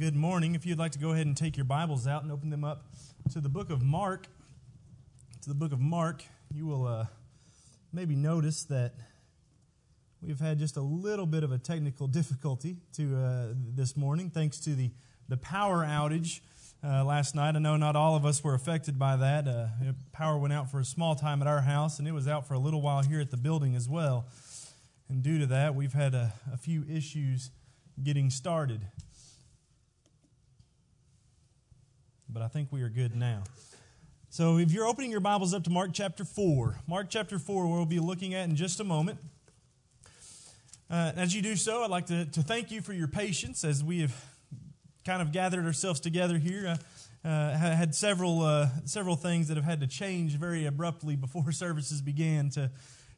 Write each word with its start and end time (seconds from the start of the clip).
Good 0.00 0.16
morning. 0.16 0.54
If 0.54 0.64
you'd 0.64 0.78
like 0.78 0.92
to 0.92 0.98
go 0.98 1.10
ahead 1.10 1.26
and 1.26 1.36
take 1.36 1.58
your 1.58 1.66
Bibles 1.66 2.06
out 2.06 2.22
and 2.22 2.32
open 2.32 2.48
them 2.48 2.64
up 2.64 2.86
to 3.32 3.40
the 3.42 3.50
book 3.50 3.68
of 3.68 3.82
Mark, 3.82 4.28
to 5.42 5.48
the 5.50 5.54
book 5.54 5.72
of 5.72 5.78
Mark, 5.78 6.22
you 6.54 6.64
will 6.64 6.86
uh, 6.86 7.04
maybe 7.92 8.16
notice 8.16 8.62
that 8.64 8.94
we've 10.22 10.40
had 10.40 10.58
just 10.58 10.78
a 10.78 10.80
little 10.80 11.26
bit 11.26 11.44
of 11.44 11.52
a 11.52 11.58
technical 11.58 12.06
difficulty 12.20 12.78
to 12.94 13.14
uh, 13.14 13.46
this 13.74 13.94
morning, 13.94 14.30
thanks 14.30 14.58
to 14.60 14.74
the 14.74 14.90
the 15.28 15.36
power 15.36 15.84
outage 15.84 16.40
uh, 16.82 17.04
last 17.04 17.34
night. 17.34 17.54
I 17.54 17.58
know 17.58 17.76
not 17.76 17.94
all 17.94 18.16
of 18.16 18.24
us 18.24 18.42
were 18.42 18.54
affected 18.54 18.98
by 18.98 19.16
that. 19.18 19.46
Uh, 19.46 19.66
power 20.12 20.38
went 20.38 20.54
out 20.54 20.70
for 20.70 20.80
a 20.80 20.84
small 20.86 21.14
time 21.14 21.42
at 21.42 21.46
our 21.46 21.60
house, 21.60 21.98
and 21.98 22.08
it 22.08 22.12
was 22.12 22.26
out 22.26 22.48
for 22.48 22.54
a 22.54 22.58
little 22.58 22.80
while 22.80 23.02
here 23.02 23.20
at 23.20 23.30
the 23.30 23.36
building 23.36 23.76
as 23.76 23.86
well. 23.86 24.24
And 25.10 25.22
due 25.22 25.38
to 25.40 25.46
that, 25.48 25.74
we've 25.74 25.92
had 25.92 26.14
a, 26.14 26.32
a 26.50 26.56
few 26.56 26.86
issues 26.88 27.50
getting 28.02 28.30
started. 28.30 28.86
But 32.32 32.42
I 32.42 32.48
think 32.48 32.68
we 32.70 32.82
are 32.82 32.88
good 32.88 33.16
now. 33.16 33.42
So 34.28 34.58
if 34.58 34.70
you're 34.70 34.86
opening 34.86 35.10
your 35.10 35.20
Bibles 35.20 35.52
up 35.52 35.64
to 35.64 35.70
Mark 35.70 35.90
chapter 35.92 36.24
4, 36.24 36.78
Mark 36.86 37.08
chapter 37.10 37.40
4, 37.40 37.66
we'll 37.66 37.86
be 37.86 37.98
looking 37.98 38.34
at 38.34 38.48
in 38.48 38.54
just 38.54 38.78
a 38.78 38.84
moment. 38.84 39.18
Uh, 40.88 41.10
as 41.16 41.34
you 41.34 41.42
do 41.42 41.56
so, 41.56 41.82
I'd 41.82 41.90
like 41.90 42.06
to, 42.06 42.26
to 42.26 42.42
thank 42.42 42.70
you 42.70 42.82
for 42.82 42.92
your 42.92 43.08
patience 43.08 43.64
as 43.64 43.82
we 43.82 44.02
have 44.02 44.24
kind 45.04 45.20
of 45.20 45.32
gathered 45.32 45.64
ourselves 45.64 45.98
together 45.98 46.38
here. 46.38 46.68
Uh, 47.24 47.28
uh, 47.28 47.58
had 47.58 47.94
several 47.94 48.42
uh, 48.42 48.68
several 48.84 49.16
things 49.16 49.48
that 49.48 49.56
have 49.56 49.66
had 49.66 49.80
to 49.80 49.86
change 49.86 50.36
very 50.36 50.66
abruptly 50.66 51.16
before 51.16 51.50
services 51.52 52.00
began 52.00 52.48
to 52.50 52.70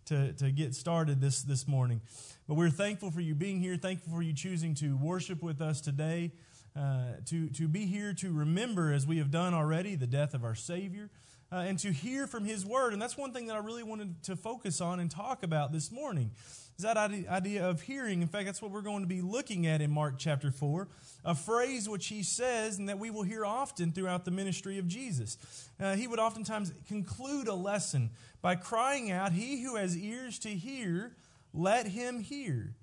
to, 0.07 0.33
to 0.33 0.51
get 0.51 0.75
started 0.75 1.21
this, 1.21 1.43
this 1.43 1.69
morning. 1.69 2.01
But 2.49 2.55
we're 2.55 2.71
thankful 2.71 3.11
for 3.11 3.21
you 3.21 3.35
being 3.35 3.61
here, 3.61 3.77
thankful 3.77 4.13
for 4.13 4.23
you 4.23 4.33
choosing 4.33 4.75
to 4.77 4.97
worship 4.97 5.43
with 5.43 5.61
us 5.61 5.81
today, 5.81 6.33
uh, 6.77 7.17
to, 7.27 7.49
to 7.51 7.69
be 7.69 7.87
here 7.87 8.13
to 8.15 8.33
remember, 8.33 8.93
as 8.93 9.07
we 9.07 9.19
have 9.19 9.31
done 9.31 9.55
already, 9.55 9.95
the 9.95 10.07
death 10.07 10.35
of 10.35 10.45
our 10.45 10.55
Savior. 10.55 11.11
Uh, 11.51 11.57
and 11.57 11.79
to 11.79 11.93
hear 11.93 12.27
from 12.27 12.47
his 12.47 12.65
word. 12.65 12.95
And 12.95 13.03
that's 13.03 13.19
one 13.19 13.35
thing 13.35 13.49
that 13.49 13.57
I 13.57 13.59
really 13.59 13.83
wanted 13.83 14.23
to 14.23 14.37
focus 14.37 14.81
on 14.81 15.01
and 15.01 15.11
talk 15.11 15.43
about 15.43 15.71
this 15.71 15.93
morning 15.93 16.31
is 16.79 16.85
that 16.85 16.97
idea 16.97 17.69
of 17.69 17.83
hearing. 17.83 18.23
In 18.23 18.29
fact, 18.29 18.47
that's 18.47 18.63
what 18.63 18.71
we're 18.71 18.81
going 18.81 19.03
to 19.03 19.07
be 19.07 19.21
looking 19.21 19.67
at 19.67 19.83
in 19.83 19.91
Mark 19.91 20.15
chapter 20.17 20.51
4, 20.51 20.89
a 21.25 21.35
phrase 21.35 21.89
which 21.89 22.07
he 22.07 22.23
says 22.23 22.79
and 22.79 22.89
that 22.89 22.99
we 22.99 23.11
will 23.11 23.23
hear 23.23 23.45
often 23.45 23.93
throughout 23.93 24.25
the 24.25 24.31
ministry 24.31 24.79
of 24.79 24.89
Jesus. 24.89 25.37
Uh, 25.79 25.95
he 25.95 26.07
would 26.07 26.19
oftentimes 26.19 26.73
conclude 26.89 27.49
a 27.49 27.55
lesson 27.55 28.11
by 28.41 28.55
crying 28.55 29.11
out, 29.11 29.33
He 29.33 29.63
who 29.63 29.77
has 29.77 29.97
ears 29.97 30.39
to 30.41 30.49
hear, 30.49 31.15
let 31.53 31.87
him 31.87 32.21
hear. 32.21 32.75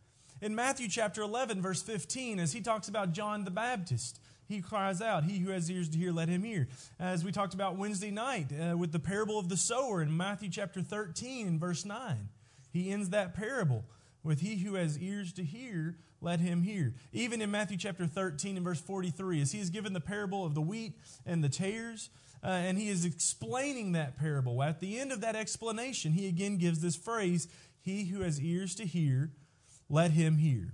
In 0.41 0.55
Matthew 0.55 0.87
chapter 0.87 1.21
11, 1.21 1.61
verse 1.61 1.81
15, 1.81 2.39
as 2.39 2.53
he 2.53 2.61
talks 2.61 2.87
about 2.87 3.11
John 3.11 3.43
the 3.43 3.51
Baptist, 3.51 4.21
he 4.47 4.61
cries 4.61 5.01
out, 5.01 5.25
He 5.25 5.39
who 5.39 5.51
has 5.51 5.69
ears 5.69 5.89
to 5.89 5.97
hear, 5.97 6.13
let 6.13 6.29
him 6.29 6.43
hear. 6.43 6.69
As 6.97 7.25
we 7.25 7.33
talked 7.33 7.53
about 7.53 7.77
Wednesday 7.77 8.09
night 8.09 8.47
uh, 8.53 8.77
with 8.77 8.93
the 8.93 8.99
parable 8.99 9.37
of 9.37 9.49
the 9.49 9.57
sower 9.57 10.01
in 10.01 10.15
Matthew 10.15 10.49
chapter 10.49 10.81
13, 10.81 11.59
verse 11.59 11.83
9, 11.83 12.29
he 12.71 12.89
ends 12.89 13.09
that 13.09 13.33
parable 13.33 13.83
with, 14.23 14.39
He 14.39 14.57
who 14.59 14.75
has 14.75 14.97
ears 14.97 15.33
to 15.33 15.43
hear, 15.43 15.97
let 16.21 16.39
him 16.39 16.63
hear. 16.63 16.93
Even 17.11 17.41
in 17.41 17.51
Matthew 17.51 17.77
chapter 17.77 18.07
13 18.07 18.55
and 18.55 18.65
verse 18.65 18.81
43, 18.81 19.41
as 19.41 19.51
he 19.51 19.59
is 19.59 19.69
given 19.69 19.93
the 19.93 19.99
parable 19.99 20.45
of 20.45 20.55
the 20.55 20.61
wheat 20.61 20.93
and 21.25 21.43
the 21.43 21.49
tares, 21.49 22.09
uh, 22.43 22.47
and 22.47 22.77
he 22.77 22.87
is 22.87 23.03
explaining 23.05 23.91
that 23.91 24.17
parable. 24.17 24.63
At 24.63 24.79
the 24.79 24.99
end 24.99 25.11
of 25.11 25.21
that 25.21 25.35
explanation, 25.35 26.13
he 26.13 26.27
again 26.27 26.57
gives 26.57 26.79
this 26.81 26.95
phrase 26.95 27.49
He 27.81 28.05
who 28.05 28.21
has 28.21 28.41
ears 28.41 28.75
to 28.75 28.85
hear, 28.85 29.31
let 29.89 30.11
him 30.11 30.37
hear. 30.37 30.73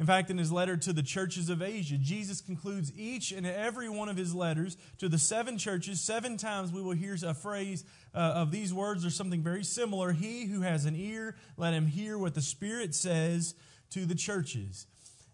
In 0.00 0.06
fact, 0.06 0.30
in 0.30 0.38
his 0.38 0.52
letter 0.52 0.76
to 0.76 0.92
the 0.92 1.02
churches 1.02 1.50
of 1.50 1.60
Asia, 1.60 1.96
Jesus 1.98 2.40
concludes 2.40 2.92
each 2.96 3.32
and 3.32 3.44
every 3.44 3.88
one 3.88 4.08
of 4.08 4.16
his 4.16 4.32
letters 4.32 4.76
to 4.98 5.08
the 5.08 5.18
seven 5.18 5.58
churches. 5.58 6.00
Seven 6.00 6.36
times 6.36 6.72
we 6.72 6.80
will 6.80 6.92
hear 6.92 7.16
a 7.26 7.34
phrase 7.34 7.84
uh, 8.14 8.18
of 8.18 8.52
these 8.52 8.72
words 8.72 9.04
or 9.04 9.10
something 9.10 9.42
very 9.42 9.64
similar 9.64 10.12
He 10.12 10.46
who 10.46 10.60
has 10.60 10.84
an 10.84 10.94
ear, 10.94 11.34
let 11.56 11.74
him 11.74 11.86
hear 11.86 12.16
what 12.16 12.34
the 12.34 12.42
Spirit 12.42 12.94
says 12.94 13.56
to 13.90 14.06
the 14.06 14.14
churches. 14.14 14.86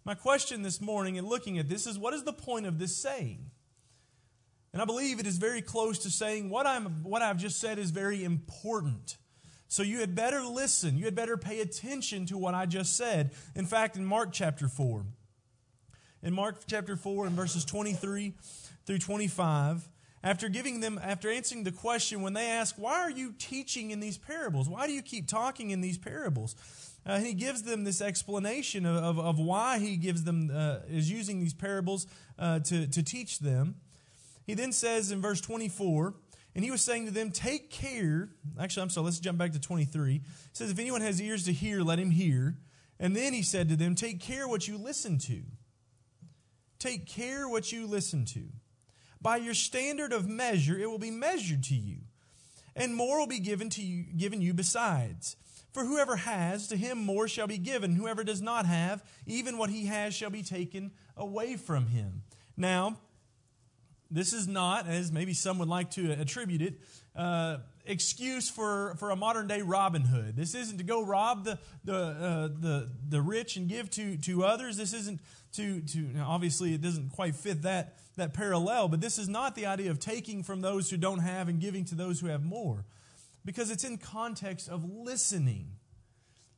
My 0.05 0.15
question 0.15 0.63
this 0.63 0.81
morning 0.81 1.17
in 1.17 1.27
looking 1.27 1.59
at 1.59 1.69
this 1.69 1.87
is 1.87 1.99
what 1.99 2.15
is 2.15 2.25
the 2.25 2.33
point 2.33 2.65
of 2.65 2.79
this 2.79 2.97
saying? 2.97 3.51
And 4.73 4.81
I 4.81 4.87
believe 4.87 5.21
it 5.21 5.27
is 5.27 5.37
very 5.37 5.63
close 5.63 6.01
to 6.01 6.11
saying 6.11 6.49
what, 6.49 6.67
I'm, 6.67 7.05
what 7.05 7.23
I've 7.23 7.37
just 7.37 7.61
said 7.61 7.79
is 7.79 7.91
very 7.91 8.25
important. 8.25 9.19
So 9.75 9.83
you 9.83 9.99
had 9.99 10.15
better 10.15 10.41
listen. 10.41 10.97
You 10.97 11.07
had 11.07 11.17
better 11.17 11.37
pay 11.37 11.59
attention 11.59 12.27
to 12.27 12.39
what 12.39 12.55
I 12.55 12.65
just 12.65 12.97
said. 12.97 13.33
In 13.57 13.67
fact, 13.67 13.97
in 13.97 14.05
Mark 14.05 14.29
chapter 14.31 14.69
4, 14.69 15.05
in 16.23 16.33
Mark 16.33 16.59
chapter 16.69 16.95
4, 16.95 17.27
in 17.27 17.33
verses 17.33 17.65
23 17.65 18.35
through 18.87 18.99
25, 18.99 19.89
after 20.23 20.49
giving 20.49 20.79
them, 20.79 21.01
after 21.03 21.29
answering 21.29 21.65
the 21.65 21.73
question, 21.73 22.23
when 22.23 22.35
they 22.35 22.47
ask, 22.51 22.77
Why 22.77 23.01
are 23.01 23.11
you 23.11 23.35
teaching 23.37 23.91
in 23.91 23.99
these 23.99 24.17
parables? 24.17 24.69
Why 24.69 24.87
do 24.87 24.93
you 24.93 25.03
keep 25.03 25.27
talking 25.27 25.71
in 25.71 25.81
these 25.81 25.99
parables? 25.99 26.55
Uh, 27.05 27.19
he 27.19 27.35
gives 27.35 27.65
them 27.65 27.83
this 27.83 28.01
explanation 28.01 28.87
of, 28.87 29.03
of, 29.03 29.19
of 29.19 29.39
why 29.41 29.81
he 29.81 29.97
gives 29.97 30.23
them, 30.23 30.53
uh, 30.55 30.79
is 30.89 31.11
using 31.11 31.41
these 31.41 31.53
parables 31.53 32.07
uh, 32.39 32.61
to, 32.61 32.87
to 32.87 33.03
teach 33.03 33.41
them. 33.41 33.75
He 34.47 34.55
then 34.55 34.71
says 34.71 35.11
in 35.11 35.21
verse 35.21 35.41
24, 35.41 36.15
and 36.55 36.65
he 36.65 36.71
was 36.71 36.83
saying 36.83 37.07
to 37.07 37.11
them, 37.11 37.31
Take 37.31 37.71
care. 37.71 38.29
Actually, 38.61 38.85
I'm 38.85 38.91
sorry, 38.91 39.07
let's 39.07 39.21
jump 39.21 39.39
back 39.39 39.53
to 39.53 39.61
23. 39.61 40.13
He 40.13 40.23
says, 40.53 40.71
If 40.71 40.79
anyone 40.79 41.01
has 41.01 41.21
ears 41.21 41.45
to 41.45 41.53
hear, 41.53 41.83
let 41.83 41.99
him 41.99 42.11
hear. 42.11 42.57
And 43.01 43.17
then 43.17 43.33
he 43.33 43.43
said 43.43 43.69
to 43.69 43.77
them, 43.77 43.95
Take 43.95 44.21
care 44.21 44.47
what 44.47 44.69
you 44.69 44.79
listen 44.79 45.19
to. 45.19 45.43
Take 46.79 47.07
care 47.07 47.49
what 47.49 47.73
you 47.73 47.87
listen 47.87 48.25
to. 48.27 48.45
By 49.21 49.39
your 49.39 49.55
standard 49.55 50.13
of 50.13 50.29
measure, 50.29 50.79
it 50.79 50.91
will 50.91 50.99
be 50.99 51.11
measured 51.11 51.65
to 51.65 51.75
you, 51.75 52.01
and 52.77 52.95
more 52.95 53.19
will 53.19 53.27
be 53.27 53.39
given 53.39 53.71
to 53.71 53.83
you, 53.83 54.05
given 54.17 54.43
you 54.43 54.53
besides. 54.53 55.37
For 55.73 55.85
whoever 55.85 56.17
has, 56.17 56.69
to 56.69 56.77
him 56.77 56.99
more 56.99 57.27
shall 57.27 57.47
be 57.49 57.59
given. 57.59 57.97
Whoever 57.97 58.23
does 58.23 58.43
not 58.43 58.67
have, 58.67 59.03
even 59.27 59.59
what 59.59 59.71
he 59.71 59.87
has 59.87 60.15
shall 60.15 60.31
be 60.31 60.43
taken 60.43 60.93
away 61.17 61.57
from 61.57 61.87
him. 61.87 62.23
Now, 62.57 62.99
this 64.15 64.33
is 64.33 64.47
not, 64.47 64.87
as 64.87 65.11
maybe 65.11 65.35
some 65.35 65.59
would 65.59 65.69
like 65.69 65.91
to 65.93 66.13
attribute 66.13 66.63
it, 66.63 66.81
uh, 67.17 67.59
excuse 67.85 68.49
for, 68.49 68.95
for 68.99 69.11
a 69.11 69.17
modern 69.17 69.49
day 69.49 69.61
Robin 69.61 70.03
Hood. 70.03 70.37
This 70.37 70.55
isn't 70.55 70.79
to 70.79 70.85
go 70.85 71.05
rob 71.05 71.45
the, 71.45 71.59
the, 71.85 71.97
uh, 71.97 72.49
the, 72.49 72.91
the 73.09 73.21
rich 73.21 73.57
and 73.57 73.69
give 73.69 73.91
to, 73.91 74.17
to 74.19 74.45
others. 74.45 74.77
This 74.77 74.93
isn't 74.95 75.21
to, 75.55 75.81
to 75.81 76.11
obviously, 76.21 76.75
it 76.75 76.81
doesn't 76.81 77.11
quite 77.11 77.35
fit 77.35 77.63
that, 77.63 77.97
that 78.17 78.35
parallel, 78.35 78.87
but 78.87 79.01
this 79.01 79.19
is 79.19 79.29
not 79.29 79.57
the 79.57 79.67
idea 79.67 79.91
of 79.91 79.99
taking 79.99 80.45
from 80.45 80.61
those 80.61 80.91
who 80.91 80.97
don't 80.97 81.21
have 81.21 81.49
and 81.49 81.61
giving 81.61 81.85
to 81.87 81.97
those 81.97 82.21
who 82.21 82.29
have 82.29 82.45
more, 82.45 82.85
because 83.45 83.69
it's 83.69 83.85
in 83.85 83.99
context 83.99 84.69
of 84.69 84.85
listening. 84.85 85.73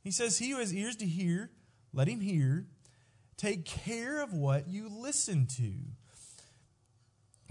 He 0.03 0.11
says, 0.11 0.37
He 0.37 0.51
who 0.51 0.59
has 0.59 0.73
ears 0.73 0.95
to 0.97 1.05
hear, 1.05 1.49
let 1.91 2.07
him 2.07 2.19
hear. 2.19 2.67
Take 3.35 3.65
care 3.65 4.21
of 4.21 4.33
what 4.33 4.67
you 4.67 4.89
listen 4.89 5.47
to 5.57 5.73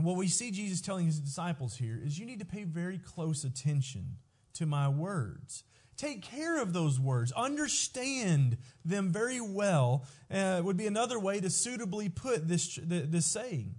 what 0.05 0.17
we 0.17 0.29
see 0.29 0.51
Jesus 0.51 0.81
telling 0.81 1.07
his 1.07 1.19
disciples 1.19 1.77
here 1.77 2.01
is 2.05 2.19
you 2.19 2.27
need 2.27 2.41
to 2.41 2.45
pay 2.45 2.65
very 2.65 2.99
close 2.99 3.45
attention 3.45 4.19
to 4.55 4.67
my 4.67 4.89
words. 4.89 5.65
Take 5.97 6.23
care 6.23 6.61
of 6.61 6.75
those 6.75 7.01
words. 7.01 7.33
Understand 7.33 8.59
them 8.85 9.11
very 9.11 9.41
well 9.41 10.05
uh, 10.31 10.61
would 10.63 10.77
be 10.77 10.87
another 10.87 11.19
way 11.19 11.41
to 11.41 11.49
suitably 11.49 12.11
put 12.11 12.47
this, 12.47 12.79
this 12.83 13.25
saying. 13.25 13.77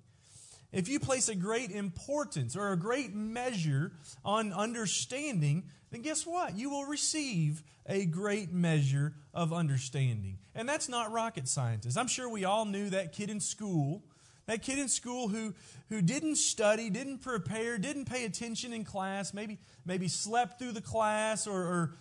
If 0.71 0.89
you 0.89 0.99
place 0.99 1.29
a 1.29 1.35
great 1.35 1.71
importance 1.71 2.55
or 2.55 2.71
a 2.71 2.77
great 2.77 3.13
measure 3.13 3.93
on 4.25 4.51
understanding, 4.51 5.63
then 5.91 6.01
guess 6.01 6.25
what? 6.25 6.57
You 6.57 6.69
will 6.69 6.85
receive 6.85 7.63
a 7.85 8.05
great 8.05 8.51
measure 8.51 9.13
of 9.33 9.53
understanding. 9.53 10.39
And 10.55 10.67
that's 10.67 10.89
not 10.89 11.11
rocket 11.11 11.47
scientists. 11.47 11.95
I'm 11.95 12.07
sure 12.07 12.27
we 12.27 12.43
all 12.43 12.65
knew 12.65 12.89
that 12.89 13.13
kid 13.13 13.29
in 13.29 13.39
school 13.39 14.03
that 14.47 14.61
kid 14.61 14.79
in 14.79 14.87
school 14.87 15.27
who, 15.27 15.53
who 15.89 16.01
didn't 16.01 16.37
study, 16.37 16.89
didn't 16.89 17.19
prepare, 17.19 17.77
didn't 17.77 18.05
pay 18.05 18.25
attention 18.25 18.73
in 18.73 18.83
class, 18.83 19.33
maybe, 19.33 19.59
maybe 19.85 20.07
slept 20.07 20.57
through 20.57 20.71
the 20.71 20.81
class 20.81 21.47
or, 21.47 21.61
or 21.61 21.93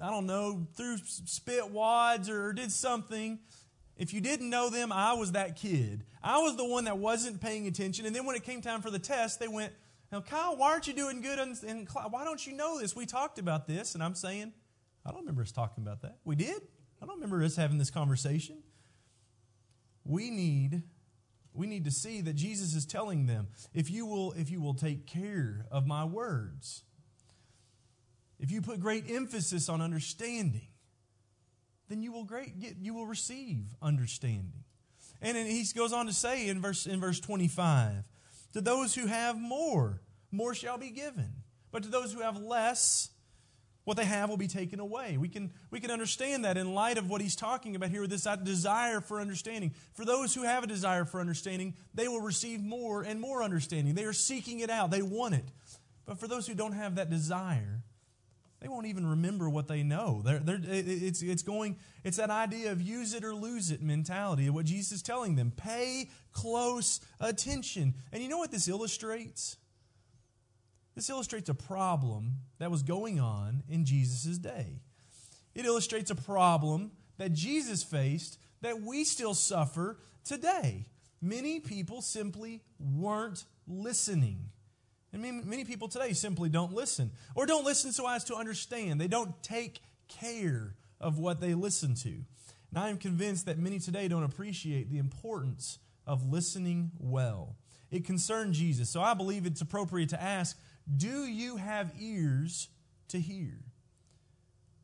I 0.00 0.10
don't 0.10 0.26
know, 0.26 0.66
threw 0.74 0.96
spit 1.04 1.70
wads 1.70 2.30
or, 2.30 2.46
or 2.46 2.52
did 2.52 2.72
something. 2.72 3.40
If 3.96 4.14
you 4.14 4.20
didn't 4.20 4.48
know 4.48 4.70
them, 4.70 4.92
I 4.92 5.12
was 5.12 5.32
that 5.32 5.56
kid. 5.56 6.04
I 6.22 6.38
was 6.38 6.56
the 6.56 6.64
one 6.64 6.84
that 6.84 6.98
wasn't 6.98 7.40
paying 7.40 7.66
attention. 7.66 8.06
And 8.06 8.14
then 8.14 8.26
when 8.26 8.36
it 8.36 8.44
came 8.44 8.62
time 8.62 8.80
for 8.80 8.90
the 8.90 8.98
test, 8.98 9.38
they 9.38 9.48
went, 9.48 9.72
Now, 10.10 10.20
Kyle, 10.20 10.56
why 10.56 10.70
aren't 10.70 10.86
you 10.86 10.92
doing 10.92 11.20
good 11.20 11.38
in, 11.38 11.56
in 11.68 11.84
class? 11.84 12.06
Why 12.10 12.24
don't 12.24 12.44
you 12.46 12.54
know 12.54 12.80
this? 12.80 12.96
We 12.96 13.06
talked 13.06 13.38
about 13.38 13.66
this. 13.66 13.94
And 13.94 14.02
I'm 14.02 14.14
saying, 14.14 14.52
I 15.04 15.10
don't 15.10 15.20
remember 15.20 15.42
us 15.42 15.52
talking 15.52 15.84
about 15.84 16.02
that. 16.02 16.18
We 16.24 16.36
did. 16.36 16.62
I 17.02 17.06
don't 17.06 17.16
remember 17.16 17.42
us 17.44 17.56
having 17.56 17.78
this 17.78 17.90
conversation. 17.90 18.62
We 20.04 20.30
need 20.30 20.82
we 21.54 21.66
need 21.66 21.84
to 21.84 21.90
see 21.90 22.20
that 22.22 22.34
Jesus 22.34 22.74
is 22.74 22.86
telling 22.86 23.26
them, 23.26 23.48
if 23.74 23.90
you 23.90 24.06
will, 24.06 24.32
if 24.32 24.50
you 24.50 24.60
will 24.60 24.74
take 24.74 25.06
care 25.06 25.66
of 25.70 25.86
my 25.86 26.04
words, 26.04 26.82
if 28.40 28.50
you 28.50 28.62
put 28.62 28.80
great 28.80 29.10
emphasis 29.10 29.68
on 29.68 29.80
understanding, 29.80 30.68
then 31.88 32.02
you 32.02 32.10
will 32.10 32.24
great 32.24 32.58
get, 32.58 32.76
you 32.80 32.94
will 32.94 33.06
receive 33.06 33.66
understanding. 33.80 34.64
And 35.20 35.36
he 35.36 35.64
goes 35.76 35.92
on 35.92 36.06
to 36.06 36.12
say 36.12 36.48
in 36.48 36.60
verse, 36.60 36.86
in 36.86 37.00
verse 37.00 37.20
25 37.20 38.02
To 38.54 38.60
those 38.60 38.94
who 38.94 39.06
have 39.06 39.38
more, 39.38 40.00
more 40.32 40.54
shall 40.54 40.78
be 40.78 40.90
given. 40.90 41.30
But 41.70 41.84
to 41.84 41.88
those 41.88 42.12
who 42.12 42.20
have 42.20 42.42
less, 42.42 43.10
what 43.84 43.96
they 43.96 44.04
have 44.04 44.28
will 44.28 44.36
be 44.36 44.48
taken 44.48 44.80
away. 44.80 45.16
We 45.16 45.28
can, 45.28 45.52
we 45.70 45.80
can 45.80 45.90
understand 45.90 46.44
that 46.44 46.56
in 46.56 46.74
light 46.74 46.98
of 46.98 47.10
what 47.10 47.20
he's 47.20 47.34
talking 47.34 47.74
about 47.74 47.90
here 47.90 48.02
with 48.02 48.10
this 48.10 48.26
desire 48.42 49.00
for 49.00 49.20
understanding. 49.20 49.74
For 49.94 50.04
those 50.04 50.34
who 50.34 50.42
have 50.42 50.62
a 50.62 50.66
desire 50.66 51.04
for 51.04 51.20
understanding, 51.20 51.74
they 51.94 52.08
will 52.08 52.20
receive 52.20 52.60
more 52.60 53.02
and 53.02 53.20
more 53.20 53.42
understanding. 53.42 53.94
They 53.94 54.04
are 54.04 54.12
seeking 54.12 54.60
it 54.60 54.70
out, 54.70 54.90
they 54.90 55.02
want 55.02 55.34
it. 55.34 55.44
But 56.06 56.18
for 56.18 56.28
those 56.28 56.46
who 56.46 56.54
don't 56.54 56.72
have 56.72 56.96
that 56.96 57.10
desire, 57.10 57.82
they 58.60 58.68
won't 58.68 58.86
even 58.86 59.04
remember 59.04 59.50
what 59.50 59.66
they 59.66 59.82
know. 59.82 60.22
They're, 60.24 60.38
they're, 60.38 60.60
it's, 60.62 61.20
it's, 61.20 61.42
going, 61.42 61.78
it's 62.04 62.18
that 62.18 62.30
idea 62.30 62.70
of 62.70 62.80
use 62.80 63.12
it 63.12 63.24
or 63.24 63.34
lose 63.34 63.72
it 63.72 63.82
mentality 63.82 64.46
of 64.46 64.54
what 64.54 64.66
Jesus 64.66 64.92
is 64.92 65.02
telling 65.02 65.34
them. 65.34 65.52
Pay 65.56 66.10
close 66.32 67.00
attention. 67.18 67.94
And 68.12 68.22
you 68.22 68.28
know 68.28 68.38
what 68.38 68.52
this 68.52 68.68
illustrates? 68.68 69.56
This 70.94 71.08
illustrates 71.08 71.48
a 71.48 71.54
problem 71.54 72.34
that 72.58 72.70
was 72.70 72.82
going 72.82 73.18
on 73.18 73.62
in 73.68 73.84
Jesus' 73.84 74.38
day. 74.38 74.80
It 75.54 75.64
illustrates 75.64 76.10
a 76.10 76.14
problem 76.14 76.92
that 77.18 77.32
Jesus 77.32 77.82
faced 77.82 78.38
that 78.60 78.82
we 78.82 79.04
still 79.04 79.34
suffer 79.34 79.98
today. 80.24 80.86
Many 81.20 81.60
people 81.60 82.02
simply 82.02 82.62
weren't 82.78 83.44
listening. 83.66 84.50
And 85.12 85.22
many 85.46 85.64
people 85.64 85.88
today 85.88 86.14
simply 86.14 86.48
don't 86.48 86.72
listen, 86.72 87.10
or 87.34 87.44
don't 87.44 87.64
listen 87.64 87.92
so 87.92 88.08
as 88.08 88.24
to 88.24 88.34
understand. 88.34 89.00
They 89.00 89.08
don't 89.08 89.42
take 89.42 89.82
care 90.08 90.74
of 91.00 91.18
what 91.18 91.40
they 91.40 91.54
listen 91.54 91.94
to. 91.96 92.08
And 92.08 92.78
I 92.78 92.88
am 92.88 92.96
convinced 92.96 93.44
that 93.46 93.58
many 93.58 93.78
today 93.78 94.08
don't 94.08 94.22
appreciate 94.22 94.90
the 94.90 94.98
importance 94.98 95.78
of 96.06 96.30
listening 96.30 96.92
well. 96.98 97.56
It 97.90 98.06
concerned 98.06 98.54
Jesus. 98.54 98.88
So 98.88 99.02
I 99.02 99.12
believe 99.12 99.44
it's 99.44 99.60
appropriate 99.60 100.08
to 100.10 100.22
ask 100.22 100.58
do 100.96 101.24
you 101.24 101.56
have 101.56 101.92
ears 101.98 102.68
to 103.08 103.18
hear? 103.20 103.58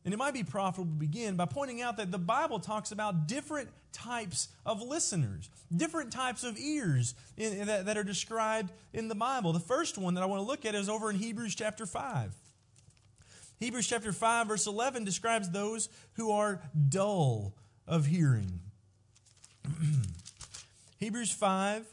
And 0.05 0.15
it 0.15 0.17
might 0.17 0.35
be 0.35 0.45
profitable 0.45 0.93
to 0.93 0.99
begin 0.99 1.37
by 1.37 1.45
pointing 1.45 1.83
out 1.83 1.99
that 1.99 2.11
the 2.11 2.19
Bible 2.19 2.61
talks 2.61 2.93
about 2.93 3.27
different 3.27 3.69
types 3.93 4.49
of 4.65 4.81
listeners, 4.81 5.51
different 5.75 6.13
types 6.13 6.45
of 6.45 6.59
ears 6.59 7.15
in, 7.37 7.53
in 7.53 7.67
that, 7.67 7.87
that 7.87 7.99
are 7.99 8.05
described 8.05 8.73
in 8.93 9.09
the 9.09 9.15
Bible. 9.15 9.53
The 9.53 9.61
first 9.61 9.99
one 9.99 10.15
that 10.15 10.23
I 10.23 10.27
want 10.27 10.41
to 10.41 10.47
look 10.47 10.65
at 10.65 10.75
is 10.75 10.89
over 10.89 11.11
in 11.11 11.17
Hebrews 11.17 11.55
chapter 11.55 11.85
5. 11.85 12.33
Hebrews 13.59 13.87
chapter 13.89 14.13
5, 14.13 14.47
verse 14.47 14.67
11 14.67 15.05
describes 15.05 15.51
those 15.51 15.89
who 16.15 16.31
are 16.31 16.63
dull 16.89 17.55
of 17.87 18.07
hearing. 18.07 18.61
Hebrews 20.99 21.33
5, 21.33 21.85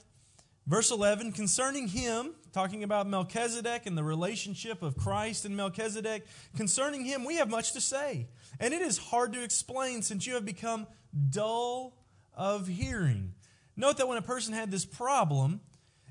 verse 0.67 0.91
11 0.91 1.31
concerning 1.31 1.87
him, 1.87 2.35
talking 2.55 2.83
about 2.83 3.05
Melchizedek 3.05 3.85
and 3.85 3.97
the 3.97 4.03
relationship 4.03 4.81
of 4.81 4.95
Christ 4.95 5.43
and 5.43 5.57
Melchizedek. 5.57 6.25
Concerning 6.55 7.03
him, 7.03 7.25
we 7.25 7.35
have 7.35 7.49
much 7.49 7.73
to 7.73 7.81
say. 7.81 8.29
And 8.61 8.73
it 8.73 8.81
is 8.81 8.97
hard 8.97 9.33
to 9.33 9.43
explain 9.43 10.01
since 10.01 10.25
you 10.25 10.35
have 10.35 10.45
become 10.45 10.87
dull 11.29 11.97
of 12.33 12.67
hearing. 12.67 13.33
Note 13.75 13.97
that 13.97 14.07
when 14.07 14.17
a 14.17 14.21
person 14.21 14.53
had 14.53 14.71
this 14.71 14.85
problem, 14.85 15.59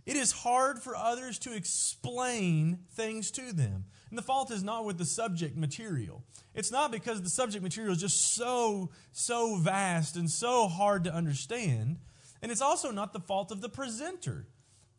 it 0.05 0.17
is 0.17 0.33
hard 0.33 0.79
for 0.79 0.95
others 0.95 1.39
to 1.41 1.57
explain 1.57 2.81
things 2.93 3.31
to 3.31 3.55
them. 3.55 3.87
And 4.11 4.19
the 4.19 4.23
fault 4.23 4.51
is 4.51 4.63
not 4.63 4.85
with 4.85 4.99
the 4.99 5.07
subject 5.07 5.57
material. 5.57 6.25
It's 6.55 6.71
not 6.71 6.93
because 6.93 7.23
the 7.23 7.31
subject 7.31 7.63
material 7.63 7.95
is 7.95 8.03
just 8.03 8.35
so, 8.35 8.91
so 9.13 9.57
vast 9.57 10.15
and 10.15 10.31
so 10.31 10.69
hard 10.69 11.05
to 11.05 11.15
understand. 11.15 12.01
And 12.43 12.53
it's 12.53 12.61
also 12.61 12.91
not 12.91 13.15
the 13.15 13.21
fault 13.21 13.51
of 13.51 13.63
the 13.63 13.71
presenter 13.71 14.47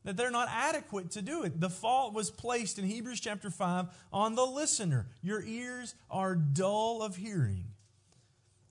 that 0.05 0.15
they're 0.15 0.31
not 0.31 0.47
adequate 0.49 1.11
to 1.11 1.21
do 1.21 1.43
it. 1.43 1.59
The 1.59 1.69
fault 1.69 2.13
was 2.13 2.31
placed 2.31 2.79
in 2.79 2.85
Hebrews 2.85 3.19
chapter 3.19 3.49
5 3.49 3.87
on 4.13 4.35
the 4.35 4.45
listener. 4.45 5.07
Your 5.21 5.43
ears 5.43 5.95
are 6.09 6.35
dull 6.35 7.01
of 7.01 7.17
hearing. 7.17 7.65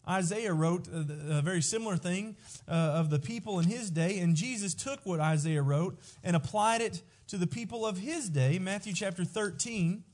Isaiah 0.08 0.52
wrote 0.52 0.86
a, 0.86 1.40
very 1.42 1.62
similar 1.62 1.96
thing 1.96 2.36
uh, 2.68 2.72
of 2.72 3.10
the 3.10 3.18
people 3.18 3.58
in 3.58 3.66
his 3.66 3.90
day, 3.90 4.18
and 4.18 4.36
Jesus 4.36 4.74
took 4.74 5.00
what 5.04 5.18
Isaiah 5.18 5.62
wrote 5.62 5.98
and 6.22 6.36
applied 6.36 6.82
it 6.82 7.02
to 7.28 7.38
the 7.38 7.46
people 7.46 7.86
of 7.86 7.98
his 7.98 8.28
day. 8.28 8.58
Matthew 8.58 8.92
chapter 8.92 9.24
13, 9.24 10.04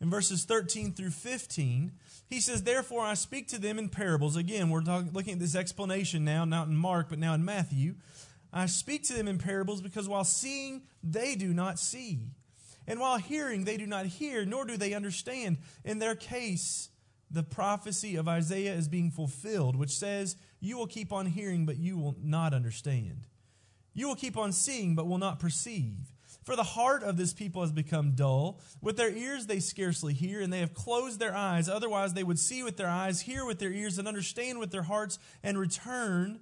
in 0.00 0.10
verses 0.10 0.44
13 0.44 0.92
through 0.92 1.10
15, 1.10 1.92
he 2.30 2.40
says, 2.40 2.62
Therefore 2.62 3.02
I 3.04 3.14
speak 3.14 3.48
to 3.48 3.58
them 3.58 3.78
in 3.78 3.88
parables. 3.88 4.36
Again, 4.36 4.70
we're 4.70 4.82
talking, 4.82 5.10
looking 5.12 5.34
at 5.34 5.40
this 5.40 5.56
explanation 5.56 6.24
now, 6.24 6.44
not 6.44 6.68
in 6.68 6.76
Mark, 6.76 7.08
but 7.08 7.18
now 7.18 7.34
in 7.34 7.44
Matthew. 7.44 7.94
I 8.54 8.66
speak 8.66 9.02
to 9.04 9.14
them 9.14 9.26
in 9.26 9.38
parables 9.38 9.82
because 9.82 10.08
while 10.08 10.24
seeing, 10.24 10.82
they 11.02 11.34
do 11.34 11.52
not 11.52 11.80
see. 11.80 12.28
And 12.86 13.00
while 13.00 13.18
hearing, 13.18 13.64
they 13.64 13.76
do 13.76 13.86
not 13.86 14.06
hear, 14.06 14.44
nor 14.44 14.64
do 14.64 14.76
they 14.76 14.94
understand. 14.94 15.58
In 15.84 15.98
their 15.98 16.14
case, 16.14 16.90
the 17.28 17.42
prophecy 17.42 18.14
of 18.14 18.28
Isaiah 18.28 18.74
is 18.74 18.86
being 18.86 19.10
fulfilled, 19.10 19.74
which 19.74 19.90
says, 19.90 20.36
You 20.60 20.78
will 20.78 20.86
keep 20.86 21.12
on 21.12 21.26
hearing, 21.26 21.66
but 21.66 21.78
you 21.78 21.98
will 21.98 22.14
not 22.22 22.54
understand. 22.54 23.26
You 23.92 24.06
will 24.06 24.14
keep 24.14 24.36
on 24.36 24.52
seeing, 24.52 24.94
but 24.94 25.08
will 25.08 25.18
not 25.18 25.40
perceive. 25.40 26.12
For 26.44 26.54
the 26.54 26.62
heart 26.62 27.02
of 27.02 27.16
this 27.16 27.32
people 27.32 27.62
has 27.62 27.72
become 27.72 28.12
dull. 28.12 28.60
With 28.80 28.96
their 28.96 29.10
ears 29.10 29.46
they 29.46 29.58
scarcely 29.58 30.14
hear, 30.14 30.40
and 30.40 30.52
they 30.52 30.60
have 30.60 30.74
closed 30.74 31.18
their 31.18 31.34
eyes. 31.34 31.68
Otherwise, 31.68 32.14
they 32.14 32.22
would 32.22 32.38
see 32.38 32.62
with 32.62 32.76
their 32.76 32.88
eyes, 32.88 33.22
hear 33.22 33.44
with 33.44 33.58
their 33.58 33.72
ears, 33.72 33.98
and 33.98 34.06
understand 34.06 34.60
with 34.60 34.70
their 34.70 34.82
hearts, 34.82 35.18
and 35.42 35.58
return, 35.58 36.38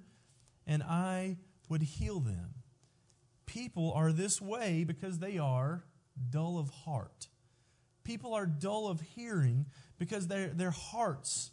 and 0.67 0.83
I 0.83 1.37
would 1.73 1.81
heal 1.81 2.19
them. 2.19 2.53
People 3.47 3.91
are 3.93 4.11
this 4.11 4.39
way 4.39 4.83
because 4.83 5.19
they 5.19 5.39
are 5.39 5.83
dull 6.29 6.59
of 6.59 6.69
heart. 6.69 7.27
People 8.03 8.33
are 8.33 8.45
dull 8.45 8.87
of 8.87 9.01
hearing 9.01 9.65
because 9.97 10.27
their, 10.27 10.49
their 10.49 10.71
hearts 10.71 11.49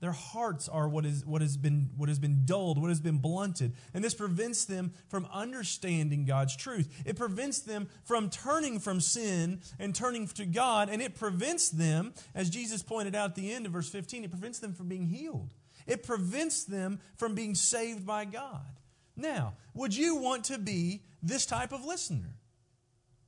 their 0.00 0.12
hearts 0.12 0.68
are 0.68 0.88
what, 0.88 1.06
is, 1.06 1.24
what, 1.24 1.40
has 1.40 1.56
been, 1.56 1.90
what 1.96 2.08
has 2.08 2.18
been 2.18 2.42
dulled, 2.44 2.80
what 2.80 2.90
has 2.90 3.00
been 3.00 3.18
blunted. 3.18 3.72
And 3.94 4.04
this 4.04 4.14
prevents 4.14 4.66
them 4.66 4.92
from 5.08 5.26
understanding 5.32 6.26
God's 6.26 6.54
truth. 6.54 7.02
It 7.06 7.16
prevents 7.16 7.60
them 7.60 7.88
from 8.04 8.28
turning 8.28 8.78
from 8.78 9.00
sin 9.00 9.60
and 9.78 9.94
turning 9.94 10.28
to 10.28 10.44
God. 10.44 10.90
And 10.90 11.00
it 11.00 11.14
prevents 11.14 11.70
them, 11.70 12.12
as 12.34 12.50
Jesus 12.50 12.82
pointed 12.82 13.14
out 13.14 13.30
at 13.30 13.34
the 13.36 13.50
end 13.50 13.64
of 13.64 13.72
verse 13.72 13.88
15, 13.88 14.24
it 14.24 14.30
prevents 14.30 14.58
them 14.58 14.74
from 14.74 14.86
being 14.86 15.06
healed. 15.06 15.54
It 15.86 16.02
prevents 16.02 16.64
them 16.64 17.00
from 17.16 17.34
being 17.34 17.54
saved 17.54 18.06
by 18.06 18.24
God. 18.24 18.80
Now, 19.16 19.54
would 19.74 19.96
you 19.96 20.16
want 20.16 20.44
to 20.44 20.58
be 20.58 21.02
this 21.22 21.46
type 21.46 21.72
of 21.72 21.84
listener? 21.84 22.36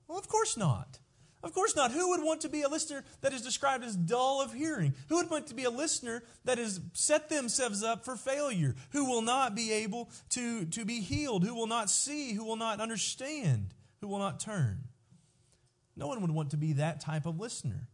Well, 0.07 0.19
of 0.19 0.29
course 0.29 0.57
not. 0.57 0.99
Of 1.43 1.55
course 1.55 1.77
not. 1.77 1.93
Who 1.93 2.11
would 2.11 2.23
want 2.23 2.41
to 2.41 2.49
be 2.49 2.62
a 2.62 2.69
listener 2.69 3.05
that 3.21 3.33
is 3.33 3.43
described 3.43 3.85
as 3.85 3.95
dull 3.95 4.43
of 4.43 4.53
hearing? 4.53 4.95
Who 5.09 5.17
would 5.17 5.31
want 5.31 5.47
to 5.49 5.55
be 5.55 5.65
a 5.65 5.71
listener 5.71 6.25
that 6.45 6.59
has 6.59 6.81
set 6.95 7.29
themselves 7.29 7.83
up 7.83 8.05
for 8.05 8.17
failure? 8.17 8.75
Who 8.91 9.05
will 9.05 9.23
not 9.23 9.55
be 9.55 9.73
able 9.73 10.11
to, 10.31 10.65
to 10.65 10.85
be 10.85 11.00
healed? 11.00 11.45
Who 11.45 11.55
will 11.55 11.69
not 11.69 11.91
see? 11.91 12.33
Who 12.33 12.45
will 12.45 12.57
not 12.57 12.81
understand? 12.81 13.73
Who 14.00 14.09
will 14.09 14.19
not 14.19 14.41
turn? 14.41 14.81
No 15.97 16.09
one 16.09 16.21
would 16.23 16.31
want 16.33 16.50
to 16.50 16.57
be 16.57 16.75
that 16.75 17.00
type 17.00 17.25
of 17.25 17.38
listener. 17.38 17.88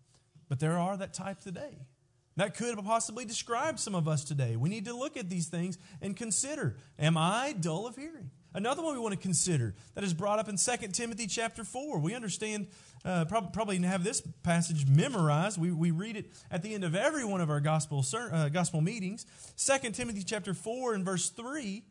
But 0.48 0.60
there 0.60 0.78
are 0.78 0.96
that 0.96 1.12
type 1.12 1.40
today. 1.40 1.86
That 2.36 2.56
could 2.56 2.76
possibly 2.84 3.24
describe 3.24 3.78
some 3.78 3.94
of 3.94 4.08
us 4.08 4.24
today. 4.24 4.56
We 4.56 4.68
need 4.68 4.86
to 4.86 4.96
look 4.96 5.16
at 5.16 5.30
these 5.30 5.48
things 5.48 5.78
and 6.02 6.16
consider 6.16 6.76
Am 6.98 7.16
I 7.16 7.54
dull 7.58 7.86
of 7.86 7.96
hearing? 7.96 8.30
Another 8.56 8.82
one 8.82 8.94
we 8.94 9.00
want 9.00 9.14
to 9.14 9.20
consider 9.20 9.74
that 9.94 10.04
is 10.04 10.14
brought 10.14 10.38
up 10.38 10.48
in 10.48 10.56
2 10.56 10.88
Timothy 10.92 11.26
chapter 11.26 11.64
4. 11.64 11.98
We 11.98 12.14
understand, 12.14 12.68
uh, 13.04 13.24
probably 13.24 13.78
have 13.82 14.04
this 14.04 14.20
passage 14.44 14.86
memorized. 14.86 15.60
We, 15.60 15.72
we 15.72 15.90
read 15.90 16.16
it 16.16 16.30
at 16.52 16.62
the 16.62 16.72
end 16.72 16.84
of 16.84 16.94
every 16.94 17.24
one 17.24 17.40
of 17.40 17.50
our 17.50 17.58
gospel, 17.58 18.04
uh, 18.14 18.48
gospel 18.50 18.80
meetings. 18.80 19.26
2 19.56 19.90
Timothy 19.90 20.22
chapter 20.22 20.54
4 20.54 20.94
and 20.94 21.04
verse 21.04 21.30
3. 21.30 21.82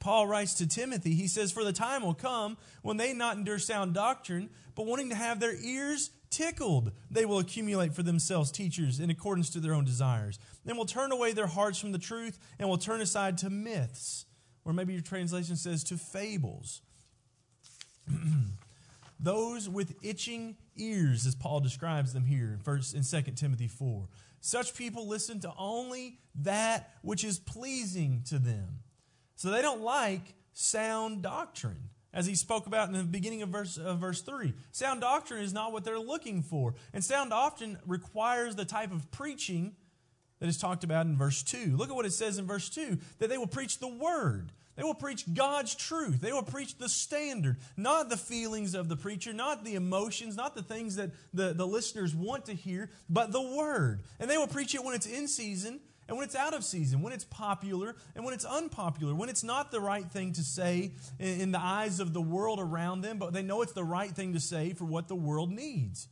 Paul 0.00 0.26
writes 0.26 0.54
to 0.54 0.66
Timothy, 0.66 1.14
he 1.14 1.28
says, 1.28 1.50
For 1.50 1.64
the 1.64 1.72
time 1.72 2.02
will 2.02 2.12
come 2.12 2.58
when 2.82 2.98
they 2.98 3.14
not 3.14 3.36
endure 3.36 3.58
sound 3.58 3.94
doctrine, 3.94 4.50
but 4.74 4.84
wanting 4.84 5.08
to 5.10 5.14
have 5.14 5.40
their 5.40 5.54
ears 5.54 6.10
tickled, 6.32 6.90
they 7.10 7.24
will 7.24 7.38
accumulate 7.38 7.94
for 7.94 8.02
themselves 8.02 8.50
teachers 8.50 8.98
in 8.98 9.10
accordance 9.10 9.50
to 9.50 9.60
their 9.60 9.74
own 9.74 9.84
desires. 9.84 10.38
Then 10.64 10.76
will 10.76 10.86
turn 10.86 11.12
away 11.12 11.32
their 11.32 11.46
hearts 11.46 11.78
from 11.78 11.92
the 11.92 11.98
truth 11.98 12.38
and 12.58 12.68
will 12.68 12.78
turn 12.78 13.00
aside 13.00 13.38
to 13.38 13.50
myths, 13.50 14.26
or 14.64 14.72
maybe 14.72 14.92
your 14.92 15.02
translation 15.02 15.56
says 15.56 15.84
to 15.84 15.96
fables. 15.96 16.82
Those 19.20 19.68
with 19.68 19.94
itching 20.02 20.56
ears, 20.76 21.26
as 21.26 21.36
Paul 21.36 21.60
describes 21.60 22.12
them 22.12 22.24
here 22.24 22.52
in 22.52 22.58
first 22.58 22.94
and 22.94 23.06
Second 23.06 23.36
Timothy 23.36 23.68
4. 23.68 24.08
Such 24.40 24.74
people 24.74 25.06
listen 25.06 25.38
to 25.40 25.52
only 25.56 26.18
that 26.34 26.94
which 27.02 27.22
is 27.22 27.38
pleasing 27.38 28.24
to 28.30 28.40
them. 28.40 28.80
So 29.36 29.50
they 29.50 29.62
don't 29.62 29.82
like 29.82 30.34
sound 30.52 31.22
doctrine 31.22 31.90
as 32.14 32.26
he 32.26 32.34
spoke 32.34 32.66
about 32.66 32.88
in 32.88 32.94
the 32.94 33.04
beginning 33.04 33.42
of 33.42 33.48
verse, 33.48 33.76
of 33.78 33.98
verse 33.98 34.20
3. 34.22 34.52
Sound 34.70 35.00
doctrine 35.00 35.42
is 35.42 35.52
not 35.52 35.72
what 35.72 35.84
they're 35.84 35.98
looking 35.98 36.42
for. 36.42 36.74
And 36.92 37.02
sound 37.02 37.30
doctrine 37.30 37.78
requires 37.86 38.54
the 38.54 38.64
type 38.64 38.92
of 38.92 39.10
preaching 39.10 39.74
that 40.40 40.48
is 40.48 40.58
talked 40.58 40.84
about 40.84 41.06
in 41.06 41.16
verse 41.16 41.42
2. 41.42 41.76
Look 41.76 41.88
at 41.88 41.96
what 41.96 42.06
it 42.06 42.12
says 42.12 42.38
in 42.38 42.46
verse 42.46 42.68
2 42.68 42.98
that 43.18 43.30
they 43.30 43.38
will 43.38 43.46
preach 43.46 43.78
the 43.78 43.88
word. 43.88 44.52
They 44.74 44.82
will 44.82 44.94
preach 44.94 45.32
God's 45.32 45.74
truth. 45.74 46.20
They 46.20 46.32
will 46.32 46.42
preach 46.42 46.78
the 46.78 46.88
standard, 46.88 47.58
not 47.76 48.08
the 48.08 48.16
feelings 48.16 48.74
of 48.74 48.88
the 48.88 48.96
preacher, 48.96 49.32
not 49.32 49.64
the 49.64 49.74
emotions, 49.74 50.34
not 50.34 50.54
the 50.54 50.62
things 50.62 50.96
that 50.96 51.10
the, 51.34 51.52
the 51.52 51.66
listeners 51.66 52.14
want 52.14 52.46
to 52.46 52.54
hear, 52.54 52.90
but 53.08 53.32
the 53.32 53.42
word. 53.42 54.02
And 54.18 54.30
they 54.30 54.38
will 54.38 54.46
preach 54.46 54.74
it 54.74 54.82
when 54.82 54.94
it's 54.94 55.06
in 55.06 55.28
season 55.28 55.80
and 56.08 56.16
when 56.16 56.24
it's 56.24 56.34
out 56.34 56.52
of 56.52 56.64
season, 56.64 57.00
when 57.00 57.12
it's 57.12 57.24
popular 57.24 57.94
and 58.14 58.24
when 58.24 58.34
it's 58.34 58.44
unpopular, 58.44 59.14
when 59.14 59.28
it's 59.28 59.44
not 59.44 59.70
the 59.70 59.80
right 59.80 60.04
thing 60.04 60.32
to 60.32 60.42
say 60.42 60.92
in, 61.18 61.52
the 61.52 61.60
eyes 61.60 62.00
of 62.00 62.12
the 62.12 62.20
world 62.20 62.58
around 62.60 63.02
them, 63.02 63.18
but 63.18 63.32
they 63.32 63.42
know 63.42 63.62
it's 63.62 63.72
the 63.72 63.84
right 63.84 64.10
thing 64.10 64.32
to 64.32 64.40
say 64.40 64.72
for 64.72 64.84
what 64.84 65.08
the 65.08 65.14
world 65.14 65.50
needs. 65.50 66.08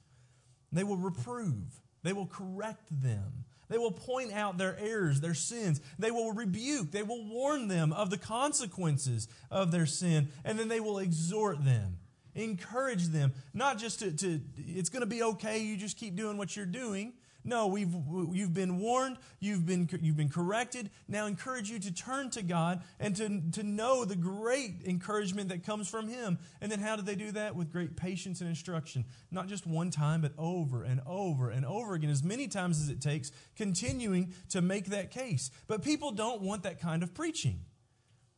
They 0.72 0.84
will 0.84 0.96
reprove, 0.96 1.80
they 2.02 2.12
will 2.12 2.26
correct 2.26 2.88
them. 3.02 3.44
They 3.68 3.78
will 3.78 3.92
point 3.92 4.32
out 4.32 4.58
their 4.58 4.76
errors, 4.80 5.20
their 5.20 5.32
sins. 5.32 5.80
They 5.96 6.10
will 6.10 6.32
rebuke. 6.32 6.90
They 6.90 7.04
will 7.04 7.24
warn 7.24 7.68
them 7.68 7.92
of 7.92 8.10
the 8.10 8.18
consequences 8.18 9.28
of 9.48 9.70
their 9.70 9.86
sin. 9.86 10.30
And 10.44 10.58
then 10.58 10.66
they 10.66 10.80
will 10.80 10.98
exhort 10.98 11.64
them, 11.64 11.98
encourage 12.34 13.06
them, 13.06 13.32
not 13.54 13.78
just 13.78 14.00
to, 14.00 14.10
to 14.10 14.40
it's 14.56 14.88
going 14.88 15.02
to 15.02 15.06
be 15.06 15.22
okay, 15.22 15.60
you 15.60 15.76
just 15.76 15.96
keep 15.96 16.16
doing 16.16 16.36
what 16.36 16.56
you're 16.56 16.66
doing. 16.66 17.12
No, 17.44 17.66
we've, 17.68 17.94
you've 18.32 18.52
been 18.52 18.78
warned, 18.78 19.16
you've 19.38 19.64
been, 19.64 19.88
you've 20.00 20.16
been 20.16 20.28
corrected. 20.28 20.90
Now 21.08 21.26
encourage 21.26 21.70
you 21.70 21.78
to 21.78 21.92
turn 21.92 22.30
to 22.30 22.42
God 22.42 22.82
and 22.98 23.16
to, 23.16 23.40
to 23.52 23.62
know 23.62 24.04
the 24.04 24.16
great 24.16 24.82
encouragement 24.84 25.48
that 25.48 25.64
comes 25.64 25.88
from 25.88 26.08
Him. 26.08 26.38
And 26.60 26.70
then 26.70 26.80
how 26.80 26.96
do 26.96 27.02
they 27.02 27.14
do 27.14 27.32
that? 27.32 27.56
With 27.56 27.72
great 27.72 27.96
patience 27.96 28.40
and 28.40 28.48
instruction. 28.48 29.04
Not 29.30 29.48
just 29.48 29.66
one 29.66 29.90
time, 29.90 30.20
but 30.20 30.32
over 30.36 30.84
and 30.84 31.00
over 31.06 31.50
and 31.50 31.64
over 31.64 31.94
again, 31.94 32.10
as 32.10 32.22
many 32.22 32.46
times 32.46 32.80
as 32.80 32.88
it 32.90 33.00
takes, 33.00 33.32
continuing 33.56 34.34
to 34.50 34.60
make 34.60 34.86
that 34.86 35.10
case. 35.10 35.50
But 35.66 35.82
people 35.82 36.12
don't 36.12 36.42
want 36.42 36.64
that 36.64 36.80
kind 36.80 37.02
of 37.02 37.14
preaching. 37.14 37.60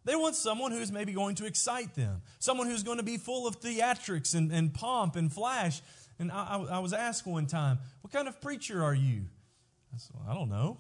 They 0.05 0.17
want 0.17 0.35
someone 0.35 0.73
who's 0.73 0.91
maybe 0.91 1.13
going 1.13 1.37
to 1.37 1.47
excite 1.47 1.95
them, 1.95 2.23
someone 2.41 2.67
who's 2.67 2.83
going 2.83 2.97
to 2.97 3.05
be 3.05 3.19
full 3.19 3.47
of 3.47 3.61
theatrics 3.61 4.35
and, 4.35 4.51
and 4.51 4.75
pomp 4.75 5.15
and 5.15 5.33
flash. 5.33 5.81
And 6.23 6.31
I, 6.31 6.65
I, 6.71 6.79
was 6.79 6.93
asked 6.93 7.27
one 7.27 7.47
time, 7.47 7.81
What 8.01 8.13
kind 8.13 8.29
of 8.29 8.41
preacher 8.41 8.81
are 8.81 8.95
you? 8.95 9.25
I 9.93 9.99
said, 9.99 10.15
well, 10.15 10.31
I 10.31 10.35
don't 10.35 10.49
know. 10.49 10.79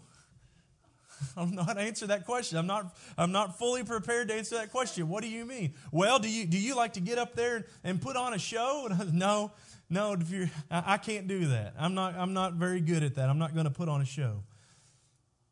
I 1.37 1.44
know 1.46 1.64
how 1.64 1.72
to 1.72 1.80
answer 1.80 2.06
that 2.06 2.26
question. 2.26 2.58
I'm 2.58 2.68
not, 2.68 2.96
I'm 3.18 3.32
not 3.32 3.58
fully 3.58 3.82
prepared 3.82 4.28
to 4.28 4.34
answer 4.34 4.54
that 4.54 4.70
question. 4.70 5.08
What 5.08 5.25
do 5.25 5.28
you 5.28 5.44
mean? 5.44 5.75
Well, 5.90 6.20
do 6.20 6.30
you, 6.30 6.46
do 6.46 6.56
you 6.56 6.76
like 6.76 6.92
to 6.92 7.00
get 7.00 7.18
up 7.18 7.34
there 7.34 7.66
and 7.82 8.00
put 8.00 8.14
on 8.14 8.34
a 8.34 8.38
show? 8.38 8.84
And 8.84 8.94
I 8.94 8.99
said, 8.99 9.14
no, 9.14 9.50
no, 9.90 10.12
if 10.12 10.30
you're, 10.30 10.49
I, 10.70 10.94
I 10.94 10.96
can't 10.96 11.26
do 11.26 11.49
that. 11.49 11.75
I'm 11.76 11.94
not, 11.94 12.14
I'm 12.14 12.34
not 12.34 12.52
very 12.52 12.80
good 12.80 13.02
at 13.02 13.16
that. 13.16 13.28
I'm 13.28 13.38
not 13.38 13.52
going 13.52 13.64
to 13.64 13.72
put 13.72 13.88
on 13.88 14.00
a 14.00 14.06
show. 14.06 14.44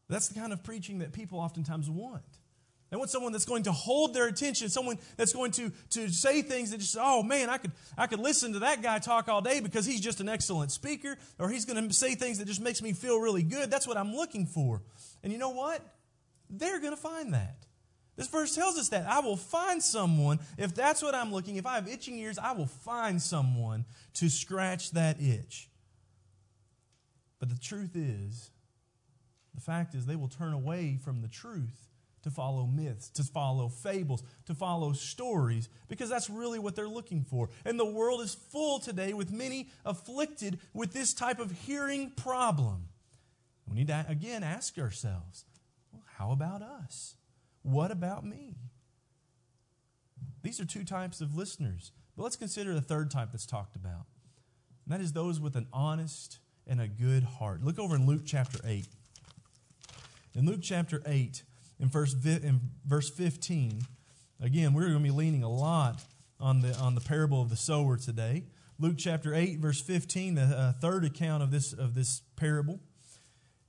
That's 0.08 0.28
the 0.28 0.38
kind 0.38 0.52
of 0.52 0.62
preaching 0.62 1.00
that 1.00 1.12
people 1.12 1.40
oftentimes 1.40 1.90
want. 1.90 2.22
They 2.90 2.96
want 2.96 3.10
someone 3.10 3.30
that's 3.30 3.44
going 3.44 3.62
to 3.64 3.72
hold 3.72 4.14
their 4.14 4.26
attention, 4.26 4.68
someone 4.68 4.98
that's 5.16 5.32
going 5.32 5.52
to, 5.52 5.70
to 5.90 6.08
say 6.08 6.42
things 6.42 6.72
that 6.72 6.78
just, 6.78 6.96
oh 6.98 7.22
man, 7.22 7.48
I 7.48 7.58
could, 7.58 7.70
I 7.96 8.08
could 8.08 8.18
listen 8.18 8.52
to 8.54 8.58
that 8.60 8.82
guy 8.82 8.98
talk 8.98 9.28
all 9.28 9.40
day 9.40 9.60
because 9.60 9.86
he's 9.86 10.00
just 10.00 10.20
an 10.20 10.28
excellent 10.28 10.72
speaker, 10.72 11.16
or 11.38 11.48
he's 11.48 11.64
going 11.64 11.88
to 11.88 11.94
say 11.94 12.16
things 12.16 12.38
that 12.38 12.46
just 12.46 12.60
makes 12.60 12.82
me 12.82 12.92
feel 12.92 13.20
really 13.20 13.44
good. 13.44 13.70
That's 13.70 13.86
what 13.86 13.96
I'm 13.96 14.12
looking 14.12 14.44
for. 14.44 14.82
And 15.22 15.32
you 15.32 15.38
know 15.38 15.50
what? 15.50 15.82
They're 16.50 16.80
going 16.80 16.94
to 16.94 17.00
find 17.00 17.32
that. 17.32 17.64
This 18.16 18.26
verse 18.26 18.56
tells 18.56 18.76
us 18.76 18.88
that. 18.88 19.06
I 19.06 19.20
will 19.20 19.36
find 19.36 19.80
someone, 19.80 20.40
if 20.58 20.74
that's 20.74 21.00
what 21.00 21.14
I'm 21.14 21.32
looking, 21.32 21.56
if 21.56 21.66
I 21.66 21.76
have 21.76 21.88
itching 21.88 22.18
ears, 22.18 22.38
I 22.38 22.52
will 22.52 22.66
find 22.66 23.22
someone 23.22 23.84
to 24.14 24.28
scratch 24.28 24.90
that 24.90 25.20
itch. 25.20 25.68
But 27.38 27.50
the 27.50 27.58
truth 27.58 27.92
is, 27.94 28.50
the 29.54 29.60
fact 29.60 29.94
is, 29.94 30.06
they 30.06 30.16
will 30.16 30.28
turn 30.28 30.52
away 30.52 30.98
from 31.02 31.22
the 31.22 31.28
truth 31.28 31.89
to 32.22 32.30
follow 32.30 32.66
myths, 32.66 33.08
to 33.10 33.22
follow 33.22 33.68
fables, 33.68 34.22
to 34.46 34.54
follow 34.54 34.92
stories, 34.92 35.68
because 35.88 36.08
that's 36.08 36.28
really 36.28 36.58
what 36.58 36.76
they're 36.76 36.88
looking 36.88 37.24
for. 37.24 37.48
And 37.64 37.78
the 37.78 37.84
world 37.84 38.20
is 38.20 38.34
full 38.34 38.78
today 38.78 39.12
with 39.12 39.32
many 39.32 39.70
afflicted 39.84 40.58
with 40.74 40.92
this 40.92 41.14
type 41.14 41.38
of 41.38 41.50
hearing 41.50 42.10
problem. 42.10 42.88
We 43.68 43.76
need 43.76 43.88
to, 43.88 44.04
again, 44.08 44.42
ask 44.42 44.78
ourselves 44.78 45.44
well, 45.92 46.02
how 46.16 46.32
about 46.32 46.62
us? 46.62 47.14
What 47.62 47.90
about 47.90 48.24
me? 48.24 48.56
These 50.42 50.60
are 50.60 50.64
two 50.64 50.84
types 50.84 51.20
of 51.20 51.36
listeners. 51.36 51.92
But 52.16 52.24
let's 52.24 52.36
consider 52.36 52.74
the 52.74 52.80
third 52.80 53.10
type 53.10 53.28
that's 53.32 53.46
talked 53.46 53.76
about. 53.76 54.06
And 54.84 54.94
that 54.94 55.00
is 55.00 55.12
those 55.12 55.40
with 55.40 55.56
an 55.56 55.66
honest 55.72 56.38
and 56.66 56.80
a 56.80 56.88
good 56.88 57.22
heart. 57.22 57.62
Look 57.62 57.78
over 57.78 57.96
in 57.96 58.06
Luke 58.06 58.22
chapter 58.24 58.58
8. 58.64 58.86
In 60.34 60.46
Luke 60.46 60.60
chapter 60.62 61.02
8, 61.06 61.42
in 61.80 61.88
verse, 61.88 62.14
in 62.24 62.60
verse 62.86 63.10
15. 63.10 63.82
Again, 64.40 64.74
we're 64.74 64.82
going 64.82 64.98
to 64.98 65.02
be 65.02 65.10
leaning 65.10 65.42
a 65.42 65.50
lot 65.50 66.02
on 66.38 66.60
the, 66.60 66.74
on 66.76 66.94
the 66.94 67.00
parable 67.00 67.42
of 67.42 67.48
the 67.48 67.56
sower 67.56 67.96
today. 67.96 68.44
Luke 68.78 68.96
chapter 68.96 69.34
8, 69.34 69.58
verse 69.58 69.80
15, 69.80 70.36
the 70.36 70.42
uh, 70.42 70.72
third 70.80 71.04
account 71.04 71.42
of 71.42 71.50
this, 71.50 71.72
of 71.72 71.94
this 71.94 72.22
parable, 72.36 72.80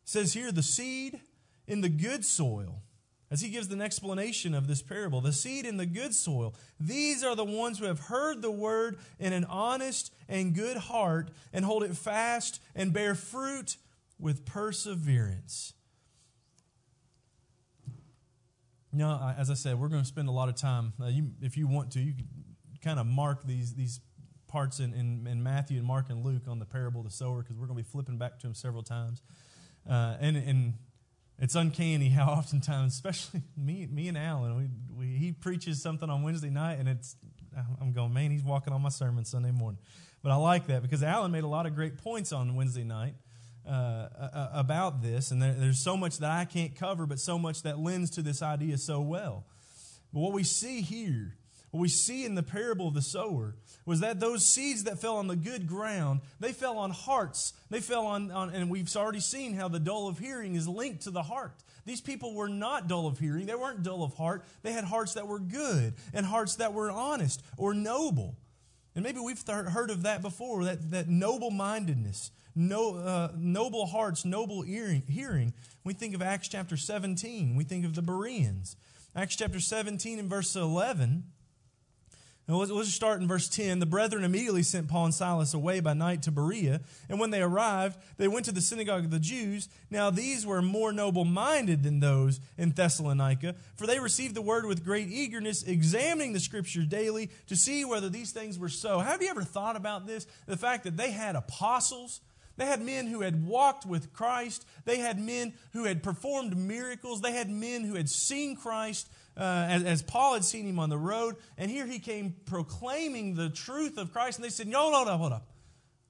says 0.05 0.33
here, 0.33 0.51
the 0.51 0.63
seed 0.63 1.19
in 1.67 1.81
the 1.81 1.89
good 1.89 2.23
soil. 2.23 2.81
As 3.29 3.39
he 3.39 3.49
gives 3.49 3.71
an 3.71 3.81
explanation 3.81 4.53
of 4.53 4.67
this 4.67 4.81
parable, 4.81 5.21
the 5.21 5.31
seed 5.31 5.65
in 5.65 5.77
the 5.77 5.85
good 5.85 6.13
soil, 6.13 6.53
these 6.79 7.23
are 7.23 7.35
the 7.35 7.45
ones 7.45 7.79
who 7.79 7.85
have 7.85 7.99
heard 7.99 8.41
the 8.41 8.51
word 8.51 8.99
in 9.19 9.31
an 9.31 9.45
honest 9.45 10.13
and 10.27 10.53
good 10.53 10.75
heart 10.75 11.31
and 11.53 11.63
hold 11.63 11.83
it 11.83 11.95
fast 11.95 12.61
and 12.75 12.91
bear 12.91 13.15
fruit 13.15 13.77
with 14.19 14.45
perseverance. 14.45 15.73
You 18.91 18.99
know, 18.99 19.33
as 19.37 19.49
I 19.49 19.53
said, 19.53 19.79
we're 19.79 19.87
going 19.87 20.01
to 20.01 20.07
spend 20.07 20.27
a 20.27 20.31
lot 20.31 20.49
of 20.49 20.55
time. 20.55 20.93
Uh, 21.01 21.07
you, 21.07 21.31
if 21.41 21.55
you 21.55 21.67
want 21.67 21.91
to, 21.91 21.99
you 21.99 22.13
can 22.13 22.27
kind 22.83 22.99
of 22.99 23.05
mark 23.05 23.45
these 23.45 23.73
these 23.73 24.01
parts 24.47 24.79
in, 24.79 24.93
in, 24.93 25.25
in, 25.27 25.41
Matthew 25.41 25.77
and 25.77 25.87
Mark 25.87 26.09
and 26.09 26.25
Luke 26.25 26.43
on 26.47 26.59
the 26.59 26.65
parable 26.65 26.99
of 26.99 27.07
the 27.07 27.11
sower 27.11 27.41
because 27.41 27.55
we're 27.55 27.67
going 27.67 27.77
to 27.77 27.83
be 27.83 27.89
flipping 27.89 28.17
back 28.17 28.37
to 28.39 28.47
them 28.47 28.53
several 28.53 28.83
times. 28.83 29.21
Uh, 29.89 30.17
and, 30.19 30.35
and 30.35 30.73
it's 31.39 31.55
uncanny 31.55 32.09
how 32.09 32.25
oftentimes, 32.31 32.93
especially 32.93 33.43
me, 33.55 33.87
me 33.89 34.09
and 34.09 34.17
Alan, 34.17 34.57
we, 34.57 34.67
we, 34.93 35.17
he 35.17 35.31
preaches 35.31 35.81
something 35.81 36.09
on 36.09 36.21
Wednesday 36.21 36.49
night, 36.49 36.79
and 36.79 36.89
it's 36.89 37.15
I'm 37.81 37.93
going, 37.93 38.13
man, 38.13 38.31
he's 38.31 38.43
walking 38.43 38.73
on 38.73 38.81
my 38.81 38.89
sermon 38.89 39.25
Sunday 39.25 39.51
morning. 39.51 39.79
But 40.21 40.31
I 40.31 40.35
like 40.35 40.67
that 40.67 40.81
because 40.81 41.01
Alan 41.01 41.31
made 41.31 41.43
a 41.43 41.47
lot 41.47 41.65
of 41.65 41.75
great 41.75 41.97
points 41.97 42.31
on 42.31 42.55
Wednesday 42.55 42.83
night 42.83 43.15
uh, 43.67 44.49
about 44.53 45.01
this, 45.01 45.31
and 45.31 45.41
there, 45.41 45.53
there's 45.53 45.79
so 45.79 45.95
much 45.95 46.17
that 46.17 46.31
I 46.31 46.45
can't 46.45 46.75
cover, 46.75 47.05
but 47.05 47.19
so 47.19 47.37
much 47.37 47.63
that 47.63 47.79
lends 47.79 48.09
to 48.11 48.21
this 48.21 48.41
idea 48.41 48.77
so 48.77 49.01
well. 49.01 49.45
But 50.13 50.19
what 50.19 50.33
we 50.33 50.43
see 50.43 50.81
here, 50.81 51.35
what 51.71 51.79
we 51.79 51.87
see 51.87 52.25
in 52.25 52.35
the 52.35 52.43
parable 52.43 52.87
of 52.87 52.93
the 52.93 53.01
sower, 53.01 53.55
was 53.85 54.01
that 54.01 54.19
those 54.19 54.45
seeds 54.45 54.83
that 54.83 54.99
fell 54.99 55.17
on 55.17 55.27
the 55.27 55.35
good 55.35 55.67
ground, 55.67 56.21
they 56.39 56.53
fell 56.53 56.77
on 56.77 56.91
hearts. 56.91 57.53
They 57.69 57.79
fell 57.79 58.05
on, 58.05 58.31
on, 58.31 58.49
and 58.49 58.69
we've 58.69 58.93
already 58.95 59.19
seen 59.19 59.53
how 59.53 59.67
the 59.67 59.79
dull 59.79 60.07
of 60.07 60.19
hearing 60.19 60.55
is 60.55 60.67
linked 60.67 61.03
to 61.03 61.11
the 61.11 61.23
heart. 61.23 61.63
These 61.85 62.01
people 62.01 62.35
were 62.35 62.49
not 62.49 62.87
dull 62.87 63.07
of 63.07 63.19
hearing. 63.19 63.45
They 63.47 63.55
weren't 63.55 63.83
dull 63.83 64.03
of 64.03 64.13
heart. 64.13 64.43
They 64.61 64.71
had 64.71 64.83
hearts 64.83 65.15
that 65.15 65.27
were 65.27 65.39
good 65.39 65.95
and 66.13 66.25
hearts 66.25 66.55
that 66.57 66.73
were 66.73 66.91
honest 66.91 67.41
or 67.57 67.73
noble. 67.73 68.35
And 68.93 69.03
maybe 69.03 69.19
we've 69.19 69.41
heard 69.47 69.89
of 69.89 70.03
that 70.03 70.21
before, 70.21 70.65
that, 70.65 70.91
that 70.91 71.09
noble 71.09 71.49
mindedness, 71.49 72.31
no, 72.55 72.95
uh, 72.95 73.31
noble 73.37 73.85
hearts, 73.85 74.25
noble 74.25 74.61
hearing. 74.61 75.53
We 75.83 75.93
think 75.93 76.15
of 76.15 76.21
Acts 76.21 76.47
chapter 76.47 76.77
17. 76.77 77.55
We 77.55 77.63
think 77.63 77.85
of 77.85 77.95
the 77.95 78.01
Bereans. 78.01 78.75
Acts 79.15 79.35
chapter 79.35 79.59
17 79.59 80.19
and 80.19 80.29
verse 80.29 80.55
11. 80.55 81.23
And 82.47 82.57
let's, 82.57 82.71
let's 82.71 82.93
start 82.93 83.21
in 83.21 83.27
verse 83.27 83.47
10. 83.47 83.79
The 83.79 83.85
brethren 83.85 84.23
immediately 84.23 84.63
sent 84.63 84.89
Paul 84.89 85.05
and 85.05 85.13
Silas 85.13 85.53
away 85.53 85.79
by 85.79 85.93
night 85.93 86.23
to 86.23 86.31
Berea. 86.31 86.81
And 87.07 87.19
when 87.19 87.29
they 87.29 87.41
arrived, 87.41 87.97
they 88.17 88.27
went 88.27 88.45
to 88.45 88.51
the 88.51 88.61
synagogue 88.61 89.05
of 89.05 89.11
the 89.11 89.19
Jews. 89.19 89.69
Now 89.89 90.09
these 90.09 90.45
were 90.45 90.61
more 90.61 90.91
noble 90.91 91.23
minded 91.23 91.83
than 91.83 91.99
those 91.99 92.39
in 92.57 92.71
Thessalonica, 92.71 93.55
for 93.75 93.87
they 93.87 93.99
received 93.99 94.35
the 94.35 94.41
word 94.41 94.65
with 94.65 94.83
great 94.83 95.07
eagerness, 95.07 95.63
examining 95.63 96.33
the 96.33 96.39
scriptures 96.39 96.87
daily 96.87 97.29
to 97.47 97.55
see 97.55 97.85
whether 97.85 98.09
these 98.09 98.31
things 98.31 98.59
were 98.59 98.69
so. 98.69 98.99
Have 98.99 99.21
you 99.21 99.29
ever 99.29 99.43
thought 99.43 99.75
about 99.75 100.05
this? 100.05 100.25
The 100.45 100.57
fact 100.57 100.83
that 100.83 100.97
they 100.97 101.11
had 101.11 101.35
apostles 101.37 102.19
they 102.57 102.65
had 102.65 102.81
men 102.81 103.07
who 103.07 103.21
had 103.21 103.45
walked 103.45 103.85
with 103.85 104.13
Christ. 104.13 104.65
They 104.85 104.97
had 104.97 105.19
men 105.19 105.53
who 105.73 105.85
had 105.85 106.03
performed 106.03 106.55
miracles. 106.55 107.21
They 107.21 107.31
had 107.31 107.49
men 107.49 107.83
who 107.83 107.95
had 107.95 108.09
seen 108.09 108.55
Christ 108.55 109.09
uh, 109.37 109.65
as, 109.69 109.83
as, 109.83 110.01
Paul 110.01 110.33
had 110.33 110.43
seen 110.43 110.67
him 110.67 110.77
on 110.77 110.89
the 110.89 110.97
road. 110.97 111.37
And 111.57 111.71
here 111.71 111.85
he 111.85 111.99
came 111.99 112.35
proclaiming 112.45 113.35
the 113.35 113.49
truth 113.49 113.97
of 113.97 114.11
Christ. 114.11 114.37
And 114.37 114.45
they 114.45 114.49
said, 114.49 114.67
No, 114.67 114.91
no, 114.91 115.03
no, 115.05 115.17
hold 115.17 115.33
up. 115.33 115.47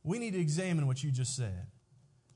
We 0.04 0.18
need 0.18 0.34
to 0.34 0.40
examine 0.40 0.88
what 0.88 1.04
you 1.04 1.12
just 1.12 1.36
said. 1.36 1.68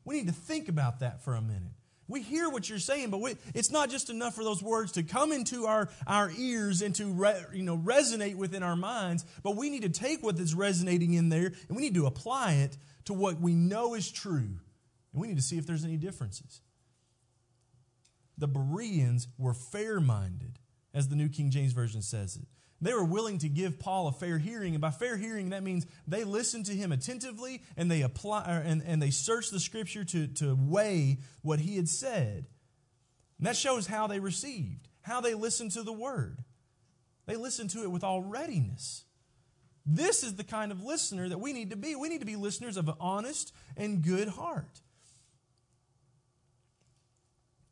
We 0.03 0.15
need 0.15 0.27
to 0.27 0.33
think 0.33 0.69
about 0.69 0.99
that 0.99 1.23
for 1.23 1.33
a 1.33 1.41
minute. 1.41 1.73
We 2.07 2.21
hear 2.21 2.49
what 2.49 2.69
you're 2.69 2.77
saying, 2.77 3.09
but 3.09 3.19
we, 3.19 3.35
it's 3.55 3.71
not 3.71 3.89
just 3.89 4.11
enough 4.11 4.35
for 4.35 4.43
those 4.43 4.61
words 4.61 4.91
to 4.91 5.01
come 5.01 5.31
into 5.31 5.65
our, 5.65 5.89
our 6.05 6.31
ears 6.37 6.83
and 6.83 6.93
to 6.95 7.05
re, 7.05 7.33
you 7.51 7.63
know, 7.63 7.77
resonate 7.77 8.35
within 8.35 8.61
our 8.61 8.75
minds, 8.75 9.25
but 9.41 9.55
we 9.55 9.71
need 9.71 9.81
to 9.81 9.89
take 9.89 10.21
what 10.21 10.37
is 10.37 10.53
resonating 10.53 11.13
in 11.13 11.29
there 11.29 11.51
and 11.67 11.75
we 11.75 11.81
need 11.81 11.95
to 11.95 12.05
apply 12.05 12.53
it 12.53 12.77
to 13.05 13.13
what 13.13 13.39
we 13.39 13.53
know 13.53 13.93
is 13.93 14.11
true. 14.11 14.59
And 15.13 15.21
we 15.21 15.27
need 15.27 15.37
to 15.37 15.43
see 15.43 15.57
if 15.57 15.65
there's 15.65 15.85
any 15.85 15.97
differences. 15.97 16.61
the 18.37 18.47
Bereans 18.47 19.27
were 19.37 19.53
fair 19.53 19.99
minded, 19.99 20.59
as 20.93 21.07
the 21.07 21.15
New 21.15 21.29
King 21.29 21.51
James 21.51 21.73
Version 21.73 22.01
says 22.01 22.35
it. 22.35 22.47
They 22.81 22.93
were 22.93 23.05
willing 23.05 23.37
to 23.39 23.49
give 23.49 23.79
Paul 23.79 24.09
a 24.09 24.11
fair 24.11 24.37
hearing, 24.37 24.75
and 24.75 24.81
by 24.81 24.91
fair 24.91 25.15
hearing, 25.15 25.49
that 25.51 25.63
means 25.63 25.85
they 26.07 26.23
listened 26.25 26.65
to 26.65 26.73
him 26.73 26.91
attentively 26.91 27.61
and 27.77 27.89
they 27.89 28.01
apply 28.01 28.43
and, 28.65 28.83
and 28.85 29.01
they 29.01 29.11
searched 29.11 29.51
the 29.51 29.59
scripture 29.59 30.03
to, 30.03 30.27
to 30.27 30.55
weigh 30.59 31.19
what 31.41 31.59
he 31.59 31.77
had 31.77 31.87
said. 31.87 32.45
And 33.37 33.47
that 33.47 33.55
shows 33.55 33.87
how 33.87 34.07
they 34.07 34.19
received, 34.19 34.89
how 35.01 35.21
they 35.21 35.33
listened 35.33 35.71
to 35.71 35.83
the 35.83 35.93
word. 35.93 36.43
They 37.25 37.37
listened 37.37 37.69
to 37.71 37.83
it 37.83 37.91
with 37.91 38.03
all 38.03 38.21
readiness. 38.21 39.05
This 39.85 40.23
is 40.23 40.35
the 40.35 40.43
kind 40.43 40.71
of 40.71 40.83
listener 40.83 41.29
that 41.29 41.39
we 41.39 41.53
need 41.53 41.69
to 41.69 41.75
be. 41.75 41.95
We 41.95 42.09
need 42.09 42.21
to 42.21 42.25
be 42.25 42.35
listeners 42.35 42.77
of 42.77 42.87
an 42.87 42.95
honest 42.99 43.53
and 43.77 44.01
good 44.01 44.29
heart. 44.29 44.81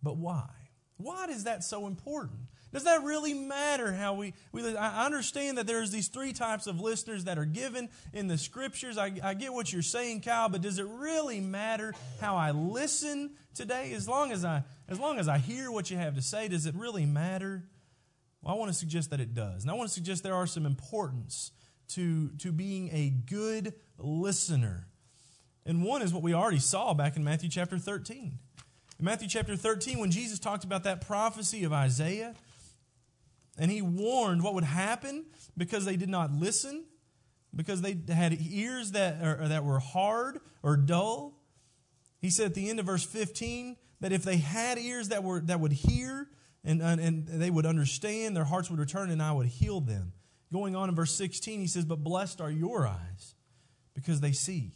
But 0.04 0.18
why? 0.18 0.50
Why 0.98 1.26
is 1.26 1.46
that 1.46 1.64
so 1.64 1.88
important? 1.88 2.40
Does 2.72 2.86
that 2.86 3.04
really 3.04 3.34
matter 3.34 3.94
how 3.94 4.16
we, 4.16 4.34
we 4.52 4.76
I 4.76 5.06
understand 5.06 5.60
that 5.60 5.68
there's 5.68 5.92
these 5.92 6.08
three 6.08 6.34
types 6.34 6.66
of 6.66 6.80
listeners 6.80 7.26
that 7.26 7.38
are 7.38 7.46
given 7.46 7.90
in 8.14 8.28
the 8.28 8.38
scriptures. 8.38 8.98
I, 8.98 9.12
I 9.24 9.36
get 9.36 9.54
what 9.54 9.72
you're 9.72 9.84
saying, 9.84 10.22
Kyle, 10.22 10.50
but 10.50 10.62
does 10.62 10.80
it 10.80 10.88
really 10.88 11.40
matter 11.40 11.94
how 12.20 12.36
I 12.36 12.50
listen 12.50 13.32
today? 13.54 13.94
As 13.94 14.08
long 14.08 14.32
as 14.32 14.44
I 14.44 14.64
as 14.90 15.00
long 15.00 15.20
as 15.20 15.28
I 15.28 15.38
hear 15.38 15.72
what 15.72 15.92
you 15.92 15.98
have 15.98 16.16
to 16.16 16.22
say, 16.22 16.48
does 16.48 16.66
it 16.66 16.74
really 16.74 17.06
matter? 17.06 17.64
Well, 18.42 18.56
I 18.56 18.58
want 18.58 18.72
to 18.72 18.78
suggest 18.78 19.12
that 19.12 19.20
it 19.20 19.36
does. 19.36 19.64
And 19.64 19.72
I 19.72 19.76
want 19.76 19.88
to 19.88 19.94
suggest 19.94 20.24
there 20.24 20.36
are 20.36 20.48
some 20.48 20.66
importance 20.66 21.52
to, 21.90 22.30
to 22.40 22.52
being 22.52 22.90
a 22.92 23.10
good 23.10 23.74
listener. 23.98 24.88
And 25.66 25.84
one 25.84 26.02
is 26.02 26.14
what 26.14 26.24
we 26.24 26.34
already 26.34 26.60
saw 26.60 26.94
back 26.94 27.16
in 27.16 27.24
Matthew 27.24 27.50
chapter 27.50 27.78
13. 27.78 28.40
In 29.00 29.06
Matthew 29.06 29.28
chapter 29.28 29.56
13, 29.56 30.00
when 30.00 30.12
Jesus 30.12 30.40
talked 30.40 30.64
about 30.64 30.84
that 30.84 31.06
prophecy 31.06 31.64
of 31.64 31.74
Isaiah, 31.74 32.36
and 33.58 33.72
he 33.72 33.82
warned 33.82 34.44
what 34.44 34.54
would 34.56 34.64
happen 34.64 35.26
because 35.58 35.86
they 35.86 35.96
did 35.96 36.10
not 36.10 36.34
listen, 36.34 36.86
because 37.56 37.82
they 37.82 37.98
had 38.12 38.38
ears 38.50 38.92
that, 38.92 39.24
or, 39.24 39.48
that 39.48 39.64
were 39.64 39.80
hard 39.80 40.40
or 40.64 40.76
dull. 40.76 41.34
He 42.20 42.30
said 42.30 42.48
at 42.48 42.54
the 42.56 42.70
end 42.70 42.80
of 42.80 42.88
verse 42.88 43.06
15 43.06 43.78
that 44.00 44.12
if 44.12 44.24
they 44.24 44.38
had 44.38 44.78
ears 44.80 45.10
that, 45.10 45.24
were, 45.24 45.40
that 45.42 45.60
would 45.60 45.74
hear 45.74 46.28
and, 46.66 46.82
and 46.82 47.28
they 47.28 47.50
would 47.50 47.66
understand, 47.66 48.36
their 48.36 48.46
hearts 48.46 48.70
would 48.70 48.80
return, 48.80 49.12
and 49.12 49.22
I 49.22 49.34
would 49.34 49.48
heal 49.48 49.82
them. 49.82 50.14
Going 50.54 50.76
on 50.76 50.88
in 50.88 50.94
verse 50.94 51.16
16, 51.16 51.60
he 51.62 51.68
says, 51.68 51.84
But 51.84 52.04
blessed 52.04 52.40
are 52.40 52.52
your 52.52 52.86
eyes 52.86 53.34
because 53.96 54.22
they 54.22 54.34
see, 54.34 54.74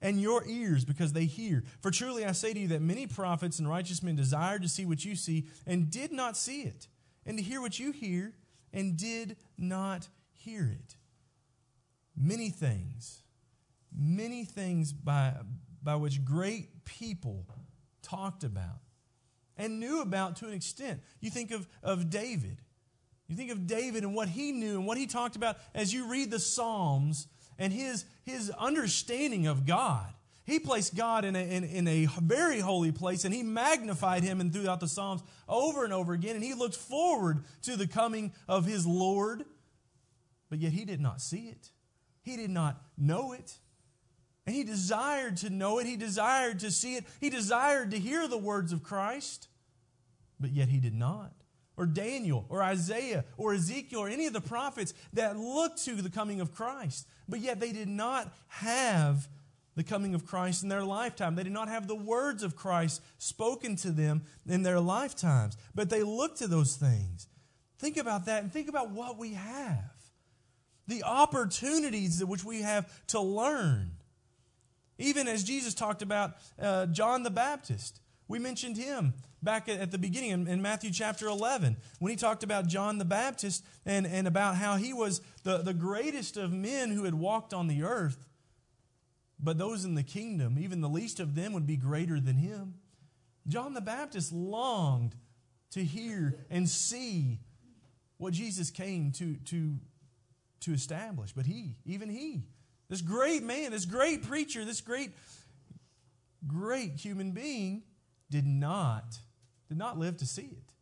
and 0.00 0.20
your 0.20 0.46
ears 0.46 0.84
because 0.84 1.12
they 1.12 1.24
hear. 1.24 1.64
For 1.80 1.90
truly 1.90 2.24
I 2.24 2.30
say 2.30 2.54
to 2.54 2.58
you 2.60 2.68
that 2.68 2.80
many 2.80 3.08
prophets 3.08 3.58
and 3.58 3.68
righteous 3.68 4.00
men 4.00 4.14
desired 4.14 4.62
to 4.62 4.68
see 4.68 4.84
what 4.84 5.04
you 5.04 5.16
see 5.16 5.48
and 5.66 5.90
did 5.90 6.12
not 6.12 6.36
see 6.36 6.62
it 6.62 6.86
and 7.26 7.36
to 7.36 7.42
hear 7.42 7.60
what 7.60 7.80
you 7.80 7.90
hear 7.90 8.32
and 8.72 8.96
did 8.96 9.36
not 9.58 10.06
hear 10.30 10.70
it. 10.70 10.94
Many 12.16 12.50
things, 12.50 13.24
many 13.92 14.44
things 14.44 14.92
by, 14.92 15.34
by 15.82 15.96
which 15.96 16.24
great 16.24 16.84
people 16.84 17.44
talked 18.02 18.44
about 18.44 18.82
and 19.56 19.80
knew 19.80 20.00
about 20.00 20.36
to 20.36 20.46
an 20.46 20.52
extent. 20.52 21.02
You 21.20 21.30
think 21.30 21.50
of, 21.50 21.66
of 21.82 22.08
David. 22.08 22.58
You 23.28 23.36
think 23.36 23.50
of 23.50 23.66
David 23.66 24.04
and 24.04 24.14
what 24.14 24.28
he 24.28 24.52
knew 24.52 24.76
and 24.76 24.86
what 24.86 24.96
he 24.96 25.06
talked 25.06 25.36
about 25.36 25.58
as 25.74 25.92
you 25.92 26.10
read 26.10 26.30
the 26.30 26.38
Psalms 26.38 27.26
and 27.58 27.72
his, 27.72 28.04
his 28.24 28.50
understanding 28.50 29.46
of 29.46 29.66
God. 29.66 30.06
He 30.44 30.58
placed 30.58 30.96
God 30.96 31.26
in 31.26 31.36
a, 31.36 31.40
in, 31.40 31.62
in 31.62 31.86
a 31.86 32.06
very 32.22 32.60
holy 32.60 32.90
place 32.90 33.26
and 33.26 33.34
he 33.34 33.42
magnified 33.42 34.22
him 34.22 34.40
and 34.40 34.50
throughout 34.50 34.80
the 34.80 34.88
Psalms 34.88 35.22
over 35.46 35.84
and 35.84 35.92
over 35.92 36.14
again. 36.14 36.36
And 36.36 36.44
he 36.44 36.54
looked 36.54 36.76
forward 36.76 37.44
to 37.62 37.76
the 37.76 37.86
coming 37.86 38.32
of 38.48 38.64
his 38.64 38.86
Lord, 38.86 39.44
but 40.48 40.58
yet 40.58 40.72
he 40.72 40.86
did 40.86 41.00
not 41.00 41.20
see 41.20 41.48
it. 41.48 41.68
He 42.22 42.36
did 42.36 42.50
not 42.50 42.82
know 42.96 43.32
it. 43.32 43.58
And 44.46 44.56
he 44.56 44.64
desired 44.64 45.36
to 45.38 45.50
know 45.50 45.78
it. 45.78 45.86
He 45.86 45.96
desired 45.96 46.60
to 46.60 46.70
see 46.70 46.94
it. 46.94 47.04
He 47.20 47.28
desired 47.28 47.90
to 47.90 47.98
hear 47.98 48.26
the 48.26 48.38
words 48.38 48.72
of 48.72 48.82
Christ, 48.82 49.48
but 50.40 50.50
yet 50.50 50.70
he 50.70 50.78
did 50.78 50.94
not. 50.94 51.32
Or 51.78 51.86
Daniel, 51.86 52.44
or 52.48 52.62
Isaiah, 52.62 53.24
or 53.36 53.54
Ezekiel, 53.54 54.00
or 54.00 54.08
any 54.08 54.26
of 54.26 54.32
the 54.32 54.40
prophets 54.40 54.92
that 55.12 55.38
looked 55.38 55.84
to 55.84 55.94
the 55.94 56.10
coming 56.10 56.40
of 56.40 56.52
Christ, 56.52 57.06
but 57.28 57.38
yet 57.38 57.60
they 57.60 57.72
did 57.72 57.88
not 57.88 58.34
have 58.48 59.28
the 59.76 59.84
coming 59.84 60.12
of 60.12 60.26
Christ 60.26 60.64
in 60.64 60.68
their 60.68 60.82
lifetime. 60.82 61.36
They 61.36 61.44
did 61.44 61.52
not 61.52 61.68
have 61.68 61.86
the 61.86 61.94
words 61.94 62.42
of 62.42 62.56
Christ 62.56 63.00
spoken 63.18 63.76
to 63.76 63.92
them 63.92 64.22
in 64.46 64.64
their 64.64 64.80
lifetimes, 64.80 65.56
but 65.72 65.88
they 65.88 66.02
looked 66.02 66.38
to 66.38 66.48
those 66.48 66.74
things. 66.74 67.28
Think 67.78 67.96
about 67.96 68.26
that 68.26 68.42
and 68.42 68.52
think 68.52 68.68
about 68.68 68.90
what 68.90 69.18
we 69.18 69.34
have. 69.34 69.92
The 70.88 71.04
opportunities 71.04 72.24
which 72.24 72.42
we 72.42 72.62
have 72.62 72.90
to 73.08 73.20
learn. 73.20 73.92
Even 74.98 75.28
as 75.28 75.44
Jesus 75.44 75.74
talked 75.74 76.02
about 76.02 76.32
uh, 76.60 76.86
John 76.86 77.22
the 77.22 77.30
Baptist, 77.30 78.00
we 78.28 78.38
mentioned 78.38 78.76
him 78.76 79.14
back 79.42 79.68
at, 79.68 79.90
the 79.90 79.98
beginning 79.98 80.46
in, 80.46 80.62
Matthew 80.62 80.90
chapter 80.90 81.26
11 81.26 81.76
when 81.98 82.10
he 82.10 82.16
talked 82.16 82.42
about 82.42 82.66
John 82.66 82.98
the 82.98 83.04
Baptist 83.04 83.64
and, 83.86 84.06
and 84.06 84.28
about 84.28 84.56
how 84.56 84.76
he 84.76 84.92
was 84.92 85.22
the, 85.44 85.58
the 85.58 85.74
greatest 85.74 86.36
of 86.36 86.52
men 86.52 86.90
who 86.90 87.04
had 87.04 87.14
walked 87.14 87.54
on 87.54 87.66
the 87.66 87.82
earth. 87.82 88.26
But 89.40 89.56
those 89.56 89.84
in 89.84 89.94
the 89.94 90.02
kingdom, 90.02 90.58
even 90.58 90.80
the 90.80 90.88
least 90.88 91.20
of 91.20 91.34
them, 91.34 91.52
would 91.52 91.66
be 91.66 91.76
greater 91.76 92.20
than 92.20 92.36
him. 92.36 92.74
John 93.46 93.72
the 93.72 93.80
Baptist 93.80 94.32
longed 94.32 95.14
to 95.70 95.84
hear 95.84 96.44
and 96.50 96.68
see 96.68 97.38
what 98.18 98.32
Jesus 98.32 98.70
came 98.70 99.12
to, 99.12 99.36
to, 99.36 99.76
to 100.60 100.72
establish. 100.72 101.32
But 101.32 101.46
he, 101.46 101.76
even 101.86 102.10
he, 102.10 102.42
this 102.88 103.00
great 103.00 103.42
man, 103.42 103.70
this 103.70 103.84
great 103.84 104.24
preacher, 104.24 104.64
this 104.64 104.80
great, 104.80 105.12
great 106.46 106.96
human 106.96 107.30
being, 107.30 107.84
did 108.30 108.46
not, 108.46 109.18
did 109.68 109.78
not 109.78 109.98
live 109.98 110.16
to 110.18 110.26
see 110.26 110.42
it. 110.42 110.72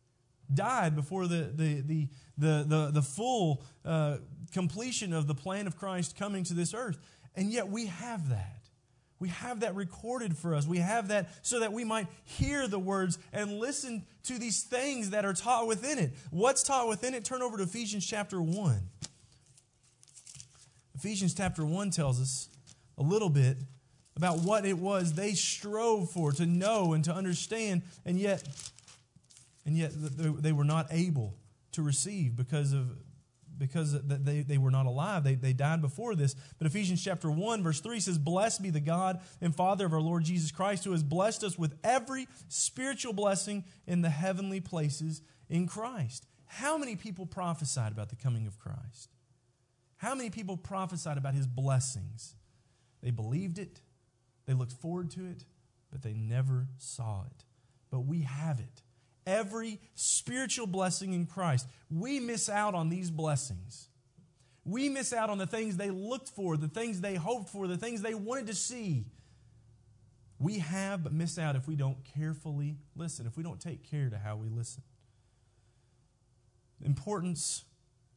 Died 0.53 0.95
before 0.95 1.27
the, 1.27 1.51
the, 1.53 1.81
the, 1.81 2.07
the, 2.37 2.65
the, 2.67 2.91
the 2.93 3.01
full 3.01 3.63
uh, 3.83 4.17
completion 4.51 5.13
of 5.13 5.27
the 5.27 5.35
plan 5.35 5.67
of 5.67 5.77
Christ 5.77 6.17
coming 6.17 6.43
to 6.45 6.53
this 6.53 6.73
earth. 6.73 6.97
And 7.35 7.51
yet 7.51 7.67
we 7.69 7.87
have 7.87 8.29
that. 8.29 8.57
We 9.19 9.29
have 9.29 9.61
that 9.61 9.75
recorded 9.75 10.37
for 10.37 10.53
us. 10.53 10.67
We 10.67 10.77
have 10.77 11.07
that 11.07 11.29
so 11.41 11.59
that 11.61 11.73
we 11.73 11.83
might 11.83 12.07
hear 12.23 12.67
the 12.67 12.79
words 12.79 13.17
and 13.33 13.59
listen 13.59 14.05
to 14.23 14.37
these 14.37 14.63
things 14.63 15.09
that 15.09 15.25
are 15.25 15.33
taught 15.33 15.67
within 15.67 15.97
it. 15.97 16.13
What's 16.29 16.63
taught 16.63 16.87
within 16.87 17.13
it? 17.13 17.25
Turn 17.25 17.41
over 17.41 17.57
to 17.57 17.63
Ephesians 17.63 18.05
chapter 18.05 18.41
1. 18.41 18.79
Ephesians 20.95 21.33
chapter 21.33 21.65
1 21.65 21.89
tells 21.91 22.21
us 22.21 22.49
a 22.97 23.03
little 23.03 23.29
bit 23.29 23.57
about 24.17 24.39
what 24.39 24.65
it 24.65 24.77
was 24.77 25.13
they 25.13 25.33
strove 25.33 26.09
for 26.11 26.31
to 26.33 26.45
know 26.45 26.93
and 26.93 27.03
to 27.05 27.13
understand, 27.13 27.83
and 28.05 28.19
yet, 28.19 28.43
and 29.65 29.77
yet 29.77 29.91
they 29.93 30.51
were 30.51 30.65
not 30.65 30.87
able 30.91 31.35
to 31.71 31.81
receive 31.81 32.35
because 32.35 32.73
of 32.73 32.97
because 33.59 33.99
they, 34.03 34.41
they 34.41 34.59
were 34.59 34.69
not 34.69 34.85
alive. 34.85 35.23
They, 35.23 35.33
they 35.33 35.53
died 35.53 35.81
before 35.81 36.13
this. 36.13 36.35
But 36.59 36.67
Ephesians 36.67 37.03
chapter 37.03 37.31
1, 37.31 37.63
verse 37.63 37.79
3 37.79 37.99
says, 37.99 38.19
Blessed 38.19 38.61
be 38.61 38.69
the 38.69 38.79
God 38.79 39.19
and 39.41 39.55
Father 39.55 39.87
of 39.87 39.93
our 39.93 40.01
Lord 40.01 40.23
Jesus 40.23 40.51
Christ, 40.51 40.83
who 40.83 40.91
has 40.91 41.01
blessed 41.01 41.43
us 41.43 41.57
with 41.57 41.73
every 41.83 42.27
spiritual 42.49 43.13
blessing 43.13 43.63
in 43.87 44.03
the 44.03 44.11
heavenly 44.11 44.59
places 44.59 45.23
in 45.49 45.65
Christ. 45.65 46.27
How 46.45 46.77
many 46.77 46.95
people 46.95 47.25
prophesied 47.25 47.91
about 47.91 48.09
the 48.09 48.15
coming 48.15 48.45
of 48.45 48.59
Christ? 48.59 49.15
How 49.97 50.13
many 50.13 50.29
people 50.29 50.55
prophesied 50.55 51.17
about 51.17 51.33
his 51.33 51.47
blessings? 51.47 52.35
They 53.01 53.11
believed 53.11 53.57
it, 53.57 53.81
they 54.47 54.53
looked 54.53 54.73
forward 54.73 55.11
to 55.11 55.25
it, 55.25 55.43
but 55.91 56.01
they 56.01 56.13
never 56.13 56.67
saw 56.77 57.25
it. 57.25 57.43
But 57.91 58.01
we 58.01 58.21
have 58.21 58.59
it 58.59 58.81
every 59.27 59.79
spiritual 59.93 60.65
blessing 60.65 61.13
in 61.13 61.25
Christ. 61.25 61.67
We 61.91 62.19
miss 62.19 62.49
out 62.49 62.73
on 62.73 62.89
these 62.89 63.11
blessings. 63.11 63.89
We 64.63 64.89
miss 64.89 65.13
out 65.13 65.29
on 65.29 65.37
the 65.37 65.45
things 65.45 65.77
they 65.77 65.91
looked 65.91 66.29
for, 66.29 66.57
the 66.57 66.67
things 66.67 67.01
they 67.01 67.15
hoped 67.15 67.49
for, 67.49 67.67
the 67.67 67.77
things 67.77 68.01
they 68.01 68.15
wanted 68.15 68.47
to 68.47 68.55
see. 68.55 69.05
We 70.39 70.59
have, 70.59 71.03
but 71.03 71.13
miss 71.13 71.37
out 71.37 71.55
if 71.55 71.67
we 71.67 71.75
don't 71.75 71.97
carefully 72.17 72.77
listen, 72.95 73.27
if 73.27 73.37
we 73.37 73.43
don't 73.43 73.59
take 73.59 73.89
care 73.89 74.09
to 74.09 74.17
how 74.17 74.37
we 74.37 74.49
listen. 74.49 74.83
The 76.79 76.85
importance 76.85 77.63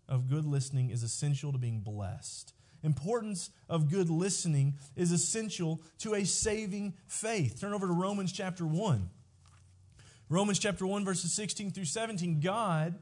of 0.08 0.28
good 0.28 0.44
listening 0.44 0.90
is 0.90 1.02
essential 1.02 1.52
to 1.52 1.58
being 1.58 1.80
blessed. 1.80 2.52
Importance 2.82 3.50
of 3.68 3.90
good 3.90 4.08
listening 4.08 4.74
is 4.96 5.12
essential 5.12 5.80
to 5.98 6.14
a 6.14 6.24
saving 6.24 6.94
faith. 7.06 7.60
Turn 7.60 7.72
over 7.72 7.86
to 7.86 7.92
Romans 7.92 8.32
chapter 8.32 8.66
1. 8.66 9.10
Romans 10.28 10.58
chapter 10.58 10.86
1, 10.86 11.04
verses 11.04 11.32
16 11.32 11.72
through 11.72 11.84
17, 11.84 12.40
God 12.40 12.94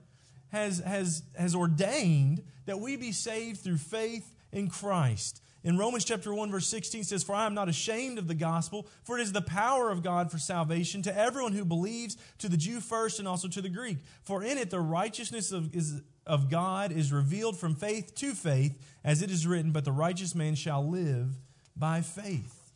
has, 0.51 0.79
has, 0.79 1.23
has 1.37 1.55
ordained 1.55 2.43
that 2.67 2.81
we 2.81 2.97
be 2.97 3.13
saved 3.13 3.61
through 3.61 3.77
faith 3.77 4.35
in 4.51 4.69
Christ. 4.69 5.43
In 5.65 5.77
Romans 5.77 6.05
chapter 6.05 6.33
1 6.33 6.51
verse 6.51 6.69
16 6.69 7.05
says, 7.05 7.25
"For 7.25 7.35
I 7.35 7.45
am 7.45 7.55
not 7.55 7.69
ashamed 7.69 8.19
of 8.19 8.29
the 8.29 8.35
gospel, 8.35 8.87
for 9.03 9.19
it 9.19 9.23
is 9.23 9.33
the 9.33 9.43
power 9.43 9.91
of 9.91 10.03
God 10.03 10.31
for 10.31 10.39
salvation 10.39 11.03
to 11.03 11.17
everyone 11.17 11.53
who 11.53 11.65
believes, 11.65 12.17
to 12.39 12.49
the 12.49 12.57
Jew 12.57 12.81
first 12.81 13.19
and 13.19 13.27
also 13.27 13.49
to 13.49 13.61
the 13.61 13.69
Greek. 13.69 13.99
For 14.23 14.43
in 14.43 14.57
it 14.57 14.71
the 14.71 14.81
righteousness 14.81 15.51
of, 15.51 15.75
is, 15.75 16.01
of 16.25 16.49
God 16.49 16.93
is 16.93 17.13
revealed 17.13 17.59
from 17.59 17.75
faith 17.75 18.15
to 18.17 18.35
faith, 18.35 18.81
as 19.03 19.21
it 19.21 19.31
is 19.31 19.47
written, 19.47 19.73
but 19.73 19.85
the 19.85 19.93
righteous 19.93 20.35
man 20.35 20.55
shall 20.55 20.89
live 20.89 21.37
by 21.77 22.03
faith." 22.03 22.73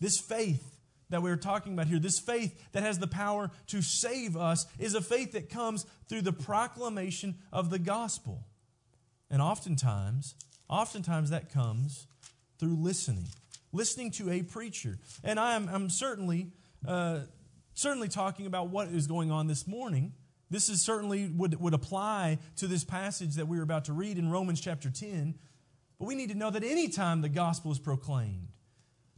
This 0.00 0.18
faith 0.18 0.78
that 1.10 1.22
we're 1.22 1.36
talking 1.36 1.74
about 1.74 1.88
here, 1.88 1.98
this 1.98 2.18
faith 2.18 2.58
that 2.72 2.82
has 2.82 2.98
the 2.98 3.06
power 3.06 3.50
to 3.66 3.82
save 3.82 4.34
us, 4.34 4.66
is 4.78 4.94
a 4.94 5.02
faith 5.02 5.32
that 5.32 5.50
comes 5.50 5.84
through 6.08 6.22
the 6.22 6.32
proclamation 6.32 7.36
of 7.52 7.68
the 7.68 7.78
gospel. 7.78 8.46
And 9.30 9.42
oftentimes, 9.42 10.34
oftentimes 10.68 11.30
that 11.30 11.50
comes 11.50 12.06
through 12.58 12.76
listening, 12.76 13.26
listening 13.72 14.10
to 14.12 14.30
a 14.30 14.42
preacher. 14.42 14.98
And 15.22 15.38
I'm, 15.38 15.68
I'm 15.68 15.90
certainly, 15.90 16.52
uh, 16.86 17.20
certainly 17.74 18.08
talking 18.08 18.46
about 18.46 18.68
what 18.68 18.88
is 18.88 19.06
going 19.06 19.30
on 19.30 19.46
this 19.46 19.66
morning. 19.66 20.12
This 20.50 20.68
is 20.68 20.82
certainly 20.82 21.28
would, 21.28 21.60
would 21.60 21.74
apply 21.74 22.38
to 22.56 22.66
this 22.66 22.84
passage 22.84 23.34
that 23.34 23.48
we're 23.48 23.62
about 23.62 23.86
to 23.86 23.92
read 23.92 24.18
in 24.18 24.30
Romans 24.30 24.60
chapter 24.60 24.90
10. 24.90 25.34
But 25.98 26.06
we 26.06 26.14
need 26.14 26.30
to 26.30 26.34
know 26.34 26.50
that 26.50 26.62
anytime 26.64 27.22
the 27.22 27.28
gospel 27.28 27.72
is 27.72 27.78
proclaimed, 27.78 28.48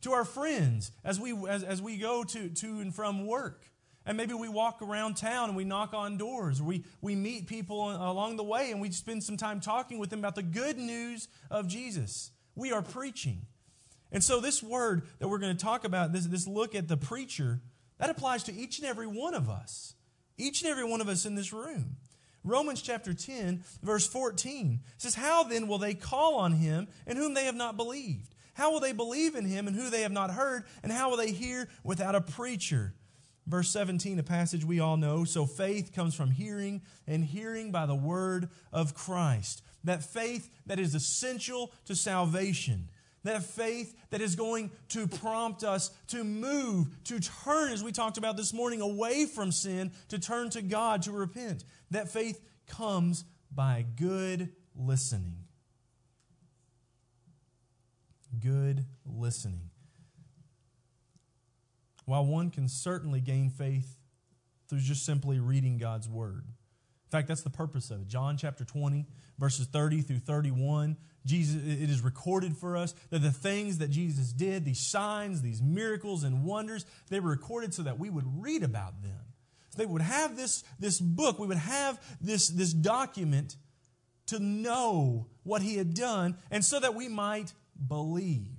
to 0.02 0.12
our 0.12 0.24
friends 0.24 0.92
as 1.04 1.18
we, 1.18 1.32
as, 1.48 1.62
as 1.62 1.82
we 1.82 1.96
go 1.96 2.22
to, 2.22 2.48
to 2.48 2.66
and 2.80 2.94
from 2.94 3.26
work, 3.26 3.64
and 4.06 4.16
maybe 4.16 4.34
we 4.34 4.48
walk 4.48 4.80
around 4.82 5.16
town 5.16 5.48
and 5.48 5.56
we 5.56 5.64
knock 5.64 5.92
on 5.92 6.16
doors. 6.16 6.60
Or 6.60 6.64
we, 6.64 6.84
we 7.00 7.16
meet 7.16 7.48
people 7.48 7.90
along 7.90 8.36
the 8.36 8.44
way 8.44 8.70
and 8.70 8.80
we 8.80 8.92
spend 8.92 9.24
some 9.24 9.36
time 9.36 9.60
talking 9.60 9.98
with 9.98 10.10
them 10.10 10.20
about 10.20 10.36
the 10.36 10.44
good 10.44 10.78
news 10.78 11.26
of 11.50 11.66
Jesus. 11.66 12.30
We 12.56 12.72
are 12.72 12.82
preaching. 12.82 13.42
And 14.10 14.24
so, 14.24 14.40
this 14.40 14.62
word 14.62 15.02
that 15.18 15.28
we're 15.28 15.38
going 15.38 15.56
to 15.56 15.62
talk 15.62 15.84
about, 15.84 16.12
this, 16.12 16.26
this 16.26 16.48
look 16.48 16.74
at 16.74 16.88
the 16.88 16.96
preacher, 16.96 17.60
that 17.98 18.10
applies 18.10 18.42
to 18.44 18.54
each 18.54 18.78
and 18.78 18.86
every 18.88 19.06
one 19.06 19.34
of 19.34 19.48
us. 19.48 19.94
Each 20.38 20.62
and 20.62 20.70
every 20.70 20.84
one 20.84 21.00
of 21.00 21.08
us 21.08 21.24
in 21.24 21.34
this 21.34 21.52
room. 21.52 21.96
Romans 22.44 22.80
chapter 22.80 23.12
10, 23.12 23.64
verse 23.82 24.06
14 24.06 24.80
says, 24.98 25.14
How 25.14 25.42
then 25.44 25.66
will 25.66 25.78
they 25.78 25.94
call 25.94 26.36
on 26.36 26.52
him 26.52 26.88
in 27.06 27.16
whom 27.16 27.34
they 27.34 27.44
have 27.44 27.54
not 27.54 27.76
believed? 27.76 28.34
How 28.54 28.72
will 28.72 28.80
they 28.80 28.92
believe 28.92 29.34
in 29.34 29.44
him 29.44 29.66
and 29.66 29.76
who 29.76 29.90
they 29.90 30.02
have 30.02 30.12
not 30.12 30.30
heard? 30.30 30.64
And 30.82 30.92
how 30.92 31.10
will 31.10 31.16
they 31.16 31.32
hear 31.32 31.68
without 31.82 32.14
a 32.14 32.20
preacher? 32.20 32.94
Verse 33.46 33.70
17, 33.70 34.18
a 34.18 34.24
passage 34.24 34.64
we 34.64 34.80
all 34.80 34.96
know. 34.96 35.24
So 35.24 35.46
faith 35.46 35.92
comes 35.92 36.14
from 36.14 36.32
hearing, 36.32 36.82
and 37.06 37.24
hearing 37.24 37.70
by 37.70 37.86
the 37.86 37.94
word 37.94 38.48
of 38.72 38.94
Christ. 38.94 39.62
That 39.84 40.02
faith 40.02 40.50
that 40.66 40.80
is 40.80 40.94
essential 40.96 41.72
to 41.84 41.94
salvation. 41.94 42.88
That 43.22 43.44
faith 43.44 43.94
that 44.10 44.20
is 44.20 44.34
going 44.34 44.70
to 44.90 45.06
prompt 45.06 45.62
us 45.62 45.90
to 46.08 46.24
move, 46.24 46.88
to 47.04 47.20
turn, 47.20 47.72
as 47.72 47.84
we 47.84 47.92
talked 47.92 48.18
about 48.18 48.36
this 48.36 48.52
morning, 48.52 48.80
away 48.80 49.26
from 49.26 49.52
sin, 49.52 49.92
to 50.08 50.18
turn 50.18 50.50
to 50.50 50.62
God, 50.62 51.02
to 51.02 51.12
repent. 51.12 51.64
That 51.92 52.08
faith 52.08 52.40
comes 52.66 53.24
by 53.54 53.84
good 53.96 54.50
listening. 54.74 55.36
Good 58.40 58.84
listening. 59.04 59.70
While 62.06 62.24
one 62.24 62.50
can 62.50 62.68
certainly 62.68 63.20
gain 63.20 63.50
faith 63.50 63.98
through 64.68 64.80
just 64.80 65.04
simply 65.04 65.38
reading 65.38 65.78
God's 65.78 66.08
word. 66.08 66.44
In 66.46 67.10
fact, 67.10 67.28
that's 67.28 67.42
the 67.42 67.50
purpose 67.50 67.90
of 67.90 68.00
it. 68.00 68.08
John 68.08 68.36
chapter 68.36 68.64
20, 68.64 69.06
verses 69.38 69.66
30 69.66 70.02
through 70.02 70.18
31. 70.18 70.96
Jesus, 71.24 71.56
it 71.56 71.90
is 71.90 72.00
recorded 72.00 72.56
for 72.56 72.76
us 72.76 72.94
that 73.10 73.20
the 73.20 73.30
things 73.30 73.78
that 73.78 73.90
Jesus 73.90 74.32
did, 74.32 74.64
these 74.64 74.80
signs, 74.80 75.42
these 75.42 75.60
miracles 75.60 76.24
and 76.24 76.44
wonders, 76.44 76.84
they 77.08 77.20
were 77.20 77.30
recorded 77.30 77.74
so 77.74 77.82
that 77.82 77.98
we 77.98 78.10
would 78.10 78.24
read 78.40 78.62
about 78.62 79.02
them. 79.02 79.20
So 79.70 79.78
they 79.78 79.86
would 79.86 80.02
have 80.02 80.36
this, 80.36 80.64
this 80.78 81.00
book, 81.00 81.38
we 81.38 81.46
would 81.46 81.58
have 81.58 82.00
this, 82.20 82.48
this 82.48 82.72
document 82.72 83.56
to 84.26 84.40
know 84.40 85.26
what 85.44 85.62
he 85.62 85.76
had 85.76 85.94
done, 85.94 86.36
and 86.50 86.64
so 86.64 86.80
that 86.80 86.94
we 86.94 87.08
might 87.08 87.52
believe. 87.86 88.55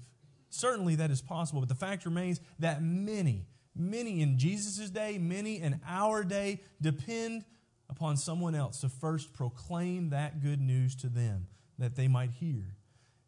Certainly 0.49 0.95
that 0.95 1.12
is 1.12 1.21
possible, 1.21 1.62
but 1.62 1.69
the 1.69 1.75
fact 1.75 2.05
remains 2.05 2.39
that 2.60 2.81
many, 2.81 3.47
many 3.75 4.21
in 4.21 4.38
Jesus' 4.38 4.89
day, 4.89 5.17
many 5.17 5.60
in 5.62 5.79
our 5.88 6.23
day, 6.23 6.62
depend 6.81 7.43
upon 7.89 8.17
someone 8.17 8.55
else 8.55 8.81
to 8.81 8.89
first 8.89 9.33
proclaim 9.33 10.10
that 10.10 10.41
good 10.41 10.62
news 10.62 10.95
to 10.95 11.07
them 11.07 11.47
that 11.77 11.95
they 11.95 12.07
might 12.07 12.31
hear. 12.31 12.75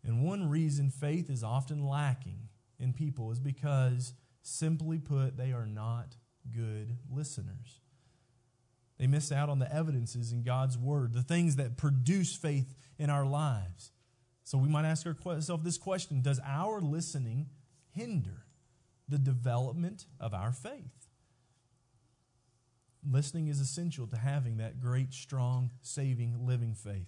And 0.03 0.23
one 0.23 0.49
reason 0.49 0.89
faith 0.89 1.29
is 1.29 1.43
often 1.43 1.87
lacking 1.87 2.49
in 2.79 2.93
people 2.93 3.31
is 3.31 3.39
because, 3.39 4.13
simply 4.41 4.97
put, 4.97 5.37
they 5.37 5.51
are 5.51 5.65
not 5.65 6.15
good 6.55 6.97
listeners. 7.11 7.81
They 8.97 9.07
miss 9.07 9.31
out 9.31 9.49
on 9.49 9.59
the 9.59 9.73
evidences 9.73 10.31
in 10.31 10.43
God's 10.43 10.77
Word, 10.77 11.13
the 11.13 11.23
things 11.23 11.55
that 11.57 11.77
produce 11.77 12.35
faith 12.35 12.73
in 12.97 13.09
our 13.09 13.25
lives. 13.25 13.91
So 14.49 14.57
we 14.57 14.67
might 14.67 14.85
ask 14.85 15.05
ourselves 15.05 15.63
this 15.63 15.77
question 15.77 16.23
Does 16.23 16.41
our 16.43 16.81
listening 16.81 17.49
hinder 17.91 18.47
the 19.07 19.19
development 19.19 20.07
of 20.19 20.33
our 20.33 20.51
faith? 20.51 21.07
Listening 23.07 23.47
is 23.47 23.59
essential 23.59 24.07
to 24.07 24.17
having 24.17 24.57
that 24.57 24.79
great, 24.79 25.13
strong, 25.13 25.69
saving, 25.83 26.47
living 26.47 26.73
faith. 26.73 27.05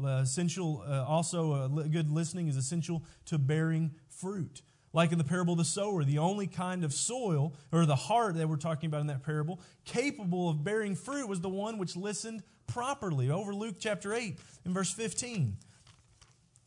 Uh, 0.00 0.20
essential, 0.22 0.84
uh, 0.88 1.04
also, 1.04 1.52
uh, 1.52 1.66
good 1.66 2.12
listening 2.12 2.46
is 2.46 2.56
essential 2.56 3.02
to 3.24 3.38
bearing 3.38 3.96
fruit. 4.08 4.62
Like 4.92 5.10
in 5.10 5.18
the 5.18 5.24
parable 5.24 5.54
of 5.54 5.58
the 5.58 5.64
sower, 5.64 6.04
the 6.04 6.18
only 6.18 6.46
kind 6.46 6.84
of 6.84 6.92
soil, 6.92 7.54
or 7.72 7.86
the 7.86 7.96
heart 7.96 8.36
that 8.36 8.48
we're 8.48 8.54
talking 8.54 8.86
about 8.86 9.00
in 9.00 9.08
that 9.08 9.24
parable, 9.24 9.58
capable 9.84 10.48
of 10.48 10.62
bearing 10.62 10.94
fruit 10.94 11.28
was 11.28 11.40
the 11.40 11.48
one 11.48 11.76
which 11.76 11.96
listened 11.96 12.44
properly. 12.68 13.30
Over 13.30 13.52
Luke 13.52 13.78
chapter 13.80 14.14
8 14.14 14.38
in 14.64 14.72
verse 14.72 14.92
15. 14.92 15.56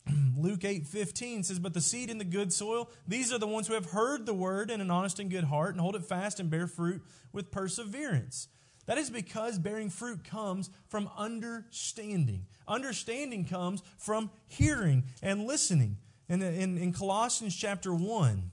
Luke 0.38 0.64
8 0.64 0.88
15 0.88 1.44
says, 1.44 1.60
But 1.60 1.74
the 1.74 1.82
seed 1.82 2.10
in 2.10 2.18
the 2.18 2.24
good 2.24 2.54
soil, 2.54 2.90
these 3.08 3.34
are 3.34 3.40
the 3.40 3.48
ones 3.48 3.68
who 3.68 3.74
have 3.74 3.92
heard 3.92 4.26
the 4.26 4.34
word 4.34 4.72
in 4.72 4.82
an 4.82 4.92
honest 4.92 5.20
and 5.20 5.30
good 5.30 5.46
heart 5.46 5.72
and 5.72 5.82
hold 5.82 5.96
it 5.96 6.06
fast 6.06 6.40
and 6.40 6.50
bear 6.50 6.68
fruit 6.68 7.02
with 7.32 7.52
perseverance. 7.52 8.48
That 8.88 8.98
is 8.98 9.10
because 9.10 9.60
bearing 9.60 9.90
fruit 9.90 10.24
comes 10.24 10.70
from 10.88 11.10
understanding. 11.18 12.46
Understanding 12.68 13.46
comes 13.46 13.84
from 13.98 14.32
hearing 14.48 15.04
and 15.22 15.46
listening. 15.46 15.98
And 16.30 16.42
in, 16.42 16.78
in 16.78 16.94
Colossians 16.94 17.56
chapter 17.56 17.94
1, 17.94 18.52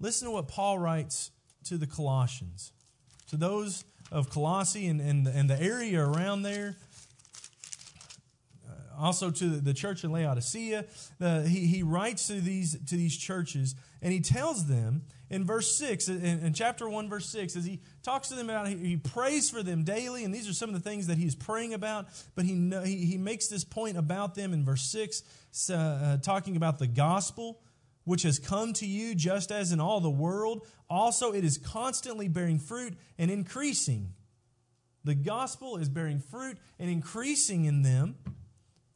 listen 0.00 0.28
to 0.28 0.32
what 0.32 0.48
Paul 0.48 0.78
writes 0.78 1.30
to 1.64 1.76
the 1.76 1.86
Colossians. 1.86 2.72
To 3.28 3.36
those 3.36 3.84
of 4.10 4.30
Colossae 4.30 4.86
and, 4.86 5.00
and, 5.00 5.26
and 5.26 5.50
the 5.50 5.60
area 5.60 6.02
around 6.02 6.42
there, 6.42 6.76
also 8.98 9.30
to 9.30 9.60
the 9.60 9.74
church 9.74 10.04
in 10.04 10.12
Laodicea. 10.12 10.84
Uh, 11.20 11.42
he, 11.42 11.66
he 11.66 11.82
writes 11.82 12.26
to 12.28 12.40
these, 12.40 12.78
to 12.86 12.96
these 12.96 13.16
churches 13.16 13.74
and 14.02 14.12
he 14.12 14.20
tells 14.20 14.66
them 14.66 15.02
in 15.30 15.44
verse 15.44 15.76
6, 15.78 16.08
in, 16.08 16.22
in 16.24 16.52
chapter 16.52 16.88
1, 16.88 17.08
verse 17.08 17.26
6, 17.30 17.56
as 17.56 17.64
he 17.64 17.80
talks 18.02 18.28
to 18.28 18.34
them 18.34 18.50
about, 18.50 18.68
he, 18.68 18.76
he, 18.76 18.96
prays 18.96 19.48
for 19.48 19.62
them 19.62 19.82
daily, 19.82 20.24
and 20.24 20.34
these 20.34 20.48
are 20.48 20.52
some 20.52 20.68
of 20.68 20.74
the 20.74 20.88
things 20.88 21.06
that 21.06 21.16
he's 21.16 21.34
praying 21.34 21.72
about, 21.72 22.06
but 22.34 22.44
he, 22.44 22.70
he, 22.84 23.06
he 23.06 23.16
makes 23.16 23.48
this 23.48 23.64
point 23.64 23.96
about 23.96 24.34
them 24.34 24.52
in 24.52 24.62
verse 24.62 24.82
6, 24.82 25.22
uh, 25.70 25.74
uh, 25.74 26.16
talking 26.18 26.56
about 26.56 26.78
the 26.78 26.86
gospel 26.86 27.60
which 28.04 28.22
has 28.22 28.38
come 28.38 28.72
to 28.74 28.86
you 28.86 29.14
just 29.14 29.50
as 29.50 29.72
in 29.72 29.80
all 29.80 30.00
the 30.00 30.10
world. 30.10 30.66
Also, 30.88 31.32
it 31.32 31.42
is 31.42 31.58
constantly 31.58 32.28
bearing 32.28 32.58
fruit 32.58 32.94
and 33.18 33.30
increasing. 33.30 34.12
The 35.04 35.14
gospel 35.14 35.76
is 35.76 35.88
bearing 35.88 36.20
fruit 36.20 36.58
and 36.78 36.90
increasing 36.90 37.64
in 37.64 37.82
them 37.82 38.16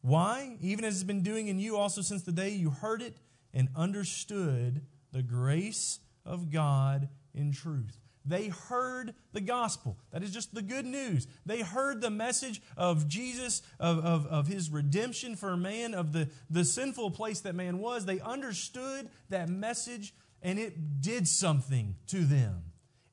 why? 0.01 0.57
Even 0.61 0.85
as 0.85 0.95
it's 0.95 1.05
been 1.05 1.23
doing 1.23 1.49
in 1.49 1.59
you 1.59 1.77
also 1.77 2.03
since 2.03 2.23
the 2.23 2.33
day 2.33 2.51
you 2.51 2.71
heard 2.71 3.03
it 3.03 3.17
and 3.53 3.69
understood 3.75 4.83
the 5.13 5.23
grace 5.23 6.01
of 6.25 6.51
God 6.51 7.09
in 7.35 7.53
truth. 7.53 7.99
They 8.25 8.49
heard 8.49 9.15
the 9.33 9.41
gospel. 9.41 9.97
That 10.13 10.23
is 10.23 10.31
just 10.31 10.55
the 10.55 10.61
good 10.61 10.85
news. 10.85 11.27
They 11.47 11.63
heard 11.63 12.03
the 12.03 12.11
message 12.11 12.61
of 12.77 13.09
Jesus, 13.09 13.63
of, 13.81 14.05
of, 14.05 14.27
of 14.27 14.47
his 14.47 14.71
redemption 14.71 15.35
for 15.35 15.57
man, 15.57 15.95
of 15.95 16.13
the, 16.13 16.29
the 16.51 16.65
sinful 16.65 17.13
place 17.13 17.41
that 17.41 17.55
man 17.55 17.79
was. 17.79 18.05
They 18.05 18.21
understood 18.21 19.09
that 19.31 19.49
message 19.49 20.15
and 20.43 20.59
it 20.59 21.01
did 21.01 21.27
something 21.27 21.97
to 22.09 22.25
them. 22.25 22.65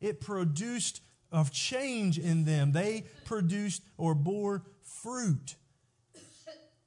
It 0.01 0.19
produced 0.19 1.01
a 1.31 1.45
change 1.49 2.19
in 2.19 2.43
them. 2.43 2.73
They 2.73 3.05
produced 3.23 3.83
or 3.97 4.15
bore 4.15 4.63
fruit. 4.83 5.55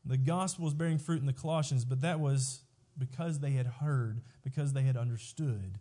The 0.08 0.16
gospel 0.16 0.64
was 0.64 0.74
bearing 0.74 0.98
fruit 0.98 1.20
in 1.20 1.26
the 1.26 1.32
Colossians, 1.32 1.84
but 1.84 2.00
that 2.00 2.18
was 2.18 2.62
because 2.96 3.38
they 3.38 3.52
had 3.52 3.66
heard, 3.66 4.22
because 4.42 4.72
they 4.72 4.82
had 4.82 4.96
understood 4.96 5.78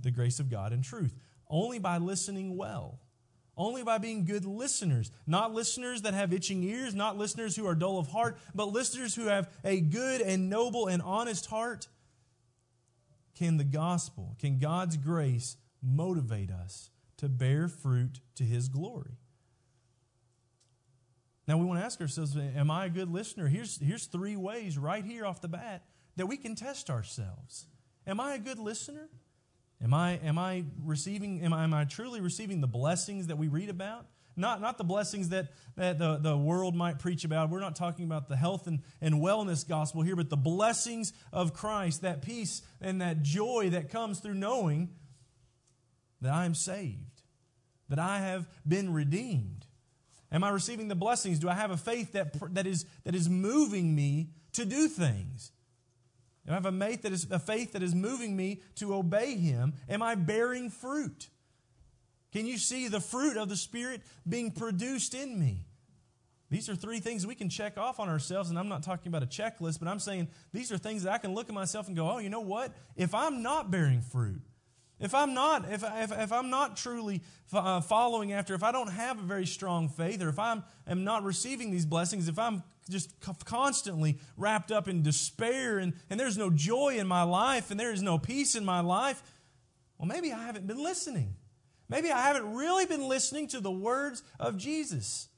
the 0.00 0.10
grace 0.10 0.40
of 0.40 0.50
God 0.50 0.72
and 0.72 0.82
truth. 0.82 1.14
Only 1.48 1.78
by 1.78 1.98
listening 1.98 2.56
well, 2.56 2.98
Only 3.56 3.82
by 3.82 3.96
being 3.98 4.26
good 4.26 4.44
listeners. 4.44 5.10
Not 5.26 5.54
listeners 5.54 6.02
that 6.02 6.12
have 6.12 6.32
itching 6.32 6.62
ears, 6.62 6.94
not 6.94 7.16
listeners 7.16 7.56
who 7.56 7.66
are 7.66 7.74
dull 7.74 7.98
of 7.98 8.08
heart, 8.08 8.38
but 8.54 8.66
listeners 8.66 9.14
who 9.14 9.26
have 9.26 9.48
a 9.64 9.80
good 9.80 10.20
and 10.20 10.50
noble 10.50 10.88
and 10.88 11.00
honest 11.00 11.46
heart. 11.46 11.88
Can 13.34 13.56
the 13.56 13.64
gospel, 13.64 14.36
can 14.38 14.58
God's 14.58 14.96
grace 14.96 15.56
motivate 15.82 16.50
us 16.50 16.90
to 17.18 17.28
bear 17.28 17.68
fruit 17.68 18.20
to 18.34 18.44
his 18.44 18.68
glory? 18.68 19.18
Now 21.46 21.58
we 21.58 21.64
want 21.64 21.80
to 21.80 21.84
ask 21.84 22.00
ourselves, 22.00 22.36
am 22.36 22.70
I 22.70 22.86
a 22.86 22.88
good 22.88 23.10
listener? 23.10 23.46
Here's, 23.46 23.78
here's 23.78 24.06
three 24.06 24.36
ways 24.36 24.76
right 24.76 25.04
here 25.04 25.24
off 25.24 25.40
the 25.40 25.48
bat 25.48 25.84
that 26.16 26.26
we 26.26 26.36
can 26.36 26.54
test 26.54 26.90
ourselves. 26.90 27.66
Am 28.06 28.18
I 28.20 28.34
a 28.34 28.38
good 28.38 28.58
listener? 28.58 29.08
Am 29.82 29.92
I, 29.92 30.12
am 30.24 30.38
I 30.38 30.64
receiving, 30.82 31.42
am 31.42 31.52
I, 31.52 31.64
am 31.64 31.74
I 31.74 31.84
truly 31.84 32.20
receiving 32.20 32.60
the 32.60 32.66
blessings 32.66 33.26
that 33.28 33.36
we 33.36 33.48
read 33.48 33.68
about? 33.68 34.06
Not, 34.36 34.60
not 34.60 34.76
the 34.76 34.84
blessings 34.84 35.30
that, 35.30 35.48
that 35.76 35.98
the, 35.98 36.18
the 36.18 36.36
world 36.36 36.74
might 36.74 36.98
preach 36.98 37.24
about. 37.24 37.48
We're 37.48 37.60
not 37.60 37.76
talking 37.76 38.04
about 38.04 38.28
the 38.28 38.36
health 38.36 38.66
and, 38.66 38.80
and 39.00 39.16
wellness 39.16 39.66
gospel 39.66 40.02
here, 40.02 40.16
but 40.16 40.28
the 40.28 40.36
blessings 40.36 41.12
of 41.32 41.54
Christ, 41.54 42.02
that 42.02 42.22
peace 42.22 42.62
and 42.80 43.00
that 43.00 43.22
joy 43.22 43.70
that 43.70 43.90
comes 43.90 44.18
through 44.20 44.34
knowing 44.34 44.90
that 46.20 46.32
I 46.32 46.44
am 46.44 46.54
saved, 46.54 47.22
that 47.88 47.98
I 47.98 48.18
have 48.18 48.46
been 48.66 48.92
redeemed. 48.92 49.65
Am 50.32 50.42
I 50.42 50.48
receiving 50.48 50.88
the 50.88 50.94
blessings? 50.94 51.38
Do 51.38 51.48
I 51.48 51.54
have 51.54 51.70
a 51.70 51.76
faith 51.76 52.12
that, 52.12 52.34
that, 52.54 52.66
is, 52.66 52.84
that 53.04 53.14
is 53.14 53.28
moving 53.28 53.94
me 53.94 54.30
to 54.52 54.64
do 54.64 54.88
things? 54.88 55.52
Do 56.44 56.52
I 56.52 56.54
have 56.54 56.66
a 56.66 56.72
faith, 56.72 57.02
that 57.02 57.12
is, 57.12 57.26
a 57.30 57.38
faith 57.38 57.72
that 57.72 57.82
is 57.82 57.94
moving 57.94 58.36
me 58.36 58.60
to 58.76 58.94
obey 58.94 59.36
Him? 59.36 59.74
Am 59.88 60.02
I 60.02 60.14
bearing 60.14 60.70
fruit? 60.70 61.28
Can 62.32 62.46
you 62.46 62.58
see 62.58 62.88
the 62.88 63.00
fruit 63.00 63.36
of 63.36 63.48
the 63.48 63.56
Spirit 63.56 64.02
being 64.28 64.50
produced 64.50 65.14
in 65.14 65.38
me? 65.38 65.66
These 66.50 66.68
are 66.68 66.76
three 66.76 67.00
things 67.00 67.26
we 67.26 67.34
can 67.34 67.48
check 67.48 67.76
off 67.76 67.98
on 67.98 68.08
ourselves, 68.08 68.50
and 68.50 68.58
I'm 68.58 68.68
not 68.68 68.84
talking 68.84 69.08
about 69.08 69.24
a 69.24 69.26
checklist, 69.26 69.80
but 69.80 69.88
I'm 69.88 69.98
saying 69.98 70.28
these 70.52 70.70
are 70.70 70.78
things 70.78 71.02
that 71.02 71.12
I 71.12 71.18
can 71.18 71.34
look 71.34 71.48
at 71.48 71.54
myself 71.54 71.88
and 71.88 71.96
go, 71.96 72.08
oh, 72.08 72.18
you 72.18 72.30
know 72.30 72.40
what? 72.40 72.72
If 72.94 73.14
I'm 73.14 73.42
not 73.42 73.70
bearing 73.70 74.00
fruit, 74.00 74.42
if 74.98 75.14
I'm 75.14 75.34
not, 75.34 75.70
if, 75.70 75.82
if, 75.84 76.12
if 76.12 76.32
I'm 76.32 76.48
not 76.48 76.76
truly 76.76 77.22
uh, 77.52 77.80
following 77.80 78.32
after, 78.32 78.54
if 78.54 78.62
I 78.62 78.72
don't 78.72 78.90
have 78.90 79.18
a 79.18 79.22
very 79.22 79.46
strong 79.46 79.88
faith, 79.88 80.22
or 80.22 80.28
if 80.28 80.38
I'm 80.38 80.64
am 80.86 81.04
not 81.04 81.22
receiving 81.22 81.70
these 81.70 81.84
blessings, 81.84 82.28
if 82.28 82.38
I'm 82.38 82.62
just 82.88 83.10
constantly 83.44 84.18
wrapped 84.36 84.72
up 84.72 84.88
in 84.88 85.02
despair 85.02 85.78
and, 85.78 85.92
and 86.08 86.18
there's 86.18 86.38
no 86.38 86.50
joy 86.50 86.96
in 86.98 87.06
my 87.06 87.24
life 87.24 87.70
and 87.70 87.78
there 87.78 87.92
is 87.92 88.00
no 88.00 88.16
peace 88.18 88.54
in 88.54 88.64
my 88.64 88.80
life, 88.80 89.22
well, 89.98 90.06
maybe 90.06 90.32
I 90.32 90.44
haven't 90.44 90.66
been 90.66 90.82
listening. 90.82 91.34
Maybe 91.88 92.10
I 92.10 92.20
haven't 92.20 92.54
really 92.54 92.86
been 92.86 93.06
listening 93.06 93.48
to 93.48 93.60
the 93.60 93.70
words 93.70 94.22
of 94.40 94.56
Jesus. 94.56 95.28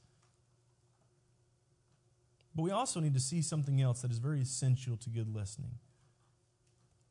But 2.55 2.63
we 2.63 2.71
also 2.71 2.99
need 2.99 3.13
to 3.13 3.19
see 3.19 3.41
something 3.41 3.81
else 3.81 4.01
that 4.01 4.11
is 4.11 4.17
very 4.17 4.41
essential 4.41 4.97
to 4.97 5.09
good 5.09 5.33
listening. 5.33 5.79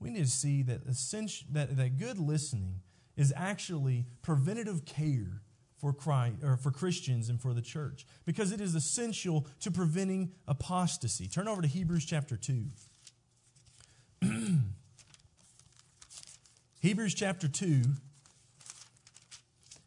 We 0.00 0.10
need 0.10 0.24
to 0.24 0.30
see 0.30 0.62
that, 0.62 0.86
that, 0.86 1.76
that 1.76 1.98
good 1.98 2.18
listening 2.18 2.80
is 3.16 3.32
actually 3.36 4.06
preventative 4.22 4.84
care 4.84 5.42
for 5.76 5.92
Christ, 5.92 6.42
or 6.42 6.56
for 6.56 6.70
Christians 6.70 7.28
and 7.28 7.40
for 7.40 7.52
the 7.52 7.62
church 7.62 8.04
because 8.24 8.52
it 8.52 8.60
is 8.60 8.74
essential 8.74 9.46
to 9.60 9.70
preventing 9.70 10.32
apostasy. 10.46 11.28
Turn 11.28 11.48
over 11.48 11.62
to 11.62 11.68
Hebrews 11.68 12.04
chapter 12.04 12.36
2. 12.36 12.64
Hebrews 16.80 17.14
chapter 17.14 17.48
2 17.48 17.82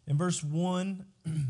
in 0.07 0.17
verse 0.17 0.43
1 0.43 1.05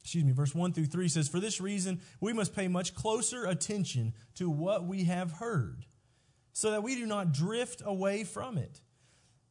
excuse 0.00 0.24
me 0.24 0.32
verse 0.32 0.54
1 0.54 0.72
through 0.72 0.86
3 0.86 1.08
says 1.08 1.28
for 1.28 1.40
this 1.40 1.60
reason 1.60 2.00
we 2.20 2.32
must 2.32 2.54
pay 2.54 2.68
much 2.68 2.94
closer 2.94 3.44
attention 3.44 4.12
to 4.34 4.48
what 4.50 4.84
we 4.84 5.04
have 5.04 5.32
heard 5.32 5.86
so 6.56 6.70
that 6.70 6.82
we 6.82 6.94
do 6.94 7.04
not 7.04 7.32
drift 7.32 7.82
away 7.84 8.24
from 8.24 8.56
it 8.56 8.80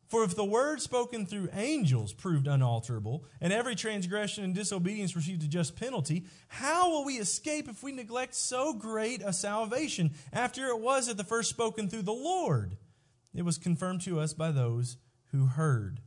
for 0.07 0.23
if 0.23 0.35
the 0.35 0.45
word 0.45 0.81
spoken 0.81 1.25
through 1.25 1.49
angels 1.53 2.13
proved 2.13 2.47
unalterable, 2.47 3.25
and 3.41 3.51
every 3.51 3.75
transgression 3.75 4.43
and 4.43 4.53
disobedience 4.53 5.15
received 5.15 5.43
a 5.43 5.47
just 5.47 5.75
penalty, 5.75 6.25
how 6.47 6.91
will 6.91 7.05
we 7.05 7.15
escape 7.15 7.67
if 7.67 7.81
we 7.81 7.91
neglect 7.91 8.35
so 8.35 8.73
great 8.73 9.21
a 9.23 9.33
salvation, 9.33 10.13
after 10.31 10.67
it 10.67 10.79
was 10.79 11.09
at 11.09 11.17
the 11.17 11.23
first 11.23 11.49
spoken 11.49 11.89
through 11.89 12.03
the 12.03 12.13
Lord? 12.13 12.77
It 13.33 13.41
was 13.41 13.57
confirmed 13.57 14.01
to 14.01 14.19
us 14.19 14.33
by 14.33 14.51
those 14.51 14.97
who 15.31 15.47
heard. 15.47 16.01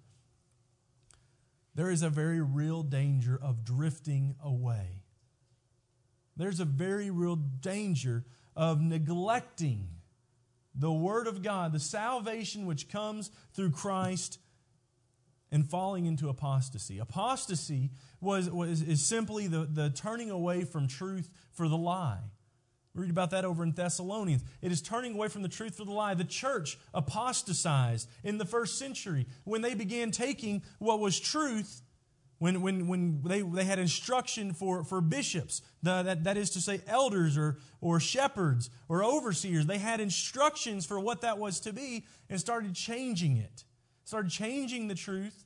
There 1.75 1.91
is 1.91 2.03
a 2.03 2.09
very 2.09 2.41
real 2.41 2.83
danger 2.83 3.39
of 3.41 3.65
drifting 3.65 4.37
away. 4.43 5.03
There's 6.37 6.61
a 6.61 6.65
very 6.65 7.11
real 7.11 7.37
danger 7.37 8.25
of 8.57 8.81
neglecting 8.81 9.98
the 10.79 10.93
Word 10.93 11.27
of 11.27 11.43
God, 11.43 11.73
the 11.73 11.81
salvation 11.81 12.65
which 12.65 12.89
comes 12.89 13.31
through 13.53 13.73
Christ, 13.73 14.39
and 15.51 15.69
falling 15.69 16.07
into 16.07 16.29
apostasy. 16.29 16.99
Apostasy 16.99 17.91
was, 18.21 18.51
was, 18.51 18.83
is 18.83 19.05
simply 19.05 19.47
the, 19.47 19.67
the 19.71 19.91
turning 19.91 20.31
away 20.31 20.65
from 20.65 20.87
truth 20.87 21.31
for 21.53 21.69
the 21.69 21.77
lie. 21.77 22.21
We 22.95 23.03
read 23.03 23.11
about 23.11 23.31
that 23.31 23.45
over 23.45 23.63
in 23.63 23.73
Thessalonians. 23.73 24.43
It 24.61 24.73
is 24.73 24.83
turning 24.83 25.15
away 25.15 25.29
from 25.29 25.43
the 25.43 25.49
truth 25.49 25.77
for 25.77 25.85
the 25.85 25.93
lie. 25.93 26.15
The 26.15 26.25
church 26.25 26.79
apostatized 26.93 28.09
in 28.25 28.39
the 28.39 28.45
first 28.45 28.79
century 28.79 29.27
when 29.45 29.63
they 29.63 29.75
began 29.75 30.11
taking 30.11 30.63
what 30.79 31.01
was 31.01 31.19
truth 31.19 31.83
when, 32.39 32.63
when, 32.63 32.87
when 32.87 33.21
they, 33.25 33.43
they 33.43 33.65
had 33.65 33.79
instruction 33.79 34.53
for, 34.53 34.85
for 34.85 35.01
bishops, 35.01 35.61
the, 35.83 36.03
that, 36.03 36.25
that 36.25 36.37
is 36.37 36.51
to 36.51 36.61
say, 36.61 36.81
elders 36.87 37.37
or, 37.37 37.59
or 37.81 37.99
shepherds 37.99 38.71
or 38.89 39.03
overseers, 39.03 39.67
they 39.67 39.79
had 39.79 40.01
instructions 40.01 40.87
for 40.87 41.01
what 41.01 41.23
that 41.23 41.39
was 41.39 41.61
to 41.61 41.73
be 41.73 42.07
and 42.31 42.39
started 42.39 42.75
changing 42.75 43.37
it. 43.37 43.65
Started 44.05 44.31
changing 44.31 44.89
the 44.89 44.95
truth 44.95 45.45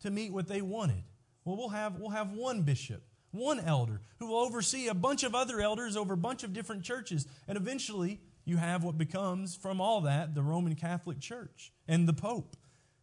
to 0.00 0.10
meet 0.10 0.32
what 0.32 0.48
they 0.48 0.62
wanted. 0.62 1.04
Well, 1.44 1.56
we'll 1.56 1.68
have, 1.68 2.00
we'll 2.00 2.10
have 2.10 2.32
one 2.32 2.62
bishop, 2.62 3.02
one 3.30 3.60
elder, 3.60 4.00
who 4.18 4.28
will 4.28 4.38
oversee 4.38 4.88
a 4.88 4.94
bunch 4.94 5.22
of 5.22 5.34
other 5.34 5.60
elders 5.60 5.96
over 5.96 6.14
a 6.14 6.18
bunch 6.18 6.42
of 6.42 6.52
different 6.52 6.82
churches. 6.82 7.26
And 7.46 7.56
eventually, 7.56 8.20
you 8.44 8.56
have 8.56 8.82
what 8.82 8.96
becomes, 8.96 9.54
from 9.54 9.80
all 9.80 10.00
that, 10.02 10.34
the 10.34 10.42
Roman 10.42 10.74
Catholic 10.74 11.20
Church 11.20 11.72
and 11.86 12.08
the 12.08 12.12
Pope. 12.12 12.56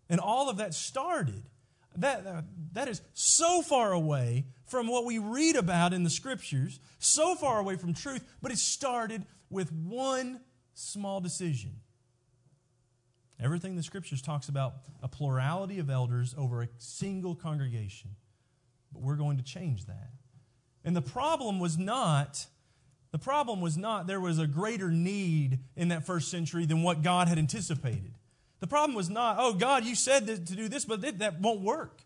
And 0.09 0.19
all 0.19 0.49
of 0.49 0.57
that 0.57 0.73
started 0.73 1.43
that, 1.97 2.45
that 2.73 2.87
is 2.87 3.01
so 3.13 3.61
far 3.61 3.91
away 3.91 4.45
from 4.65 4.87
what 4.87 5.05
we 5.05 5.17
read 5.17 5.55
about 5.55 5.93
in 5.93 6.03
the 6.03 6.09
scriptures, 6.09 6.79
so 6.99 7.35
far 7.35 7.59
away 7.59 7.75
from 7.75 7.93
truth, 7.93 8.23
but 8.41 8.51
it 8.51 8.57
started 8.57 9.25
with 9.49 9.71
one 9.71 10.41
small 10.73 11.19
decision. 11.19 11.71
Everything 13.39 13.75
the 13.75 13.83
scriptures 13.83 14.21
talks 14.21 14.49
about 14.49 14.75
a 15.01 15.07
plurality 15.07 15.79
of 15.79 15.89
elders 15.89 16.33
over 16.37 16.63
a 16.63 16.67
single 16.77 17.35
congregation. 17.35 18.11
But 18.91 19.01
we're 19.01 19.15
going 19.15 19.37
to 19.37 19.43
change 19.43 19.85
that. 19.85 20.09
And 20.83 20.95
the 20.95 21.01
problem 21.01 21.59
was 21.59 21.77
not 21.77 22.47
the 23.11 23.19
problem 23.19 23.61
was 23.61 23.77
not 23.77 24.05
there 24.05 24.19
was 24.19 24.37
a 24.37 24.47
greater 24.47 24.91
need 24.91 25.59
in 25.75 25.87
that 25.89 26.05
first 26.05 26.29
century 26.29 26.65
than 26.65 26.83
what 26.83 27.01
God 27.01 27.27
had 27.27 27.37
anticipated. 27.37 28.16
The 28.59 28.67
problem 28.67 28.95
was 28.95 29.09
not, 29.09 29.37
oh, 29.39 29.53
God, 29.53 29.85
you 29.85 29.95
said 29.95 30.27
to 30.27 30.37
do 30.37 30.67
this, 30.67 30.85
but 30.85 31.01
that 31.19 31.39
won't 31.39 31.61
work. 31.61 32.01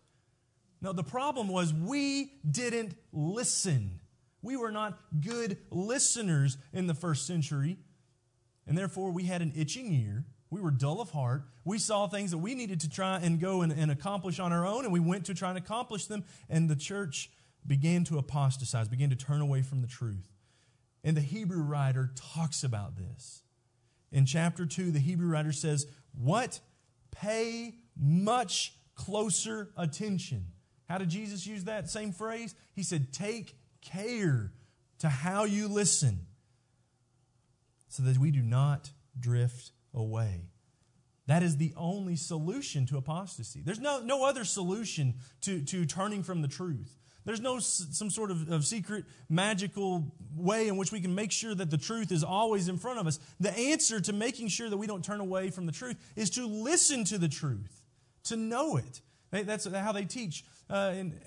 No, 0.80 0.92
the 0.92 1.04
problem 1.04 1.48
was 1.48 1.72
we 1.72 2.32
didn't 2.48 2.94
listen. 3.12 4.00
We 4.42 4.56
were 4.56 4.72
not 4.72 4.98
good 5.20 5.56
listeners 5.70 6.58
in 6.72 6.88
the 6.88 6.94
first 6.94 7.26
century, 7.26 7.78
and 8.66 8.76
therefore 8.76 9.12
we 9.12 9.24
had 9.24 9.40
an 9.40 9.52
itching 9.56 9.92
ear. 9.92 10.24
We 10.50 10.60
were 10.60 10.72
dull 10.72 11.00
of 11.00 11.10
heart. 11.10 11.44
We 11.64 11.78
saw 11.78 12.08
things 12.08 12.32
that 12.32 12.38
we 12.38 12.54
needed 12.54 12.80
to 12.80 12.90
try 12.90 13.18
and 13.18 13.40
go 13.40 13.62
and, 13.62 13.72
and 13.72 13.90
accomplish 13.90 14.40
on 14.40 14.52
our 14.52 14.66
own, 14.66 14.84
and 14.84 14.92
we 14.92 15.00
went 15.00 15.24
to 15.26 15.34
try 15.34 15.50
and 15.50 15.56
accomplish 15.56 16.06
them, 16.06 16.24
and 16.50 16.68
the 16.68 16.76
church 16.76 17.30
began 17.66 18.02
to 18.04 18.18
apostatize, 18.18 18.88
began 18.88 19.10
to 19.10 19.16
turn 19.16 19.40
away 19.40 19.62
from 19.62 19.80
the 19.80 19.86
truth. 19.86 20.28
And 21.04 21.16
the 21.16 21.20
Hebrew 21.20 21.62
writer 21.62 22.10
talks 22.34 22.64
about 22.64 22.96
this. 22.96 23.42
In 24.12 24.26
chapter 24.26 24.66
2, 24.66 24.90
the 24.90 24.98
Hebrew 24.98 25.28
writer 25.28 25.52
says, 25.52 25.86
what? 26.12 26.60
Pay 27.10 27.74
much 27.96 28.74
closer 28.94 29.70
attention. 29.76 30.46
How 30.88 30.98
did 30.98 31.08
Jesus 31.08 31.46
use 31.46 31.64
that 31.64 31.88
same 31.88 32.12
phrase? 32.12 32.54
He 32.74 32.82
said, 32.82 33.12
Take 33.12 33.56
care 33.80 34.52
to 34.98 35.08
how 35.08 35.44
you 35.44 35.68
listen 35.68 36.26
so 37.88 38.02
that 38.02 38.18
we 38.18 38.30
do 38.30 38.42
not 38.42 38.90
drift 39.18 39.72
away. 39.94 40.48
That 41.26 41.42
is 41.42 41.56
the 41.56 41.72
only 41.76 42.16
solution 42.16 42.86
to 42.86 42.96
apostasy. 42.96 43.62
There's 43.64 43.80
no, 43.80 44.00
no 44.00 44.24
other 44.24 44.44
solution 44.44 45.14
to, 45.42 45.62
to 45.64 45.86
turning 45.86 46.22
from 46.22 46.42
the 46.42 46.48
truth. 46.48 46.98
There's 47.24 47.40
no 47.40 47.58
some 47.60 48.10
sort 48.10 48.30
of, 48.30 48.50
of, 48.50 48.64
secret 48.64 49.04
magical 49.28 50.12
way 50.34 50.68
in 50.68 50.76
which 50.76 50.90
we 50.90 51.00
can 51.00 51.14
make 51.14 51.30
sure 51.30 51.54
that 51.54 51.70
the 51.70 51.78
truth 51.78 52.10
is 52.10 52.24
always 52.24 52.68
in 52.68 52.78
front 52.78 52.98
of 52.98 53.06
us. 53.06 53.20
The 53.38 53.56
answer 53.56 54.00
to 54.00 54.12
making 54.12 54.48
sure 54.48 54.68
that 54.68 54.76
we 54.76 54.86
don't 54.86 55.04
turn 55.04 55.20
away 55.20 55.50
from 55.50 55.66
the 55.66 55.72
truth 55.72 55.96
is 56.16 56.30
to 56.30 56.46
listen 56.46 57.04
to 57.04 57.18
the 57.18 57.28
truth, 57.28 57.82
to 58.24 58.36
know 58.36 58.76
it. 58.76 59.00
That's 59.30 59.66
how 59.72 59.92
they 59.92 60.04
teach. 60.04 60.44
Uh, 60.68 60.94
in, 60.96 61.20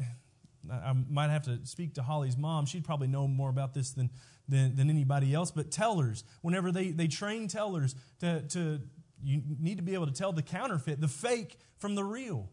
I 0.71 0.93
might 1.09 1.29
have 1.29 1.43
to 1.43 1.59
speak 1.65 1.95
to 1.95 2.03
Holly's 2.03 2.37
mom. 2.37 2.65
She'd 2.65 2.85
probably 2.85 3.07
know 3.07 3.27
more 3.27 3.49
about 3.49 3.73
this 3.73 3.91
than, 3.91 4.09
than, 4.47 4.75
than 4.75 4.89
anybody 4.89 5.33
else. 5.33 5.51
But 5.51 5.71
tellers, 5.71 6.23
whenever 6.41 6.71
they, 6.71 6.91
they 6.91 7.07
train 7.07 7.47
tellers 7.47 7.95
to, 8.19 8.41
to, 8.49 8.81
you 9.23 9.41
need 9.59 9.77
to 9.77 9.83
be 9.83 9.93
able 9.93 10.07
to 10.07 10.13
tell 10.13 10.31
the 10.31 10.41
counterfeit, 10.41 11.01
the 11.01 11.07
fake 11.07 11.59
from 11.77 11.95
the 11.95 12.03
real. 12.03 12.49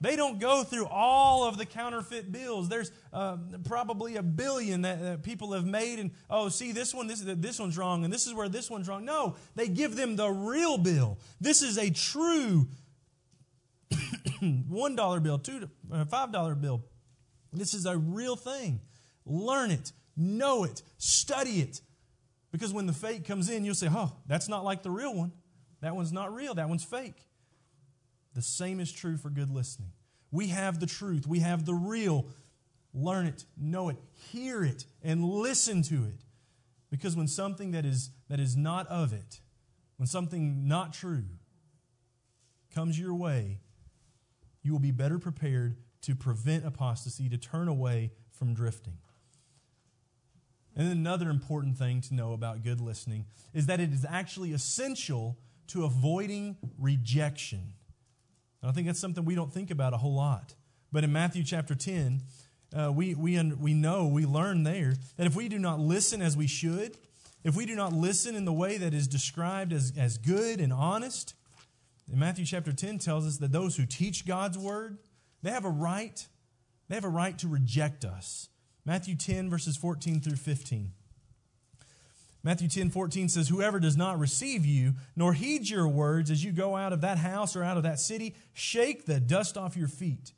They 0.00 0.14
don't 0.14 0.38
go 0.38 0.62
through 0.62 0.86
all 0.86 1.44
of 1.44 1.56
the 1.56 1.64
counterfeit 1.64 2.30
bills. 2.30 2.68
There's 2.68 2.90
uh, 3.14 3.38
probably 3.64 4.16
a 4.16 4.22
billion 4.22 4.82
that, 4.82 5.00
that, 5.00 5.22
people 5.22 5.52
have 5.52 5.64
made, 5.64 5.98
and 5.98 6.10
oh, 6.28 6.50
see 6.50 6.72
this 6.72 6.92
one, 6.92 7.06
this 7.06 7.22
this 7.24 7.58
one's 7.58 7.78
wrong, 7.78 8.04
and 8.04 8.12
this 8.12 8.26
is 8.26 8.34
where 8.34 8.48
this 8.48 8.70
one's 8.70 8.88
wrong. 8.88 9.06
No, 9.06 9.36
they 9.54 9.68
give 9.68 9.96
them 9.96 10.16
the 10.16 10.28
real 10.28 10.76
bill. 10.76 11.18
This 11.40 11.62
is 11.62 11.78
a 11.78 11.88
true 11.90 12.68
one 14.68 14.96
dollar 14.96 15.18
bill, 15.18 15.38
two 15.38 15.68
uh, 15.90 16.04
five 16.04 16.30
dollar 16.30 16.54
bill. 16.54 16.84
This 17.54 17.72
is 17.72 17.86
a 17.86 17.96
real 17.96 18.36
thing. 18.36 18.80
Learn 19.24 19.70
it, 19.70 19.92
know 20.14 20.64
it, 20.64 20.82
study 20.98 21.60
it, 21.60 21.80
because 22.52 22.70
when 22.70 22.84
the 22.84 22.92
fake 22.92 23.24
comes 23.26 23.48
in, 23.48 23.64
you'll 23.64 23.74
say, 23.74 23.88
"Oh, 23.90 24.12
that's 24.26 24.46
not 24.46 24.62
like 24.62 24.82
the 24.82 24.90
real 24.90 25.14
one. 25.14 25.32
That 25.80 25.96
one's 25.96 26.12
not 26.12 26.34
real. 26.34 26.52
That 26.52 26.68
one's 26.68 26.84
fake." 26.84 27.26
The 28.36 28.42
same 28.42 28.80
is 28.80 28.92
true 28.92 29.16
for 29.16 29.30
good 29.30 29.50
listening. 29.50 29.92
We 30.30 30.48
have 30.48 30.78
the 30.78 30.86
truth, 30.86 31.26
we 31.26 31.40
have 31.40 31.64
the 31.64 31.74
real. 31.74 32.26
Learn 32.92 33.26
it, 33.26 33.44
know 33.58 33.90
it, 33.90 33.96
hear 34.30 34.64
it, 34.64 34.84
and 35.02 35.24
listen 35.24 35.82
to 35.82 36.04
it. 36.04 36.24
Because 36.90 37.16
when 37.16 37.28
something 37.28 37.72
that 37.72 37.84
is, 37.84 38.10
that 38.28 38.40
is 38.40 38.56
not 38.56 38.86
of 38.86 39.12
it, 39.12 39.40
when 39.96 40.06
something 40.06 40.66
not 40.66 40.92
true 40.94 41.24
comes 42.74 42.98
your 42.98 43.14
way, 43.14 43.60
you 44.62 44.72
will 44.72 44.78
be 44.78 44.92
better 44.92 45.18
prepared 45.18 45.76
to 46.02 46.14
prevent 46.14 46.64
apostasy, 46.64 47.28
to 47.28 47.38
turn 47.38 47.68
away 47.68 48.12
from 48.30 48.54
drifting. 48.54 48.98
And 50.74 50.90
another 50.90 51.30
important 51.30 51.78
thing 51.78 52.02
to 52.02 52.14
know 52.14 52.32
about 52.32 52.62
good 52.62 52.80
listening 52.80 53.26
is 53.54 53.66
that 53.66 53.80
it 53.80 53.92
is 53.92 54.04
actually 54.06 54.52
essential 54.52 55.38
to 55.68 55.84
avoiding 55.84 56.56
rejection. 56.78 57.72
And 58.66 58.72
I 58.72 58.74
think 58.74 58.88
that's 58.88 58.98
something 58.98 59.24
we 59.24 59.36
don't 59.36 59.54
think 59.54 59.70
about 59.70 59.94
a 59.94 59.96
whole 59.96 60.16
lot. 60.16 60.56
But 60.90 61.04
in 61.04 61.12
Matthew 61.12 61.44
chapter 61.44 61.76
10, 61.76 62.20
uh, 62.76 62.90
we, 62.92 63.14
we, 63.14 63.40
we 63.40 63.74
know, 63.74 64.08
we 64.08 64.26
learn 64.26 64.64
there 64.64 64.94
that 65.16 65.24
if 65.24 65.36
we 65.36 65.48
do 65.48 65.56
not 65.56 65.78
listen 65.78 66.20
as 66.20 66.36
we 66.36 66.48
should, 66.48 66.96
if 67.44 67.54
we 67.54 67.64
do 67.64 67.76
not 67.76 67.92
listen 67.92 68.34
in 68.34 68.44
the 68.44 68.52
way 68.52 68.76
that 68.76 68.92
is 68.92 69.06
described 69.06 69.72
as, 69.72 69.92
as 69.96 70.18
good 70.18 70.60
and 70.60 70.72
honest, 70.72 71.34
Matthew 72.12 72.44
chapter 72.44 72.72
10 72.72 72.98
tells 72.98 73.24
us 73.24 73.36
that 73.36 73.52
those 73.52 73.76
who 73.76 73.86
teach 73.86 74.26
God's 74.26 74.58
word, 74.58 74.98
they 75.44 75.50
have 75.50 75.64
a 75.64 75.70
right, 75.70 76.26
they 76.88 76.96
have 76.96 77.04
a 77.04 77.08
right 77.08 77.38
to 77.38 77.46
reject 77.46 78.04
us. 78.04 78.48
Matthew 78.84 79.14
10, 79.14 79.48
verses 79.48 79.76
14 79.76 80.20
through 80.20 80.38
15. 80.38 80.90
Matthew 82.46 82.68
10 82.68 82.90
14 82.90 83.28
says, 83.28 83.48
Whoever 83.48 83.80
does 83.80 83.96
not 83.96 84.20
receive 84.20 84.64
you, 84.64 84.94
nor 85.16 85.32
heed 85.32 85.68
your 85.68 85.88
words 85.88 86.30
as 86.30 86.44
you 86.44 86.52
go 86.52 86.76
out 86.76 86.92
of 86.92 87.00
that 87.00 87.18
house 87.18 87.56
or 87.56 87.64
out 87.64 87.76
of 87.76 87.82
that 87.82 87.98
city, 87.98 88.36
shake 88.52 89.04
the 89.04 89.18
dust 89.18 89.58
off 89.58 89.76
your 89.76 89.88
feet. 89.88 90.32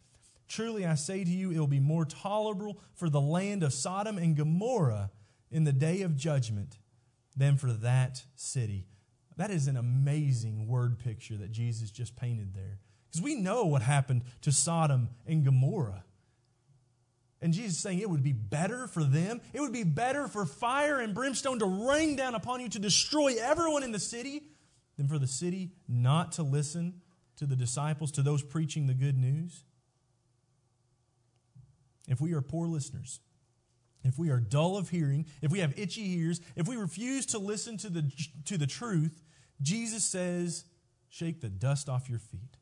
Truly 0.49 0.87
I 0.87 0.95
say 0.95 1.23
to 1.23 1.31
you, 1.31 1.51
it 1.51 1.59
will 1.59 1.67
be 1.67 1.81
more 1.81 2.07
tolerable 2.07 2.81
for 2.95 3.11
the 3.11 3.21
land 3.21 3.63
of 3.63 3.75
Sodom 3.75 4.17
and 4.17 4.35
Gomorrah 4.35 5.11
in 5.51 5.65
the 5.65 5.73
day 5.73 6.01
of 6.01 6.17
judgment 6.17 6.79
than 7.37 7.59
for 7.59 7.75
that 7.75 8.25
city. 8.37 8.87
That 9.37 9.51
is 9.51 9.69
an 9.69 9.77
amazing 9.77 10.67
word 10.67 10.99
picture 10.99 11.37
that 11.37 11.53
Jesus 11.53 11.91
just 11.91 12.17
painted 12.17 12.55
there. 12.55 12.79
Because 13.11 13.21
we 13.21 13.35
know 13.35 13.67
what 13.67 13.83
happened 13.83 14.23
to 14.41 14.51
Sodom 14.51 15.11
and 15.27 15.45
Gomorrah. 15.45 16.05
And 17.41 17.53
Jesus 17.53 17.79
saying 17.79 18.01
it 18.01 18.11
would 18.11 18.25
be 18.25 18.33
better 18.33 18.89
for 18.89 19.05
them. 19.05 19.41
It 19.53 19.61
would 19.61 19.73
be 19.73 19.85
better 19.85 20.27
for 20.27 20.45
fire 20.45 20.99
and 20.99 21.15
brimstone 21.15 21.61
to 21.61 21.89
rain 21.89 22.17
down 22.17 22.35
upon 22.35 22.61
you 22.61 22.69
to 22.71 22.79
destroy 22.79 23.35
everyone 23.41 23.85
in 23.85 23.93
the 23.93 24.01
city 24.01 24.43
than 24.97 25.07
for 25.07 25.19
the 25.19 25.27
city 25.27 25.71
not 25.89 26.33
to 26.33 26.43
listen 26.43 27.01
to 27.37 27.47
the 27.47 27.55
disciples, 27.55 28.11
to 28.13 28.23
those 28.23 28.43
preaching 28.43 28.89
the 28.89 28.95
good 28.95 29.17
news. 29.17 29.63
If 32.09 32.21
we 32.21 32.33
are 32.33 32.41
poor 32.41 32.67
listeners, 32.67 33.21
if 34.03 34.19
we 34.19 34.31
are 34.31 34.41
dull 34.41 34.77
of 34.77 34.89
hearing, 34.89 35.27
if 35.41 35.53
we 35.53 35.61
have 35.61 35.79
itchy 35.79 36.19
ears, 36.19 36.41
if 36.57 36.67
we 36.67 36.77
refuse 36.77 37.27
to 37.27 37.39
listen 37.39 37.77
to 37.79 37.89
the, 37.89 38.11
to 38.47 38.59
the 38.59 38.67
truth, 38.67 39.23
Jesus 39.63 40.05
says, 40.05 40.65
shake 41.09 41.41
the 41.41 41.49
dust 41.49 41.89
off 41.89 42.09
your 42.09 42.19
feet. 42.19 42.58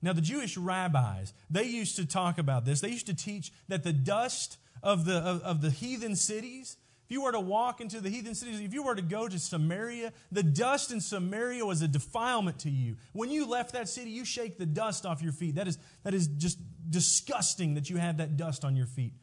Now, 0.00 0.12
the 0.12 0.20
Jewish 0.20 0.56
rabbis, 0.56 1.32
they 1.50 1.64
used 1.64 1.96
to 1.96 2.06
talk 2.06 2.38
about 2.38 2.64
this. 2.64 2.80
They 2.80 2.90
used 2.90 3.06
to 3.06 3.16
teach 3.16 3.52
that 3.68 3.82
the 3.82 3.92
dust 3.92 4.58
of 4.82 5.04
the, 5.04 5.16
of, 5.16 5.42
of, 5.42 5.60
the 5.60 5.70
heathen 5.70 6.14
cities, 6.14 6.76
if 7.06 7.12
you 7.12 7.22
were 7.22 7.32
to 7.32 7.40
walk 7.40 7.80
into 7.80 8.00
the 8.00 8.08
heathen 8.08 8.36
cities, 8.36 8.60
if 8.60 8.72
you 8.72 8.84
were 8.84 8.94
to 8.94 9.02
go 9.02 9.26
to 9.26 9.38
Samaria, 9.38 10.12
the 10.30 10.44
dust 10.44 10.92
in 10.92 11.00
Samaria 11.00 11.66
was 11.66 11.82
a 11.82 11.88
defilement 11.88 12.60
to 12.60 12.70
you. 12.70 12.96
When 13.12 13.30
you 13.30 13.48
left 13.48 13.72
that 13.72 13.88
city, 13.88 14.10
you 14.10 14.24
shake 14.24 14.56
the 14.56 14.66
dust 14.66 15.04
off 15.04 15.20
your 15.20 15.32
feet. 15.32 15.56
That 15.56 15.66
is, 15.66 15.78
that 16.04 16.14
is 16.14 16.28
just 16.28 16.58
disgusting 16.88 17.74
that 17.74 17.90
you 17.90 17.96
have 17.96 18.18
that 18.18 18.36
dust 18.36 18.64
on 18.64 18.76
your 18.76 18.86
feet. 18.86 19.14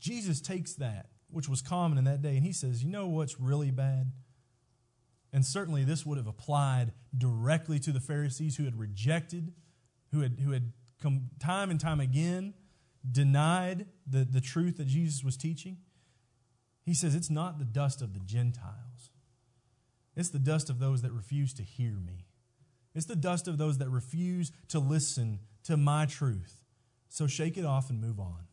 Jesus 0.00 0.40
takes 0.40 0.74
that, 0.74 1.06
which 1.30 1.48
was 1.48 1.62
common 1.62 1.98
in 1.98 2.04
that 2.04 2.20
day, 2.20 2.36
and 2.36 2.44
he 2.44 2.52
says, 2.52 2.82
You 2.82 2.90
know 2.90 3.06
what's 3.06 3.40
really 3.40 3.70
bad? 3.70 4.10
And 5.36 5.44
certainly 5.44 5.84
this 5.84 6.06
would 6.06 6.16
have 6.16 6.26
applied 6.26 6.92
directly 7.16 7.78
to 7.80 7.92
the 7.92 8.00
Pharisees 8.00 8.56
who 8.56 8.64
had 8.64 8.74
rejected, 8.74 9.52
who 10.10 10.20
had, 10.20 10.40
who 10.42 10.52
had 10.52 10.72
come 10.98 11.28
time 11.38 11.70
and 11.70 11.78
time 11.78 12.00
again 12.00 12.54
denied 13.08 13.84
the, 14.06 14.24
the 14.24 14.40
truth 14.40 14.78
that 14.78 14.86
Jesus 14.86 15.22
was 15.22 15.36
teaching. 15.36 15.76
He 16.86 16.94
says, 16.94 17.14
It's 17.14 17.28
not 17.28 17.58
the 17.58 17.66
dust 17.66 18.00
of 18.00 18.14
the 18.14 18.20
Gentiles, 18.20 19.10
it's 20.16 20.30
the 20.30 20.38
dust 20.38 20.70
of 20.70 20.78
those 20.78 21.02
that 21.02 21.12
refuse 21.12 21.52
to 21.52 21.62
hear 21.62 21.92
me. 21.92 22.24
It's 22.94 23.04
the 23.04 23.14
dust 23.14 23.46
of 23.46 23.58
those 23.58 23.76
that 23.76 23.90
refuse 23.90 24.52
to 24.68 24.78
listen 24.78 25.40
to 25.64 25.76
my 25.76 26.06
truth. 26.06 26.62
So 27.10 27.26
shake 27.26 27.58
it 27.58 27.66
off 27.66 27.90
and 27.90 28.00
move 28.00 28.18
on. 28.18 28.46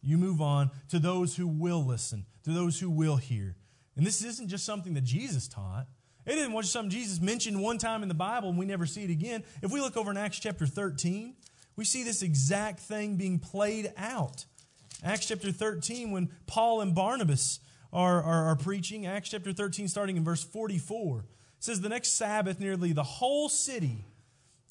You 0.00 0.16
move 0.16 0.40
on 0.40 0.70
to 0.90 1.00
those 1.00 1.34
who 1.34 1.48
will 1.48 1.84
listen, 1.84 2.26
to 2.44 2.50
those 2.50 2.78
who 2.78 2.88
will 2.88 3.16
hear. 3.16 3.56
And 3.96 4.06
this 4.06 4.22
isn't 4.22 4.46
just 4.46 4.64
something 4.64 4.94
that 4.94 5.02
Jesus 5.02 5.48
taught. 5.48 5.88
It 6.26 6.38
isn't 6.38 6.52
just 6.52 6.72
something 6.72 6.90
Jesus 6.90 7.20
mentioned 7.20 7.60
one 7.60 7.78
time 7.78 8.02
in 8.02 8.08
the 8.08 8.14
Bible 8.14 8.48
and 8.48 8.58
we 8.58 8.66
never 8.66 8.86
see 8.86 9.04
it 9.04 9.10
again. 9.10 9.44
If 9.62 9.70
we 9.70 9.80
look 9.80 9.96
over 9.96 10.10
in 10.10 10.16
Acts 10.16 10.38
chapter 10.38 10.66
13, 10.66 11.34
we 11.76 11.84
see 11.84 12.02
this 12.02 12.22
exact 12.22 12.80
thing 12.80 13.16
being 13.16 13.38
played 13.38 13.92
out. 13.96 14.46
Acts 15.02 15.26
chapter 15.26 15.52
13, 15.52 16.10
when 16.10 16.30
Paul 16.46 16.80
and 16.80 16.94
Barnabas 16.94 17.60
are, 17.92 18.22
are, 18.22 18.46
are 18.46 18.56
preaching, 18.56 19.06
Acts 19.06 19.30
chapter 19.30 19.52
13, 19.52 19.88
starting 19.88 20.16
in 20.16 20.24
verse 20.24 20.42
44, 20.42 21.26
says, 21.60 21.80
The 21.80 21.88
next 21.88 22.12
Sabbath, 22.12 22.58
nearly 22.58 22.92
the 22.92 23.02
whole 23.02 23.48
city, 23.48 24.06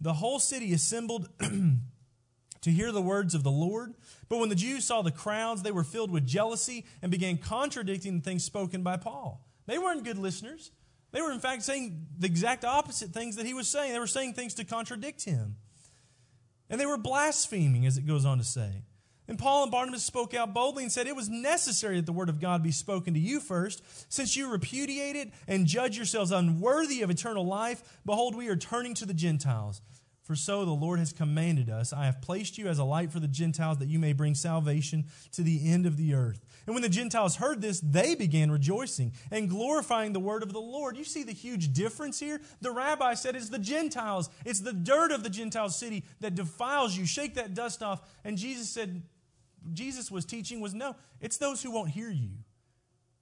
the 0.01 0.13
whole 0.13 0.39
city 0.39 0.73
assembled 0.73 1.29
to 2.61 2.71
hear 2.71 2.91
the 2.91 3.01
words 3.01 3.35
of 3.35 3.43
the 3.43 3.51
Lord. 3.51 3.93
But 4.27 4.39
when 4.39 4.49
the 4.49 4.55
Jews 4.55 4.85
saw 4.85 5.01
the 5.01 5.11
crowds, 5.11 5.61
they 5.61 5.71
were 5.71 5.83
filled 5.83 6.11
with 6.11 6.25
jealousy 6.25 6.85
and 7.01 7.11
began 7.11 7.37
contradicting 7.37 8.17
the 8.17 8.23
things 8.23 8.43
spoken 8.43 8.81
by 8.81 8.97
Paul. 8.97 9.45
They 9.67 9.77
weren't 9.77 10.03
good 10.03 10.17
listeners. 10.17 10.71
They 11.13 11.21
were, 11.21 11.31
in 11.31 11.39
fact, 11.39 11.61
saying 11.61 12.07
the 12.17 12.25
exact 12.25 12.65
opposite 12.65 13.11
things 13.11 13.35
that 13.37 13.45
he 13.45 13.53
was 13.53 13.67
saying. 13.67 13.93
They 13.93 13.99
were 13.99 14.07
saying 14.07 14.33
things 14.33 14.55
to 14.55 14.65
contradict 14.65 15.23
him. 15.23 15.55
And 16.69 16.81
they 16.81 16.87
were 16.87 16.97
blaspheming, 16.97 17.85
as 17.85 17.97
it 17.97 18.07
goes 18.07 18.25
on 18.25 18.39
to 18.39 18.43
say. 18.43 18.81
And 19.27 19.37
Paul 19.37 19.63
and 19.63 19.71
Barnabas 19.71 20.03
spoke 20.03 20.33
out 20.33 20.53
boldly 20.53 20.83
and 20.83 20.91
said, 20.91 21.05
It 21.05 21.15
was 21.15 21.29
necessary 21.29 21.97
that 21.97 22.07
the 22.07 22.11
word 22.11 22.29
of 22.29 22.41
God 22.41 22.63
be 22.63 22.71
spoken 22.71 23.13
to 23.13 23.19
you 23.19 23.39
first, 23.39 23.83
since 24.11 24.35
you 24.35 24.51
repudiate 24.51 25.15
it 25.15 25.31
and 25.47 25.67
judge 25.67 25.95
yourselves 25.95 26.31
unworthy 26.31 27.03
of 27.03 27.11
eternal 27.11 27.45
life. 27.45 27.99
Behold, 28.05 28.35
we 28.35 28.49
are 28.49 28.55
turning 28.55 28.95
to 28.95 29.05
the 29.05 29.13
Gentiles. 29.13 29.81
For 30.23 30.35
so 30.35 30.63
the 30.63 30.71
Lord 30.71 30.99
has 30.99 31.11
commanded 31.11 31.69
us 31.69 31.91
I 31.91 32.05
have 32.05 32.21
placed 32.21 32.57
you 32.57 32.67
as 32.67 32.79
a 32.79 32.85
light 32.85 33.11
for 33.11 33.19
the 33.19 33.27
Gentiles, 33.27 33.77
that 33.79 33.89
you 33.89 33.99
may 33.99 34.13
bring 34.13 34.35
salvation 34.35 35.05
to 35.33 35.41
the 35.41 35.69
end 35.69 35.85
of 35.85 35.97
the 35.97 36.13
earth. 36.13 36.45
And 36.65 36.73
when 36.73 36.81
the 36.81 36.89
Gentiles 36.89 37.35
heard 37.35 37.61
this, 37.61 37.81
they 37.81 38.15
began 38.15 38.49
rejoicing 38.49 39.11
and 39.31 39.49
glorifying 39.49 40.13
the 40.13 40.21
word 40.21 40.41
of 40.41 40.53
the 40.53 40.61
Lord. 40.61 40.95
You 40.95 41.03
see 41.03 41.23
the 41.23 41.33
huge 41.33 41.73
difference 41.73 42.19
here? 42.19 42.39
The 42.61 42.71
rabbi 42.71 43.15
said 43.15 43.35
it's 43.35 43.49
the 43.49 43.59
Gentiles, 43.59 44.29
it's 44.45 44.61
the 44.61 44.71
dirt 44.71 45.11
of 45.11 45.23
the 45.23 45.29
Gentile 45.29 45.69
city 45.69 46.05
that 46.21 46.35
defiles 46.35 46.95
you. 46.95 47.05
Shake 47.05 47.35
that 47.35 47.53
dust 47.53 47.83
off. 47.83 48.01
And 48.23 48.37
Jesus 48.37 48.69
said, 48.69 49.03
Jesus 49.73 50.09
was 50.09 50.23
teaching 50.23 50.61
was 50.61 50.73
no, 50.73 50.95
it's 51.19 51.37
those 51.37 51.61
who 51.61 51.71
won't 51.71 51.89
hear 51.89 52.09
you. 52.09 52.31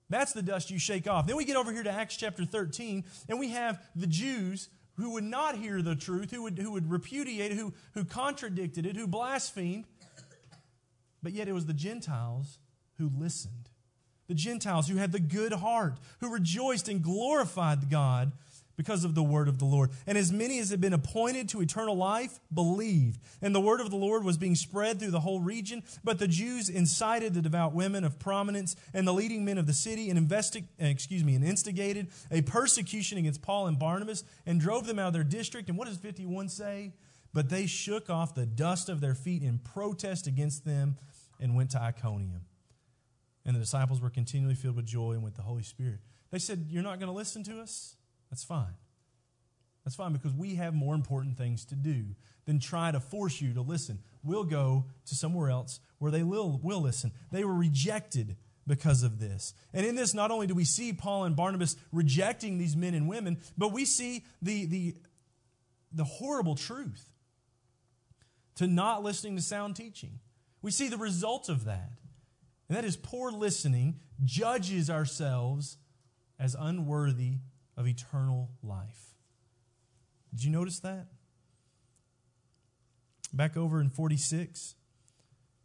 That's 0.09 0.33
the 0.33 0.41
dust 0.41 0.69
you 0.69 0.77
shake 0.77 1.07
off. 1.07 1.25
Then 1.25 1.37
we 1.37 1.45
get 1.45 1.55
over 1.55 1.71
here 1.71 1.83
to 1.83 1.89
Acts 1.89 2.17
chapter 2.17 2.43
13, 2.43 3.05
and 3.29 3.39
we 3.39 3.49
have 3.51 3.81
the 3.95 4.07
Jews 4.07 4.69
who 5.01 5.11
would 5.11 5.23
not 5.23 5.55
hear 5.55 5.81
the 5.81 5.95
truth, 5.95 6.31
who 6.31 6.43
would, 6.43 6.57
who 6.57 6.71
would 6.71 6.89
repudiate 6.89 7.51
it, 7.51 7.57
who, 7.57 7.73
who 7.93 8.05
contradicted 8.05 8.85
it, 8.85 8.95
who 8.95 9.07
blasphemed. 9.07 9.85
But 11.23 11.33
yet 11.33 11.47
it 11.47 11.53
was 11.53 11.65
the 11.65 11.73
Gentiles 11.73 12.59
who 12.97 13.09
listened. 13.17 13.69
The 14.27 14.33
Gentiles 14.33 14.87
who 14.87 14.97
had 14.97 15.11
the 15.11 15.19
good 15.19 15.53
heart, 15.53 15.99
who 16.19 16.31
rejoiced 16.31 16.87
and 16.87 17.01
glorified 17.01 17.89
God 17.89 18.31
because 18.75 19.03
of 19.03 19.15
the 19.15 19.23
word 19.23 19.47
of 19.47 19.59
the 19.59 19.65
Lord. 19.65 19.91
And 20.07 20.17
as 20.17 20.31
many 20.31 20.59
as 20.59 20.69
had 20.69 20.81
been 20.81 20.93
appointed 20.93 21.49
to 21.49 21.61
eternal 21.61 21.95
life 21.95 22.39
believed. 22.53 23.19
And 23.41 23.53
the 23.53 23.59
word 23.59 23.81
of 23.81 23.89
the 23.89 23.97
Lord 23.97 24.23
was 24.23 24.37
being 24.37 24.55
spread 24.55 24.99
through 24.99 25.11
the 25.11 25.19
whole 25.19 25.39
region. 25.39 25.83
But 26.03 26.19
the 26.19 26.27
Jews 26.27 26.69
incited 26.69 27.33
the 27.33 27.41
devout 27.41 27.73
women 27.73 28.03
of 28.03 28.19
prominence 28.19 28.75
and 28.93 29.07
the 29.07 29.13
leading 29.13 29.45
men 29.45 29.57
of 29.57 29.67
the 29.67 29.73
city 29.73 30.09
and 30.09 30.19
investi- 30.19 30.67
uh, 30.81 30.85
excuse 30.85 31.23
me, 31.23 31.35
and 31.35 31.45
instigated 31.45 32.07
a 32.31 32.41
persecution 32.41 33.17
against 33.17 33.41
Paul 33.41 33.67
and 33.67 33.77
Barnabas 33.77 34.23
and 34.45 34.59
drove 34.59 34.87
them 34.87 34.99
out 34.99 35.07
of 35.07 35.13
their 35.13 35.23
district. 35.23 35.69
And 35.69 35.77
what 35.77 35.87
does 35.87 35.97
51 35.97 36.49
say? 36.49 36.93
But 37.33 37.49
they 37.49 37.65
shook 37.65 38.09
off 38.09 38.35
the 38.35 38.45
dust 38.45 38.89
of 38.89 38.99
their 38.99 39.15
feet 39.15 39.41
in 39.41 39.59
protest 39.59 40.27
against 40.27 40.65
them 40.65 40.97
and 41.39 41.55
went 41.55 41.71
to 41.71 41.81
Iconium. 41.81 42.41
And 43.45 43.55
the 43.55 43.59
disciples 43.59 44.01
were 44.01 44.09
continually 44.09 44.55
filled 44.55 44.75
with 44.75 44.85
joy 44.85 45.13
and 45.13 45.23
with 45.23 45.35
the 45.35 45.41
Holy 45.41 45.63
Spirit. 45.63 45.99
They 46.29 46.39
said, 46.39 46.67
You're 46.69 46.83
not 46.83 46.99
going 46.99 47.07
to 47.07 47.15
listen 47.15 47.43
to 47.45 47.59
us? 47.59 47.95
That's 48.31 48.43
fine. 48.43 48.73
That's 49.83 49.95
fine 49.95 50.13
because 50.13 50.33
we 50.33 50.55
have 50.55 50.73
more 50.73 50.95
important 50.95 51.37
things 51.37 51.65
to 51.65 51.75
do 51.75 52.05
than 52.45 52.59
try 52.59 52.91
to 52.91 52.99
force 52.99 53.41
you 53.41 53.53
to 53.53 53.61
listen. 53.61 53.99
We'll 54.23 54.43
go 54.43 54.85
to 55.05 55.15
somewhere 55.15 55.49
else 55.49 55.79
where 55.99 56.11
they 56.11 56.23
will, 56.23 56.59
will 56.63 56.81
listen. 56.81 57.11
They 57.31 57.43
were 57.43 57.53
rejected 57.53 58.37
because 58.67 59.03
of 59.03 59.19
this. 59.19 59.53
And 59.73 59.85
in 59.85 59.95
this, 59.95 60.13
not 60.13 60.31
only 60.31 60.47
do 60.47 60.53
we 60.53 60.65
see 60.65 60.93
Paul 60.93 61.25
and 61.25 61.35
Barnabas 61.35 61.75
rejecting 61.91 62.57
these 62.57 62.75
men 62.75 62.93
and 62.93 63.07
women, 63.07 63.39
but 63.57 63.73
we 63.73 63.85
see 63.85 64.23
the, 64.41 64.65
the, 64.65 64.95
the 65.91 66.03
horrible 66.03 66.55
truth 66.55 67.11
to 68.55 68.67
not 68.67 69.03
listening 69.03 69.35
to 69.35 69.41
sound 69.41 69.75
teaching. 69.75 70.19
We 70.61 70.71
see 70.71 70.87
the 70.87 70.97
result 70.97 71.49
of 71.49 71.65
that. 71.65 71.91
And 72.69 72.77
that 72.77 72.85
is 72.85 72.95
poor 72.95 73.31
listening 73.31 73.99
judges 74.23 74.89
ourselves 74.89 75.77
as 76.39 76.55
unworthy 76.57 77.39
of 77.81 77.87
eternal 77.87 78.51
life. 78.61 79.15
Did 80.31 80.43
you 80.43 80.51
notice 80.51 80.79
that? 80.81 81.07
Back 83.33 83.57
over 83.57 83.81
in 83.81 83.89
46, 83.89 84.75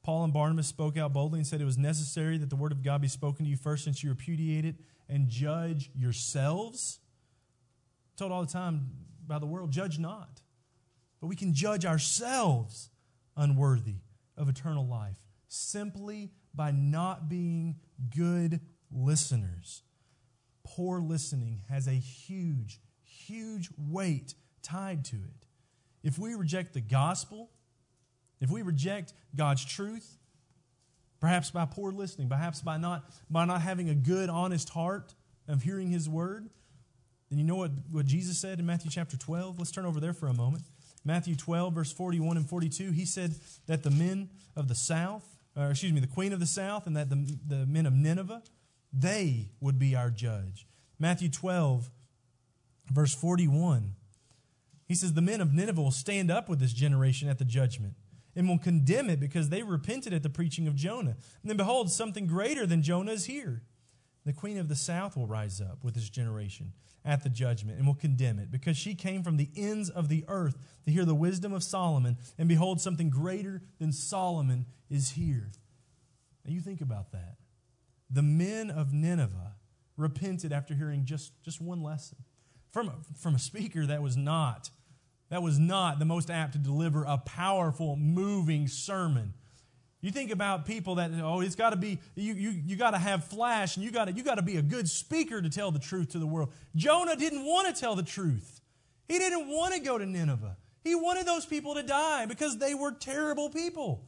Paul 0.03 0.25
and 0.25 0.33
Barnabas 0.33 0.67
spoke 0.67 0.97
out 0.97 1.13
boldly 1.13 1.41
and 1.41 1.47
said 1.47 1.61
it 1.61 1.67
was 1.67 1.77
necessary 1.77 2.39
that 2.39 2.49
the 2.49 2.57
word 2.57 2.73
of 2.73 2.83
God 2.83 3.03
be 3.03 3.09
spoken 3.09 3.45
to 3.45 3.51
you 3.51 3.57
first, 3.57 3.85
since 3.85 4.03
you 4.03 4.09
repudiate 4.09 4.65
it 4.65 4.77
and 5.11 5.29
judge 5.29 5.91
yourselves. 5.95 7.01
told 8.17 8.33
all 8.33 8.41
the 8.41 8.51
time 8.51 8.89
by 9.27 9.39
the 9.39 9.47
world, 9.47 9.71
judge 9.71 9.99
not. 9.99 10.41
But 11.21 11.27
we 11.27 11.37
can 11.37 11.53
judge 11.53 11.85
ourselves 11.85 12.89
unworthy 13.37 13.97
of 14.39 14.49
eternal 14.49 14.87
life 14.87 15.19
simply 15.49 16.31
by 16.55 16.71
not 16.71 17.29
being 17.29 17.77
good 18.15 18.61
listeners 18.91 19.83
poor 20.67 21.01
listening 21.01 21.63
has 21.69 21.87
a 21.87 21.93
huge, 21.93 22.81
huge 23.05 23.71
weight 23.79 24.35
tied 24.63 25.05
to 25.07 25.17
it. 25.17 25.47
If 26.03 26.19
we 26.19 26.35
reject 26.35 26.75
the 26.75 26.81
gospel, 26.81 27.51
if 28.41 28.51
we 28.51 28.63
reject 28.63 29.13
God's 29.35 29.65
truth, 29.65 30.19
perhaps 31.21 31.51
by 31.51 31.65
poor 31.65 31.93
listening, 31.93 32.29
perhaps 32.29 32.63
by 32.63 32.77
not, 32.77 33.05
by 33.31 33.45
not 33.45 33.63
having 33.63 33.89
a 33.89 33.95
good, 33.95 34.29
honest 34.29 34.69
heart 34.71 35.15
of 35.49 35.63
hearing 35.63 35.89
His 35.91 36.09
word, 36.09 36.51
then 37.31 37.39
you 37.39 37.45
know 37.45 37.57
what, 37.57 37.71
what 37.91 38.07
Jesus 38.07 38.39
said 38.39 38.59
in 38.59 38.67
Matthew 38.67 38.91
chapter 38.91 39.17
12? 39.17 39.59
Let's 39.59 39.71
turn 39.71 39.87
over 39.87 40.01
there 40.01 40.13
for 40.13 40.29
a 40.29 40.35
moment. 40.35 40.65
Matthew 41.05 41.37
12, 41.37 41.75
verse 41.75 41.93
41 41.93 42.37
and 42.37 42.49
42, 42.49 42.91
he 42.91 43.05
said 43.05 43.37
that 43.67 43.83
the 43.85 43.91
men 43.91 44.31
of 44.57 44.69
the 44.69 44.75
south, 44.75 45.25
or 45.57 45.71
excuse 45.71 45.93
me, 45.93 46.01
the 46.01 46.07
queen 46.07 46.33
of 46.33 46.41
the 46.41 46.47
south, 46.47 46.87
and 46.87 46.97
that 46.97 47.09
the, 47.09 47.39
the 47.47 47.67
men 47.67 47.87
of 47.87 47.93
Nineveh, 47.93 48.43
they 48.97 49.51
would 49.61 49.79
be 49.79 49.95
our 49.95 50.11
judge. 50.11 50.67
Matthew 50.99 51.29
12, 51.29 51.91
verse 52.91 53.15
41. 53.15 53.95
He 54.87 54.95
says, 54.95 55.13
The 55.13 55.23
men 55.23 55.41
of 55.41 55.53
Nineveh 55.53 55.83
will 55.83 55.91
stand 55.91 56.31
up 56.31 56.49
with 56.49 56.61
this 56.61 56.73
generation 56.73 57.29
at 57.29 57.39
the 57.39 57.45
judgment 57.45 57.95
and 58.35 58.49
will 58.49 58.59
condemn 58.59 59.11
it 59.11 59.21
because 59.21 59.49
they 59.49 59.63
repented 59.63 60.13
at 60.13 60.23
the 60.23 60.31
preaching 60.31 60.67
of 60.69 60.77
Jonah. 60.77 61.17
And 61.43 61.51
then 61.51 61.57
behold, 61.57 61.91
something 61.91 62.27
greater 62.27 62.67
than 62.67 62.83
Jonah 62.83 63.13
is 63.13 63.27
here. 63.27 63.63
The 64.25 64.33
queen 64.33 64.59
of 64.59 64.69
the 64.69 64.77
south 64.77 65.17
will 65.17 65.27
rise 65.27 65.61
up 65.61 65.83
with 65.83 65.95
this 65.95 66.11
generation 66.11 66.73
at 67.05 67.23
the 67.23 67.29
judgment 67.29 67.79
and 67.79 67.87
will 67.87 67.95
condemn 67.95 68.39
it 68.39 68.51
because 68.51 68.77
she 68.77 68.95
came 68.95 69.23
from 69.23 69.37
the 69.37 69.51
ends 69.57 69.89
of 69.89 70.09
the 70.09 70.25
earth 70.27 70.57
to 70.85 70.91
hear 70.91 71.05
the 71.05 71.15
wisdom 71.15 71.53
of 71.53 71.63
Solomon. 71.63 72.19
And 72.37 72.49
behold, 72.49 72.81
something 72.81 73.11
greater 73.11 73.63
than 73.79 73.93
Solomon 73.93 74.67
is 74.91 75.11
here. 75.11 75.53
Now 76.45 76.53
you 76.53 76.61
think 76.61 76.81
about 76.81 77.13
that 77.13 77.37
the 78.11 78.23
men 78.23 78.71
of 78.71 78.93
Nineveh 78.93 79.55
repented 79.97 80.53
after 80.53 80.75
hearing 80.75 81.05
just, 81.05 81.33
just 81.43 81.61
one 81.61 81.83
lesson. 81.83 82.19
From, 82.73 82.91
from 83.19 83.35
a 83.35 83.39
speaker 83.39 83.87
that 83.87 84.03
was 84.03 84.17
not 84.17 84.71
that 85.29 85.43
was 85.43 85.59
not 85.59 85.99
the 85.99 86.05
most 86.05 86.31
apt 86.31 86.53
to 86.53 86.59
deliver 86.59 87.05
a 87.05 87.19
powerful 87.19 87.97
moving 87.97 88.69
sermon. 88.69 89.35
You 90.01 90.13
think 90.13 90.31
about 90.31 90.67
people 90.67 90.97
that 90.97 91.11
oh 91.21 91.41
it's 91.41 91.57
got 91.57 91.71
to 91.71 91.77
be 91.77 91.99
you, 92.15 92.35
you, 92.35 92.51
you 92.51 92.77
got 92.77 92.93
to 92.93 92.99
have 92.99 93.25
flash 93.25 93.77
and 93.77 93.85
you 93.85 93.91
got 93.91 94.15
you 94.17 94.23
got 94.23 94.37
to 94.37 94.43
be 94.43 94.57
a 94.57 94.63
good 94.63 94.89
speaker 94.89 95.43
to 95.43 95.49
tell 95.49 95.73
the 95.73 95.81
truth 95.81 96.11
to 96.11 96.19
the 96.19 96.27
world. 96.27 96.53
Jonah 96.77 97.17
didn't 97.17 97.45
want 97.45 97.75
to 97.75 97.81
tell 97.81 97.97
the 97.97 98.05
truth. 98.05 98.61
He 99.09 99.19
didn't 99.19 99.49
want 99.49 99.75
to 99.75 99.81
go 99.81 99.99
to 99.99 100.07
nineveh. 100.07 100.57
He 100.85 100.95
wanted 100.95 101.27
those 101.27 101.45
people 101.45 101.75
to 101.75 101.83
die 101.83 102.27
because 102.27 102.59
they 102.59 102.75
were 102.75 102.93
terrible 102.93 103.51
people 103.51 104.05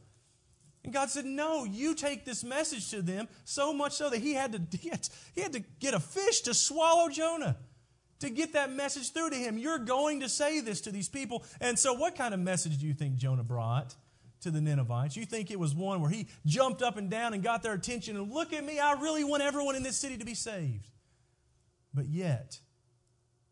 and 0.89 0.93
God 0.95 1.11
said, 1.11 1.25
No, 1.25 1.65
you 1.65 1.93
take 1.93 2.25
this 2.25 2.43
message 2.43 2.89
to 2.89 3.03
them, 3.03 3.27
so 3.43 3.71
much 3.71 3.93
so 3.93 4.09
that 4.09 4.17
he 4.17 4.33
had 4.33 4.53
to, 4.53 4.77
had, 4.89 5.07
he 5.35 5.41
had 5.41 5.53
to 5.53 5.59
get 5.79 5.93
a 5.93 5.99
fish 5.99 6.41
to 6.41 6.55
swallow 6.55 7.09
Jonah 7.09 7.57
to 8.21 8.31
get 8.31 8.53
that 8.53 8.71
message 8.71 9.11
through 9.11 9.29
to 9.29 9.35
him. 9.35 9.59
You're 9.59 9.77
going 9.77 10.21
to 10.21 10.29
say 10.29 10.61
this 10.61 10.81
to 10.81 10.91
these 10.91 11.07
people. 11.07 11.43
And 11.61 11.77
so, 11.77 11.93
what 11.93 12.15
kind 12.15 12.33
of 12.33 12.39
message 12.39 12.79
do 12.79 12.87
you 12.87 12.95
think 12.95 13.17
Jonah 13.17 13.43
brought 13.43 13.93
to 14.41 14.49
the 14.49 14.59
Ninevites? 14.59 15.15
You 15.15 15.27
think 15.27 15.51
it 15.51 15.59
was 15.59 15.75
one 15.75 16.01
where 16.01 16.09
he 16.09 16.27
jumped 16.47 16.81
up 16.81 16.97
and 16.97 17.07
down 17.07 17.35
and 17.35 17.43
got 17.43 17.61
their 17.61 17.73
attention 17.73 18.17
and 18.17 18.31
look 18.31 18.51
at 18.51 18.65
me, 18.65 18.79
I 18.79 18.93
really 18.93 19.23
want 19.23 19.43
everyone 19.43 19.75
in 19.75 19.83
this 19.83 19.95
city 19.95 20.17
to 20.17 20.25
be 20.25 20.33
saved. 20.33 20.89
But 21.93 22.07
yet, 22.07 22.57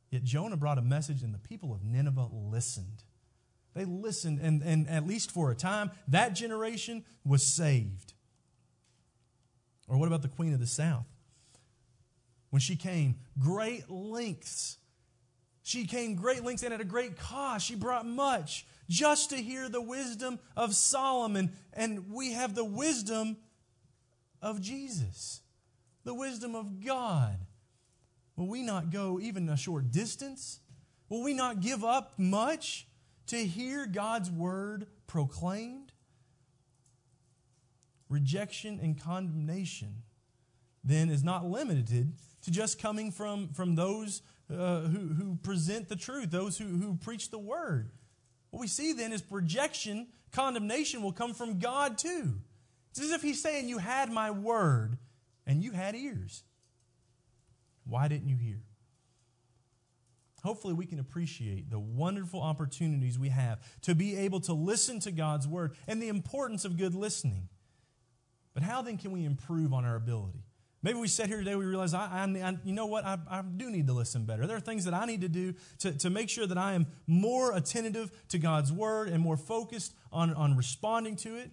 yet 0.09 0.23
Jonah 0.23 0.57
brought 0.57 0.79
a 0.79 0.81
message 0.81 1.21
and 1.21 1.35
the 1.35 1.39
people 1.39 1.71
of 1.71 1.83
Nineveh 1.83 2.29
listened. 2.31 3.03
They 3.77 3.85
listened, 3.85 4.39
and, 4.41 4.63
and 4.63 4.89
at 4.89 5.05
least 5.05 5.29
for 5.29 5.51
a 5.51 5.55
time, 5.55 5.91
that 6.07 6.29
generation 6.29 7.05
was 7.23 7.45
saved. 7.45 8.15
Or 9.87 9.99
what 9.99 10.07
about 10.07 10.23
the 10.23 10.29
Queen 10.29 10.51
of 10.51 10.59
the 10.59 10.65
South? 10.65 11.05
When 12.49 12.59
she 12.59 12.75
came, 12.75 13.17
great 13.37 13.87
lengths. 13.87 14.79
She 15.61 15.85
came 15.85 16.15
great 16.15 16.43
lengths 16.43 16.63
and 16.63 16.73
at 16.73 16.81
a 16.81 16.85
great 16.85 17.17
cost. 17.19 17.67
She 17.67 17.75
brought 17.75 18.07
much 18.07 18.65
just 18.89 19.29
to 19.29 19.35
hear 19.35 19.69
the 19.69 19.81
wisdom 19.81 20.39
of 20.55 20.73
Solomon. 20.73 21.51
And 21.71 22.09
we 22.11 22.31
have 22.33 22.55
the 22.55 22.65
wisdom 22.65 23.37
of 24.41 24.59
Jesus, 24.59 25.41
the 26.03 26.15
wisdom 26.15 26.55
of 26.55 26.83
God. 26.83 27.37
Will 28.35 28.47
we 28.47 28.63
not 28.63 28.89
go 28.89 29.19
even 29.19 29.47
a 29.49 29.57
short 29.57 29.91
distance? 29.91 30.61
Will 31.09 31.21
we 31.21 31.33
not 31.33 31.59
give 31.59 31.83
up 31.83 32.13
much? 32.17 32.86
To 33.27 33.37
hear 33.37 33.85
God's 33.85 34.31
word 34.31 34.87
proclaimed, 35.05 35.91
rejection 38.09 38.79
and 38.81 39.01
condemnation 39.01 40.03
then 40.83 41.09
is 41.09 41.23
not 41.23 41.45
limited 41.45 42.13
to 42.41 42.51
just 42.51 42.79
coming 42.79 43.11
from, 43.11 43.49
from 43.49 43.75
those 43.75 44.21
uh, 44.49 44.81
who, 44.81 45.09
who 45.13 45.35
present 45.43 45.89
the 45.89 45.95
truth, 45.95 46.31
those 46.31 46.57
who, 46.57 46.65
who 46.65 46.95
preach 46.95 47.29
the 47.29 47.37
word. 47.37 47.91
What 48.49 48.61
we 48.61 48.67
see 48.67 48.93
then 48.93 49.11
is 49.11 49.21
rejection, 49.29 50.07
condemnation 50.31 51.03
will 51.03 51.11
come 51.11 51.33
from 51.33 51.59
God 51.59 51.97
too. 51.97 52.35
It's 52.91 53.01
as 53.01 53.11
if 53.11 53.21
He's 53.21 53.41
saying, 53.41 53.67
You 53.67 53.79
had 53.79 54.09
my 54.09 54.31
word 54.31 54.97
and 55.45 55.61
you 55.61 55.73
had 55.73 55.95
ears. 55.95 56.43
Why 57.85 58.07
didn't 58.07 58.29
you 58.29 58.37
hear? 58.37 58.61
Hopefully 60.47 60.73
we 60.73 60.85
can 60.85 60.99
appreciate 60.99 61.69
the 61.69 61.77
wonderful 61.77 62.41
opportunities 62.41 63.19
we 63.19 63.27
have 63.27 63.59
to 63.81 63.93
be 63.93 64.15
able 64.15 64.39
to 64.39 64.53
listen 64.53 64.99
to 65.01 65.11
God's 65.11 65.45
word 65.45 65.75
and 65.87 66.01
the 66.01 66.07
importance 66.07 66.63
of 66.63 66.77
good 66.77 66.95
listening. 66.95 67.49
But 68.53 68.63
how 68.63 68.81
then 68.81 68.97
can 68.97 69.11
we 69.11 69.25
improve 69.25 69.73
on 69.73 69.83
our 69.83 69.95
ability? 69.95 70.39
Maybe 70.81 70.99
we 70.99 71.09
sit 71.09 71.27
here 71.27 71.39
today, 71.39 71.55
we 71.55 71.65
realize, 71.65 71.93
I, 71.93 72.05
I, 72.23 72.57
you 72.63 72.71
know 72.71 72.85
what, 72.85 73.03
I, 73.03 73.17
I, 73.29 73.41
do 73.41 73.69
need 73.69 73.87
to 73.87 73.93
listen 73.93 74.23
better. 74.23 74.47
There 74.47 74.55
are 74.55 74.61
things 74.61 74.85
that 74.85 74.93
I 74.93 75.05
need 75.05 75.21
to 75.21 75.27
do 75.27 75.53
to, 75.79 75.91
to 75.97 76.09
make 76.09 76.29
sure 76.29 76.47
that 76.47 76.57
I 76.57 76.73
am 76.73 76.87
more 77.07 77.53
attentive 77.53 78.09
to 78.29 78.37
God's 78.37 78.71
word 78.71 79.09
and 79.09 79.21
more 79.21 79.35
focused 79.35 79.93
on, 80.13 80.33
on 80.33 80.55
responding 80.55 81.17
to 81.17 81.35
it. 81.35 81.51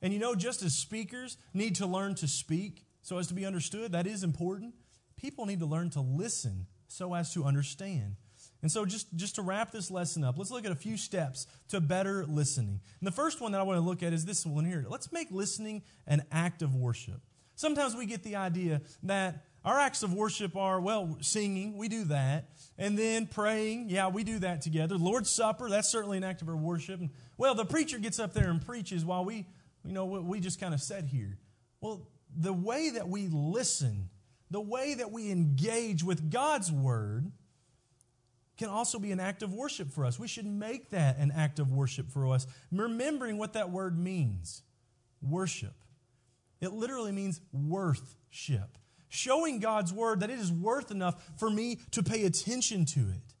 And 0.00 0.12
you 0.12 0.18
know, 0.18 0.34
just 0.34 0.62
as 0.62 0.74
speakers 0.74 1.36
need 1.52 1.74
to 1.76 1.86
learn 1.86 2.14
to 2.14 2.28
speak 2.28 2.86
so 3.02 3.18
as 3.18 3.26
to 3.26 3.34
be 3.34 3.44
understood, 3.44 3.92
that 3.92 4.06
is 4.06 4.24
important. 4.24 4.74
People 5.16 5.44
need 5.44 5.60
to 5.60 5.66
learn 5.66 5.90
to 5.90 6.00
listen 6.00 6.66
so 6.88 7.14
as 7.14 7.32
to 7.34 7.44
understand. 7.44 8.16
And 8.62 8.70
so, 8.70 8.84
just, 8.84 9.14
just 9.16 9.34
to 9.34 9.42
wrap 9.42 9.72
this 9.72 9.90
lesson 9.90 10.22
up, 10.22 10.38
let's 10.38 10.52
look 10.52 10.64
at 10.64 10.70
a 10.70 10.76
few 10.76 10.96
steps 10.96 11.48
to 11.68 11.80
better 11.80 12.24
listening. 12.24 12.80
And 13.00 13.06
the 13.06 13.12
first 13.12 13.40
one 13.40 13.52
that 13.52 13.60
I 13.60 13.64
want 13.64 13.78
to 13.78 13.84
look 13.84 14.04
at 14.04 14.12
is 14.12 14.24
this 14.24 14.46
one 14.46 14.64
here. 14.64 14.86
Let's 14.88 15.10
make 15.10 15.32
listening 15.32 15.82
an 16.06 16.22
act 16.30 16.62
of 16.62 16.74
worship. 16.74 17.20
Sometimes 17.56 17.96
we 17.96 18.06
get 18.06 18.22
the 18.22 18.36
idea 18.36 18.80
that 19.02 19.44
our 19.64 19.78
acts 19.78 20.02
of 20.02 20.12
worship 20.12 20.56
are, 20.56 20.80
well, 20.80 21.18
singing, 21.20 21.76
we 21.76 21.88
do 21.88 22.04
that. 22.04 22.50
And 22.78 22.98
then 22.98 23.26
praying, 23.26 23.90
yeah, 23.90 24.08
we 24.08 24.24
do 24.24 24.38
that 24.40 24.62
together. 24.62 24.96
Lord's 24.96 25.30
Supper, 25.30 25.68
that's 25.68 25.88
certainly 25.88 26.16
an 26.16 26.24
act 26.24 26.42
of 26.42 26.48
our 26.48 26.56
worship. 26.56 27.00
And, 27.00 27.10
well, 27.36 27.54
the 27.54 27.64
preacher 27.64 27.98
gets 27.98 28.18
up 28.18 28.32
there 28.32 28.50
and 28.50 28.64
preaches 28.64 29.04
while 29.04 29.24
we, 29.24 29.46
you 29.84 29.92
know, 29.92 30.04
we 30.04 30.40
just 30.40 30.60
kind 30.60 30.74
of 30.74 30.80
sit 30.80 31.04
here. 31.04 31.38
Well, 31.80 32.08
the 32.36 32.52
way 32.52 32.90
that 32.90 33.08
we 33.08 33.28
listen, 33.28 34.08
the 34.50 34.60
way 34.60 34.94
that 34.94 35.12
we 35.12 35.30
engage 35.30 36.02
with 36.02 36.30
God's 36.30 36.72
Word, 36.72 37.30
can 38.56 38.68
also 38.68 38.98
be 38.98 39.12
an 39.12 39.20
act 39.20 39.42
of 39.42 39.52
worship 39.52 39.90
for 39.90 40.04
us. 40.04 40.18
We 40.18 40.28
should 40.28 40.46
make 40.46 40.90
that 40.90 41.18
an 41.18 41.32
act 41.34 41.58
of 41.58 41.72
worship 41.72 42.10
for 42.10 42.32
us, 42.32 42.46
remembering 42.70 43.38
what 43.38 43.54
that 43.54 43.70
word 43.70 43.98
means 43.98 44.62
worship. 45.20 45.74
It 46.60 46.72
literally 46.72 47.12
means 47.12 47.40
worthship 47.52 48.78
showing 49.12 49.58
God's 49.58 49.92
word 49.92 50.20
that 50.20 50.30
it 50.30 50.38
is 50.38 50.50
worth 50.50 50.90
enough 50.90 51.22
for 51.36 51.50
me 51.50 51.78
to 51.90 52.02
pay 52.02 52.24
attention 52.24 52.86
to 52.86 53.00
it. 53.00 53.34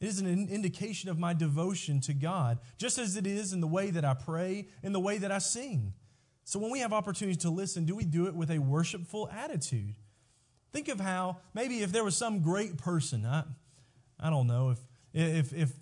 It 0.00 0.06
is 0.06 0.20
an 0.20 0.48
indication 0.48 1.10
of 1.10 1.18
my 1.18 1.34
devotion 1.34 2.00
to 2.02 2.14
God, 2.14 2.60
just 2.78 2.96
as 2.96 3.16
it 3.16 3.26
is 3.26 3.52
in 3.52 3.60
the 3.60 3.66
way 3.66 3.90
that 3.90 4.04
I 4.04 4.14
pray, 4.14 4.68
in 4.84 4.92
the 4.92 5.00
way 5.00 5.18
that 5.18 5.32
I 5.32 5.38
sing. 5.38 5.92
So 6.44 6.60
when 6.60 6.70
we 6.70 6.78
have 6.80 6.92
opportunities 6.92 7.42
to 7.42 7.50
listen, 7.50 7.84
do 7.84 7.96
we 7.96 8.04
do 8.04 8.28
it 8.28 8.34
with 8.34 8.50
a 8.52 8.60
worshipful 8.60 9.28
attitude? 9.30 9.96
Think 10.72 10.86
of 10.86 11.00
how 11.00 11.38
maybe 11.52 11.80
if 11.82 11.90
there 11.90 12.04
was 12.04 12.16
some 12.16 12.40
great 12.40 12.78
person, 12.78 13.26
I, 13.26 13.42
I 14.24 14.30
don't 14.30 14.46
know, 14.46 14.70
if, 14.70 14.78
if, 15.12 15.52
if 15.52 15.72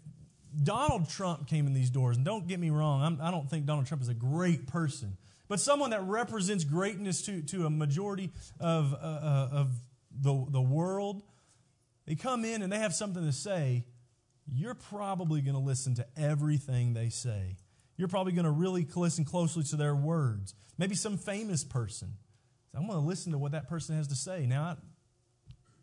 Donald 0.64 1.08
Trump 1.08 1.46
came 1.46 1.68
in 1.68 1.74
these 1.74 1.90
doors, 1.90 2.16
and 2.16 2.26
don't 2.26 2.48
get 2.48 2.58
me 2.58 2.70
wrong, 2.70 3.00
I'm, 3.00 3.20
I 3.22 3.30
do 3.30 3.36
not 3.36 3.48
think 3.48 3.66
Donald 3.66 3.86
Trump 3.86 4.02
is 4.02 4.08
a 4.08 4.14
great 4.14 4.66
person, 4.66 5.16
but 5.46 5.60
someone 5.60 5.90
that 5.90 6.02
represents 6.02 6.64
greatness 6.64 7.22
to, 7.22 7.40
to 7.42 7.66
a 7.66 7.70
majority 7.70 8.30
of, 8.58 8.92
uh, 8.94 8.96
uh, 8.96 9.48
of 9.52 9.70
the, 10.20 10.44
the 10.50 10.60
world, 10.60 11.22
they 12.04 12.16
come 12.16 12.44
in 12.44 12.62
and 12.62 12.72
they 12.72 12.78
have 12.78 12.94
something 12.94 13.24
to 13.24 13.32
say, 13.32 13.84
you're 14.52 14.74
probably 14.74 15.40
going 15.40 15.54
to 15.54 15.60
listen 15.60 15.94
to 15.94 16.06
everything 16.16 16.94
they 16.94 17.10
say. 17.10 17.56
You're 17.96 18.08
probably 18.08 18.32
going 18.32 18.44
to 18.44 18.50
really 18.50 18.84
listen 18.96 19.24
closely 19.24 19.62
to 19.64 19.76
their 19.76 19.94
words. 19.94 20.54
Maybe 20.78 20.96
some 20.96 21.16
famous 21.16 21.62
person. 21.62 22.14
I'm 22.74 22.88
going 22.88 23.00
to 23.00 23.06
listen 23.06 23.30
to 23.32 23.38
what 23.38 23.52
that 23.52 23.68
person 23.68 23.96
has 23.96 24.08
to 24.08 24.16
say. 24.16 24.46
Now, 24.46 24.78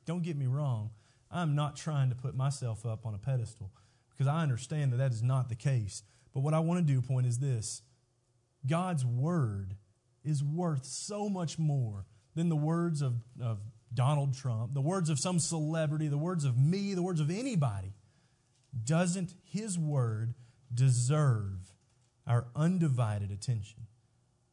don't 0.05 0.23
get 0.23 0.35
me 0.35 0.47
wrong. 0.47 0.89
I'm 1.31 1.55
not 1.55 1.75
trying 1.75 2.09
to 2.09 2.15
put 2.15 2.35
myself 2.35 2.85
up 2.85 3.05
on 3.05 3.13
a 3.13 3.19
pedestal 3.19 3.71
because 4.11 4.27
I 4.27 4.41
understand 4.41 4.91
that 4.93 4.97
that 4.97 5.11
is 5.11 5.23
not 5.23 5.49
the 5.49 5.55
case. 5.55 6.03
But 6.33 6.41
what 6.41 6.53
I 6.53 6.59
want 6.59 6.85
to 6.85 6.93
do, 6.93 7.01
point 7.01 7.27
is 7.27 7.39
this 7.39 7.81
God's 8.67 9.05
word 9.05 9.75
is 10.23 10.43
worth 10.43 10.85
so 10.85 11.29
much 11.29 11.57
more 11.57 12.05
than 12.35 12.49
the 12.49 12.55
words 12.55 13.01
of, 13.01 13.15
of 13.41 13.59
Donald 13.93 14.35
Trump, 14.35 14.73
the 14.73 14.81
words 14.81 15.09
of 15.09 15.19
some 15.19 15.39
celebrity, 15.39 16.07
the 16.07 16.17
words 16.17 16.45
of 16.45 16.57
me, 16.57 16.93
the 16.93 17.01
words 17.01 17.19
of 17.19 17.29
anybody. 17.29 17.93
Doesn't 18.83 19.33
his 19.43 19.79
word 19.79 20.35
deserve 20.73 21.73
our 22.27 22.47
undivided 22.55 23.31
attention? 23.31 23.87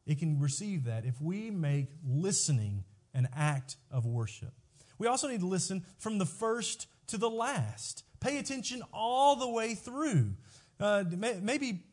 It 0.05 0.19
can 0.19 0.39
receive 0.39 0.85
that 0.85 1.05
if 1.05 1.21
we 1.21 1.51
make 1.51 1.89
listening 2.03 2.85
an 3.13 3.27
act 3.35 3.75
of 3.91 4.05
worship. 4.05 4.53
We 4.97 5.07
also 5.07 5.27
need 5.27 5.41
to 5.41 5.47
listen 5.47 5.83
from 5.97 6.17
the 6.17 6.25
first 6.25 6.87
to 7.07 7.17
the 7.17 7.29
last. 7.29 8.03
Pay 8.19 8.37
attention 8.39 8.83
all 8.93 9.35
the 9.35 9.49
way 9.49 9.75
through. 9.75 10.33
Uh, 10.79 11.03
maybe 11.41 11.83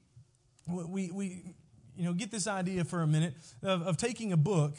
we, 0.67 1.11
we 1.11 1.55
you 1.97 2.05
know, 2.05 2.13
get 2.13 2.31
this 2.31 2.47
idea 2.47 2.85
for 2.85 3.03
a 3.03 3.07
minute 3.07 3.35
of, 3.63 3.83
of 3.83 3.97
taking 3.97 4.33
a 4.33 4.37
book. 4.37 4.75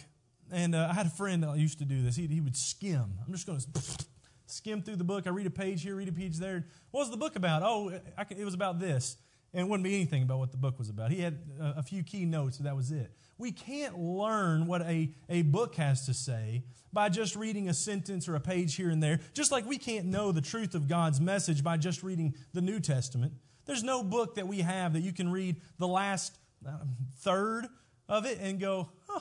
And 0.52 0.76
uh, 0.76 0.88
I 0.92 0.94
had 0.94 1.08
a 1.08 1.12
friend 1.12 1.44
that 1.44 1.58
used 1.58 1.80
to 1.80 1.86
do 1.86 2.02
this. 2.02 2.16
He, 2.16 2.28
he 2.28 2.42
would 2.42 2.56
skim. 2.56 3.18
I'm 3.26 3.32
just 3.32 3.48
going 3.48 3.60
to 3.74 4.06
skim 4.46 4.82
through 4.82 4.98
the 4.98 5.04
book. 5.04 5.26
I 5.28 5.30
read 5.30 5.48
a 5.48 5.52
page 5.52 5.82
here, 5.82 5.96
read 5.96 6.08
a 6.08 6.12
page 6.12 6.38
there. 6.38 6.66
What 6.92 7.02
was 7.02 7.12
the 7.12 7.18
book 7.18 7.36
about? 7.36 7.64
Oh, 7.64 7.90
it 8.30 8.46
was 8.46 8.54
about 8.54 8.80
this. 8.80 9.18
And 9.54 9.66
it 9.66 9.70
wouldn't 9.70 9.86
be 9.86 9.96
anything 9.96 10.24
about 10.24 10.40
what 10.40 10.52
the 10.52 10.58
book 10.58 10.78
was 10.78 10.90
about. 10.90 11.12
He 11.12 11.22
had 11.22 11.40
a, 11.60 11.76
a 11.78 11.84
few 11.84 12.04
key 12.04 12.26
notes, 12.26 12.58
and 12.58 12.68
that 12.68 12.76
was 12.76 12.92
it. 12.92 13.12
We 13.38 13.52
can't 13.52 14.00
learn 14.00 14.66
what 14.66 14.82
a, 14.82 15.10
a 15.30 15.42
book 15.42 15.76
has 15.76 16.06
to 16.06 16.14
say 16.14 16.64
by 16.94 17.10
just 17.10 17.36
reading 17.36 17.68
a 17.68 17.74
sentence 17.74 18.30
or 18.30 18.36
a 18.36 18.40
page 18.40 18.76
here 18.76 18.90
and 18.90 19.04
there, 19.04 19.20
just 19.34 19.52
like 19.52 19.66
we 19.66 19.78
can't 19.78 20.06
know 20.06 20.32
the 20.32 20.42
truth 20.42 20.74
of 20.74 20.88
God's 20.88 21.20
message 21.20 21.64
by 21.64 21.76
just 21.76 22.02
reading 22.04 22.34
the 22.54 22.62
New 22.62 22.80
Testament. 22.80 23.34
There's 23.66 23.84
no 23.84 24.04
book 24.04 24.36
that 24.36 24.48
we 24.48 24.62
have 24.62 24.94
that 24.94 25.02
you 25.02 25.12
can 25.12 25.30
read 25.30 25.58
the 25.78 25.88
last 25.88 26.38
um, 26.66 26.96
third 27.18 27.68
of 28.08 28.26
it 28.26 28.40
and 28.42 28.60
go, 28.60 28.90
huh, 29.08 29.20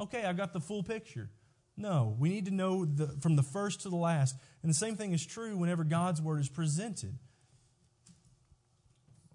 okay, 0.00 0.24
I 0.24 0.32
got 0.32 0.52
the 0.52 0.60
full 0.60 0.82
picture. 0.82 1.30
No, 1.76 2.16
we 2.18 2.28
need 2.30 2.46
to 2.46 2.50
know 2.50 2.84
the, 2.84 3.06
from 3.20 3.36
the 3.36 3.42
first 3.44 3.82
to 3.82 3.88
the 3.88 3.96
last. 3.96 4.34
And 4.62 4.70
the 4.70 4.74
same 4.74 4.96
thing 4.96 5.12
is 5.12 5.24
true 5.24 5.56
whenever 5.56 5.84
God's 5.84 6.20
word 6.20 6.40
is 6.40 6.48
presented. 6.48 7.16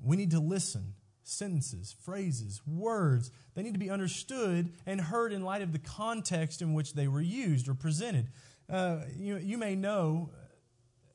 We 0.03 0.17
need 0.17 0.31
to 0.31 0.41
listen. 0.41 0.95
Sentences, 1.23 1.95
phrases, 2.03 2.61
words, 2.67 3.31
they 3.55 3.63
need 3.63 3.73
to 3.73 3.79
be 3.79 3.89
understood 3.89 4.73
and 4.85 4.99
heard 4.99 5.31
in 5.31 5.43
light 5.43 5.61
of 5.61 5.71
the 5.71 5.79
context 5.79 6.61
in 6.61 6.73
which 6.73 6.93
they 6.93 7.07
were 7.07 7.21
used 7.21 7.67
or 7.67 7.73
presented. 7.73 8.27
Uh, 8.69 8.97
you, 9.17 9.37
you 9.37 9.57
may 9.57 9.75
know, 9.75 10.29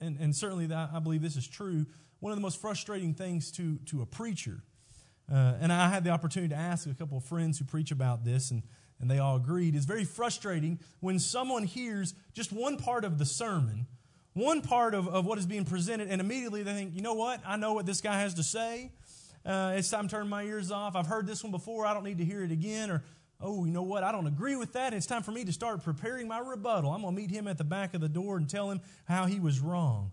and, 0.00 0.18
and 0.18 0.34
certainly 0.34 0.66
that, 0.66 0.90
I 0.92 0.98
believe 0.98 1.22
this 1.22 1.36
is 1.36 1.46
true, 1.46 1.86
one 2.20 2.32
of 2.32 2.36
the 2.36 2.42
most 2.42 2.60
frustrating 2.60 3.14
things 3.14 3.50
to, 3.52 3.78
to 3.86 4.02
a 4.02 4.06
preacher 4.06 4.62
uh, 5.30 5.54
and 5.60 5.72
I 5.72 5.88
had 5.88 6.04
the 6.04 6.10
opportunity 6.10 6.54
to 6.54 6.60
ask 6.60 6.88
a 6.88 6.94
couple 6.94 7.18
of 7.18 7.24
friends 7.24 7.58
who 7.58 7.64
preach 7.64 7.90
about 7.90 8.24
this, 8.24 8.50
and, 8.50 8.62
and 8.98 9.10
they 9.10 9.18
all 9.18 9.36
agreed. 9.36 9.74
It's 9.74 9.84
very 9.84 10.04
frustrating 10.04 10.78
when 11.00 11.18
someone 11.18 11.64
hears 11.64 12.14
just 12.32 12.52
one 12.52 12.78
part 12.78 13.04
of 13.04 13.18
the 13.18 13.26
sermon, 13.26 13.86
one 14.32 14.62
part 14.62 14.94
of, 14.94 15.06
of 15.06 15.26
what 15.26 15.38
is 15.38 15.44
being 15.44 15.64
presented, 15.64 16.08
and 16.08 16.20
immediately 16.20 16.62
they 16.62 16.72
think, 16.72 16.94
you 16.94 17.02
know 17.02 17.14
what? 17.14 17.40
I 17.46 17.56
know 17.56 17.74
what 17.74 17.84
this 17.84 18.00
guy 18.00 18.20
has 18.20 18.34
to 18.34 18.42
say. 18.42 18.92
Uh, 19.44 19.74
it's 19.76 19.90
time 19.90 20.08
to 20.08 20.16
turn 20.16 20.28
my 20.28 20.42
ears 20.42 20.70
off. 20.70 20.96
I've 20.96 21.06
heard 21.06 21.26
this 21.26 21.42
one 21.42 21.52
before. 21.52 21.86
I 21.86 21.94
don't 21.94 22.04
need 22.04 22.18
to 22.18 22.24
hear 22.24 22.42
it 22.42 22.52
again. 22.52 22.90
Or, 22.90 23.04
oh, 23.40 23.64
you 23.64 23.72
know 23.72 23.82
what? 23.82 24.02
I 24.02 24.12
don't 24.12 24.26
agree 24.26 24.56
with 24.56 24.72
that. 24.74 24.92
It's 24.94 25.06
time 25.06 25.22
for 25.22 25.32
me 25.32 25.44
to 25.44 25.52
start 25.52 25.82
preparing 25.82 26.28
my 26.28 26.38
rebuttal. 26.38 26.90
I'm 26.90 27.02
going 27.02 27.14
to 27.14 27.20
meet 27.20 27.30
him 27.30 27.48
at 27.48 27.58
the 27.58 27.64
back 27.64 27.94
of 27.94 28.00
the 28.00 28.08
door 28.08 28.36
and 28.36 28.48
tell 28.48 28.70
him 28.70 28.80
how 29.06 29.26
he 29.26 29.40
was 29.40 29.60
wrong. 29.60 30.12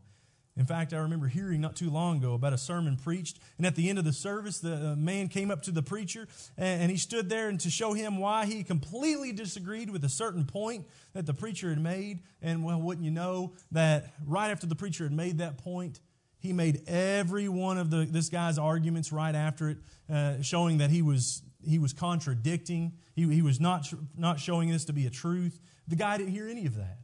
In 0.57 0.65
fact, 0.65 0.93
I 0.93 0.99
remember 0.99 1.27
hearing 1.27 1.59
not 1.59 1.75
too 1.75 1.89
long 1.89 2.17
ago 2.17 2.33
about 2.33 2.53
a 2.53 2.57
sermon 2.57 2.95
preached, 2.95 3.39
and 3.57 3.67
at 3.67 3.75
the 3.75 3.89
end 3.89 3.99
of 3.99 4.05
the 4.05 4.13
service, 4.13 4.59
the 4.59 4.91
uh, 4.91 4.95
man 4.95 5.27
came 5.27 5.51
up 5.51 5.63
to 5.63 5.71
the 5.71 5.83
preacher 5.83 6.29
and 6.57 6.89
he 6.89 6.97
stood 6.97 7.27
there 7.27 7.49
and 7.49 7.59
to 7.59 7.69
show 7.69 7.91
him 7.91 8.19
why 8.19 8.45
he 8.45 8.63
completely 8.63 9.33
disagreed 9.33 9.89
with 9.89 10.05
a 10.05 10.09
certain 10.09 10.45
point 10.45 10.87
that 11.11 11.25
the 11.25 11.33
preacher 11.33 11.69
had 11.69 11.81
made. 11.81 12.21
And 12.41 12.63
well, 12.63 12.81
wouldn't 12.81 13.03
you 13.03 13.11
know 13.11 13.53
that 13.71 14.13
right 14.25 14.49
after 14.49 14.65
the 14.65 14.75
preacher 14.75 15.03
had 15.03 15.11
made 15.11 15.39
that 15.39 15.57
point, 15.57 15.99
he 16.39 16.53
made 16.53 16.83
every 16.87 17.49
one 17.49 17.77
of 17.77 17.89
the, 17.89 18.05
this 18.05 18.29
guy's 18.29 18.57
arguments 18.57 19.11
right 19.11 19.35
after 19.35 19.69
it, 19.69 19.77
uh, 20.11 20.41
showing 20.41 20.77
that 20.79 20.89
he 20.91 21.01
was 21.01 21.41
he 21.67 21.79
was 21.79 21.93
contradicting. 21.93 22.93
He, 23.15 23.27
he 23.33 23.41
was 23.41 23.59
not 23.59 23.91
not 24.17 24.39
showing 24.39 24.69
this 24.69 24.85
to 24.85 24.93
be 24.93 25.07
a 25.07 25.09
truth. 25.09 25.59
The 25.87 25.95
guy 25.95 26.17
didn't 26.17 26.33
hear 26.33 26.47
any 26.47 26.65
of 26.65 26.75
that. 26.75 26.99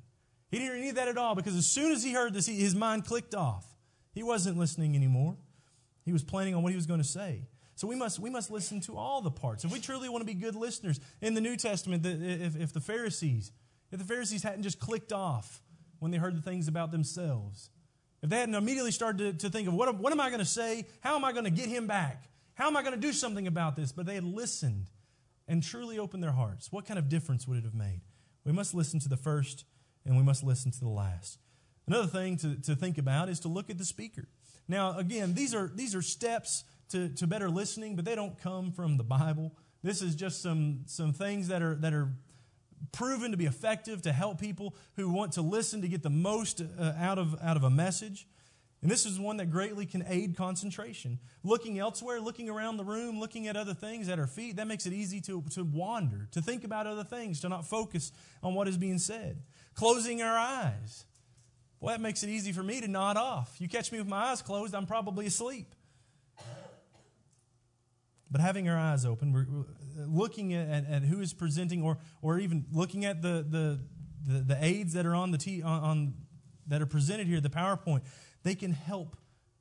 He 0.50 0.58
didn't 0.58 0.72
hear 0.72 0.78
any 0.78 0.90
of 0.90 0.96
that 0.96 1.08
at 1.08 1.18
all 1.18 1.34
because 1.36 1.56
as 1.56 1.66
soon 1.66 1.92
as 1.92 2.04
he 2.04 2.14
heard 2.14 2.34
this, 2.34 2.48
his 2.48 2.76
mind 2.76 3.06
clicked 3.06 3.34
off. 3.34 3.66
He 4.14 4.24
wasn't 4.24 4.58
listening 4.58 4.96
anymore. 4.96 5.38
He 6.04 6.12
was 6.12 6.24
planning 6.24 6.56
on 6.56 6.64
what 6.64 6.72
he 6.72 6.76
was 6.76 6.86
going 6.86 7.02
to 7.02 7.08
say. 7.08 7.48
So 7.76 7.88
we 7.88 7.96
must, 7.96 8.20
we 8.20 8.30
must 8.30 8.52
listen 8.52 8.80
to 8.82 8.98
all 8.98 9.22
the 9.22 9.32
parts. 9.32 9.64
If 9.64 9.72
we 9.72 9.80
truly 9.80 10.10
want 10.10 10.22
to 10.22 10.26
be 10.26 10.34
good 10.34 10.56
listeners, 10.56 11.00
in 11.22 11.34
the 11.34 11.42
New 11.42 11.56
Testament, 11.56 12.06
if, 12.06 12.56
if 12.56 12.74
the 12.74 12.80
Pharisees, 12.80 13.52
if 13.92 14.00
the 14.00 14.06
Pharisees 14.06 14.44
hadn't 14.44 14.64
just 14.64 14.80
clicked 14.80 15.12
off 15.12 15.62
when 16.00 16.12
they 16.12 16.18
heard 16.18 16.36
the 16.36 16.42
things 16.42 16.68
about 16.68 16.92
themselves, 16.92 17.70
if 18.22 18.30
they 18.30 18.38
hadn't 18.38 18.56
immediately 18.56 18.92
started 18.92 19.40
to, 19.40 19.48
to 19.48 19.52
think 19.52 19.68
of 19.68 19.74
what, 19.74 19.94
what 19.98 20.12
am 20.12 20.20
I 20.20 20.30
going 20.30 20.40
to 20.40 20.46
say? 20.46 20.86
How 21.00 21.16
am 21.16 21.26
I 21.26 21.32
going 21.32 21.46
to 21.46 21.52
get 21.52 21.70
him 21.70 21.88
back? 21.88 22.26
How 22.54 22.68
am 22.68 22.78
I 22.78 22.82
going 22.82 22.94
to 22.94 23.00
do 23.00 23.14
something 23.14 23.48
about 23.48 23.76
this? 23.76 23.92
But 23.92 24.06
they 24.06 24.16
had 24.16 24.24
listened 24.24 24.90
and 25.48 25.64
truly 25.64 25.98
opened 25.98 26.24
their 26.24 26.32
hearts. 26.32 26.72
What 26.72 26.86
kind 26.86 27.00
of 27.00 27.10
difference 27.10 27.48
would 27.48 27.58
it 27.58 27.64
have 27.64 27.74
made? 27.74 28.02
We 28.46 28.52
must 28.52 28.74
listen 28.74 29.00
to 29.02 29.10
the 29.10 29.18
first 29.18 29.66
and 30.06 30.18
we 30.18 30.24
must 30.24 30.44
listen 30.44 30.72
to 30.72 30.80
the 30.80 30.90
last. 30.90 31.40
Another 31.88 32.08
thing 32.08 32.38
to, 32.38 32.56
to 32.62 32.76
think 32.76 32.98
about 32.98 33.30
is 33.30 33.40
to 33.42 33.48
look 33.48 33.70
at 33.70 33.78
the 33.78 33.86
speaker. 33.86 34.28
Now, 34.68 34.98
again, 34.98 35.34
these 35.34 35.54
are, 35.54 35.72
these 35.74 35.96
are 35.96 36.02
steps 36.02 36.64
to, 36.90 37.10
to 37.10 37.28
better 37.28 37.50
listening, 37.50 37.96
but 37.96 38.06
they 38.06 38.16
don't 38.16 38.38
come 38.40 38.72
from 38.72 38.98
the 38.98 39.04
Bible. 39.04 39.54
This 39.84 40.02
is 40.02 40.16
just 40.16 40.42
some, 40.42 40.82
some 40.86 41.14
things 41.14 41.48
that 41.48 41.62
are, 41.62 41.76
that 41.76 41.94
are 41.94 42.10
proven 42.92 43.32
to 43.32 43.38
be 43.38 43.46
effective 43.46 44.02
to 44.04 44.12
help 44.12 44.40
people 44.40 44.76
who 44.96 45.10
want 45.10 45.34
to 45.34 45.42
listen 45.42 45.82
to 45.82 45.88
get 45.88 46.04
the 46.04 46.10
most 46.10 46.62
uh, 46.62 46.94
out, 46.98 47.18
of, 47.18 47.36
out 47.42 47.58
of 47.58 47.64
a 47.64 47.70
message. 47.70 48.28
And 48.82 48.90
this 48.90 49.06
is 49.06 49.20
one 49.20 49.38
that 49.38 49.52
greatly 49.52 49.86
can 49.86 50.04
aid 50.08 50.36
concentration. 50.36 51.20
Looking 51.44 51.78
elsewhere, 51.78 52.20
looking 52.20 52.50
around 52.50 52.78
the 52.78 52.84
room, 52.84 53.20
looking 53.20 53.48
at 53.48 53.56
other 53.56 53.76
things 53.76 54.10
at 54.10 54.18
our 54.18 54.26
feet, 54.26 54.56
that 54.56 54.68
makes 54.68 54.88
it 54.88 54.94
easy 54.94 55.22
to, 55.22 55.44
to 55.52 55.64
wander, 55.64 56.28
to 56.32 56.42
think 56.42 56.64
about 56.64 56.88
other 56.88 57.04
things, 57.04 57.42
to 57.42 57.50
not 57.50 57.66
focus 57.68 58.12
on 58.42 58.56
what 58.56 58.68
is 58.68 58.78
being 58.78 58.98
said. 58.98 59.44
Closing 59.76 60.22
our 60.24 60.38
eyes. 60.38 61.06
Well, 61.80 61.94
that 61.96 62.02
makes 62.02 62.24
it 62.24 62.30
easy 62.30 62.52
for 62.52 62.64
me 62.64 62.82
to 62.82 62.88
nod 62.88 63.18
off. 63.18 63.56
You 63.60 63.70
catch 63.70 63.92
me 63.92 64.00
with 64.00 64.08
my 64.08 64.26
eyes 64.26 64.42
closed, 64.42 64.74
I'm 64.74 64.88
probably 64.88 65.28
asleep. 65.28 65.76
But 68.32 68.42
having 68.42 68.70
our 68.70 68.78
eyes 68.78 69.06
open, 69.06 69.34
we're 69.34 69.46
looking 70.08 70.54
at, 70.54 70.70
at, 70.70 70.90
at 70.90 71.04
who 71.04 71.20
is 71.20 71.34
presenting, 71.34 71.84
or, 71.84 71.98
or 72.22 72.40
even 72.40 72.66
looking 72.72 73.06
at 73.06 73.22
the, 73.22 73.46
the, 73.48 73.80
the, 74.26 74.40
the 74.40 74.58
aids 74.64 74.94
that 74.94 75.06
are 75.06 75.16
on 75.16 75.32
the 75.32 75.38
t, 75.38 75.62
on, 75.62 75.84
on 75.84 76.14
that 76.68 76.82
are 76.82 76.86
presented 76.86 77.28
here, 77.28 77.42
the 77.42 77.50
PowerPoint, 77.50 78.02
they 78.44 78.56
can 78.56 78.72
help 78.72 79.18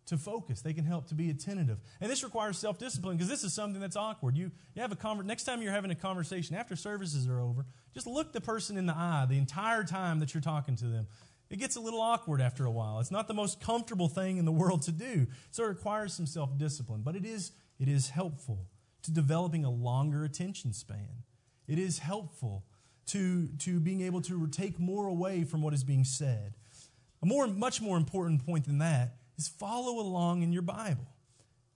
to 0.07 0.19
focus. 0.19 0.61
They 0.61 0.73
can 0.73 0.85
help 0.85 1.09
to 1.09 1.15
be 1.15 1.31
attentive. 1.31 1.79
And 2.01 2.11
this 2.11 2.25
requires 2.25 2.59
self 2.59 2.79
discipline 2.79 3.17
because 3.17 3.29
this 3.29 3.45
is 3.45 3.53
something 3.53 3.81
that's 3.81 3.97
awkward. 3.97 4.37
You, 4.37 4.51
you 4.75 4.83
have 4.83 4.93
a 4.93 4.97
conver- 4.97 5.25
next 5.25 5.45
time 5.45 5.63
you're 5.63 5.73
having 5.73 5.91
a 5.91 5.97
conversation 5.97 6.57
after 6.57 6.77
services 6.77 7.29
are 7.29 7.41
over, 7.41 7.65
just 7.95 8.07
look 8.07 8.33
the 8.33 8.41
person 8.41 8.77
in 8.77 8.87
the 8.87 8.95
eye 8.95 9.27
the 9.29 9.39
entire 9.39 9.85
time 9.85 10.21
that 10.21 10.35
you're 10.35 10.41
talking 10.41 10.77
to 10.77 10.87
them. 10.87 11.07
It 11.49 11.59
gets 11.59 11.77
a 11.77 11.81
little 11.81 12.01
awkward 12.01 12.41
after 12.41 12.65
a 12.65 12.71
while. 12.71 13.01
It's 13.01 13.11
not 13.11 13.27
the 13.27 13.35
most 13.35 13.61
comfortable 13.61 14.09
thing 14.09 14.37
in 14.37 14.45
the 14.45 14.53
world 14.53 14.83
to 14.83 14.93
do. 14.93 15.27
So 15.51 15.65
it 15.65 15.69
requires 15.69 16.13
some 16.15 16.27
self 16.27 16.57
discipline, 16.57 17.03
but 17.03 17.17
it 17.17 17.25
is, 17.25 17.53
it 17.81 17.89
is 17.89 18.11
helpful 18.11 18.67
to 19.03 19.11
developing 19.11 19.65
a 19.65 19.71
longer 19.71 20.23
attention 20.23 20.73
span. 20.73 21.25
It 21.67 21.79
is 21.79 22.01
helpful 22.01 22.65
to, 23.07 23.49
to 23.59 23.81
being 23.81 24.03
able 24.03 24.21
to 24.23 24.47
take 24.49 24.79
more 24.79 25.07
away 25.07 25.45
from 25.45 25.63
what 25.63 25.75
is 25.75 25.83
being 25.83 26.05
said. 26.05 26.55
A 27.23 27.27
more, 27.27 27.47
much 27.47 27.81
more 27.81 27.97
important 27.97 28.45
point 28.45 28.67
than 28.67 28.79
that 28.79 29.17
is 29.39 29.49
follow 29.49 29.99
along 29.99 30.43
in 30.43 30.53
your 30.53 30.63
Bible. 30.63 31.07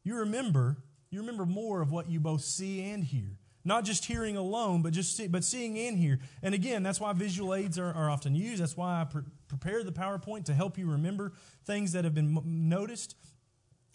You 0.04 0.16
remember, 0.18 0.76
you 1.10 1.20
remember 1.20 1.46
more 1.46 1.80
of 1.80 1.90
what 1.90 2.10
you 2.10 2.20
both 2.20 2.42
see 2.42 2.82
and 2.90 3.02
hear. 3.02 3.38
Not 3.64 3.84
just 3.84 4.04
hearing 4.04 4.36
alone, 4.36 4.82
but 4.82 4.92
just 4.92 5.16
see, 5.16 5.26
but 5.26 5.42
seeing 5.42 5.78
and 5.78 5.96
hear. 5.96 6.20
And 6.42 6.54
again, 6.54 6.82
that's 6.82 7.00
why 7.00 7.14
visual 7.14 7.54
aids 7.54 7.78
are, 7.78 7.92
are 7.94 8.10
often 8.10 8.34
used. 8.34 8.60
That's 8.60 8.76
why 8.76 9.00
I 9.00 9.04
pre- 9.04 9.22
prepare 9.48 9.82
the 9.82 9.92
PowerPoint 9.92 10.44
to 10.46 10.54
help 10.54 10.76
you 10.76 10.90
remember 10.90 11.32
things 11.64 11.92
that 11.92 12.04
have 12.04 12.14
been 12.14 12.38
noticed. 12.44 13.16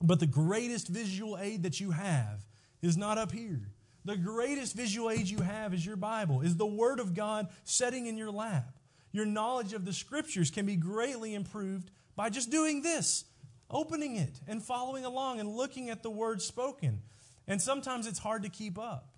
But 0.01 0.19
the 0.19 0.27
greatest 0.27 0.87
visual 0.87 1.37
aid 1.37 1.63
that 1.63 1.79
you 1.79 1.91
have 1.91 2.45
is 2.81 2.95
not 2.95 3.17
up 3.17 3.31
here. 3.31 3.71
The 4.05 4.15
greatest 4.15 4.75
visual 4.75 5.09
aid 5.09 5.27
you 5.27 5.41
have 5.41 5.73
is 5.73 5.85
your 5.85 5.97
Bible, 5.97 6.41
is 6.41 6.55
the 6.55 6.65
Word 6.65 6.99
of 6.99 7.13
God 7.13 7.49
setting 7.65 8.05
in 8.05 8.17
your 8.17 8.31
lap. 8.31 8.77
Your 9.11 9.25
knowledge 9.25 9.73
of 9.73 9.85
the 9.85 9.93
Scriptures 9.93 10.51
can 10.51 10.65
be 10.65 10.75
greatly 10.75 11.33
improved 11.33 11.91
by 12.15 12.29
just 12.29 12.49
doing 12.49 12.81
this 12.81 13.25
opening 13.71 14.15
it 14.15 14.39
and 14.47 14.63
following 14.63 15.05
along 15.05 15.39
and 15.39 15.49
looking 15.49 15.89
at 15.89 16.01
the 16.01 16.09
words 16.09 16.43
spoken. 16.43 17.01
And 17.47 17.61
sometimes 17.61 18.07
it's 18.07 18.19
hard 18.19 18.43
to 18.43 18.49
keep 18.49 18.79
up. 18.79 19.13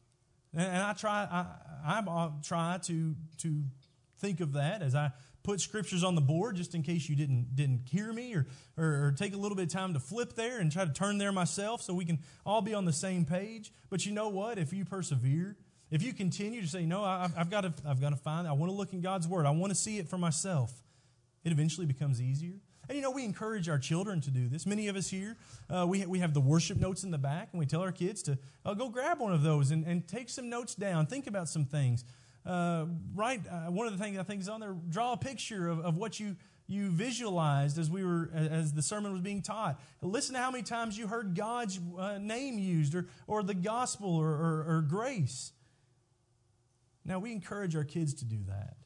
And 0.54 0.84
I 0.84 0.94
try, 0.94 1.28
I, 1.32 1.46
I 2.00 2.30
try 2.44 2.78
to, 2.84 3.16
to 3.38 3.64
think 4.20 4.42
of 4.42 4.54
that 4.54 4.82
as 4.82 4.96
I 4.96 5.12
put 5.44 5.60
scriptures 5.60 6.04
on 6.04 6.16
the 6.16 6.22
board 6.22 6.56
just 6.56 6.76
in 6.76 6.84
case 6.84 7.10
you 7.10 7.16
didn't, 7.16 7.56
didn't 7.56 7.82
hear 7.90 8.12
me 8.14 8.36
or, 8.36 8.48
or, 8.78 9.08
or, 9.08 9.16
take 9.18 9.34
a 9.34 9.38
little 9.38 9.56
bit 9.56 9.64
of 9.64 9.72
time 9.72 9.94
to 9.94 10.00
flip 10.00 10.34
there 10.34 10.60
and 10.60 10.72
try 10.72 10.86
to 10.86 10.94
turn 10.94 11.18
there 11.18 11.32
myself 11.32 11.82
so 11.82 11.94
we 11.94 12.06
can 12.06 12.20
all 12.46 12.62
be 12.62 12.74
on 12.74 12.86
the 12.86 12.94
same 12.94 13.26
page. 13.26 13.72
But 13.90 14.06
you 14.06 14.12
know 14.12 14.30
what? 14.30 14.58
If 14.58 14.74
you 14.74 14.86
persevere, 14.86 15.58
if 15.90 16.04
you 16.04 16.14
continue 16.14 16.62
to 16.62 16.68
say, 16.68 16.86
no, 16.86 17.04
I, 17.04 17.30
I've, 17.36 17.50
got 17.50 17.62
to, 17.62 17.74
I've 17.88 18.00
got 18.00 18.12
to 18.12 18.16
find, 18.16 18.48
I 18.48 18.54
want 18.54 18.72
to 18.72 18.76
look 18.76 18.94
in 18.94 19.02
God's 19.02 19.28
word, 19.28 19.46
I 19.46 19.52
want 19.52 19.72
to 19.72 19.78
see 19.78 19.98
it 19.98 20.08
for 20.08 20.18
myself, 20.18 20.72
it 21.44 21.52
eventually 21.52 21.86
becomes 21.86 22.22
easier. 22.22 22.56
And 22.88 22.98
you 22.98 23.02
know, 23.02 23.12
we 23.12 23.24
encourage 23.24 23.70
our 23.70 23.80
children 23.80 24.20
to 24.22 24.32
do 24.32 24.50
this. 24.50 24.66
Many 24.66 24.88
of 24.88 24.96
us 24.96 25.10
here, 25.10 25.38
uh, 25.70 25.86
we, 25.88 26.06
we 26.06 26.20
have 26.20 26.34
the 26.34 26.42
worship 26.42 26.78
notes 26.78 27.04
in 27.04 27.12
the 27.12 27.18
back, 27.18 27.50
and 27.52 27.60
we 27.60 27.66
tell 27.66 27.82
our 27.82 27.92
kids 27.92 28.22
to 28.24 28.38
uh, 28.66 28.74
go 28.74 28.90
grab 28.90 29.20
one 29.20 29.32
of 29.32 29.44
those 29.44 29.72
and, 29.72 29.86
and 29.86 30.08
take 30.08 30.30
some 30.30 30.50
notes 30.50 30.76
down. 30.76 31.06
Think 31.06 31.28
about 31.28 31.48
some 31.48 31.64
things. 31.64 32.04
Uh, 32.46 32.86
write 33.14 33.42
uh, 33.48 33.72
one 33.72 33.88
of 33.88 33.98
the 33.98 34.04
things 34.04 34.18
I 34.18 34.24
think 34.24 34.42
is 34.42 34.50
on 34.50 34.60
there. 34.60 34.76
Draw 34.90 35.14
a 35.14 35.18
picture 35.18 35.68
of, 35.68 35.80
of 35.80 35.98
what 35.98 36.20
you 36.20 36.36
you 36.68 36.90
visualized 36.90 37.78
as 37.78 37.90
we 37.90 38.04
were 38.04 38.30
as 38.34 38.74
the 38.74 38.82
sermon 38.82 39.12
was 39.12 39.22
being 39.22 39.42
taught. 39.42 39.80
Listen 40.02 40.36
to 40.36 40.42
how 40.42 40.52
many 40.52 40.64
times 40.64 40.98
you 40.98 41.08
heard 41.08 41.36
God's 41.36 41.80
uh, 41.98 42.18
name 42.18 42.58
used, 42.58 42.96
or 42.96 43.08
or 43.28 43.44
the 43.44 43.54
gospel, 43.54 44.16
or, 44.16 44.30
or, 44.30 44.66
or 44.68 44.86
grace. 44.88 45.52
Now 47.04 47.20
we 47.20 47.32
encourage 47.32 47.76
our 47.76 47.84
kids 47.84 48.14
to 48.16 48.26
do 48.26 48.38
that. 48.48 48.78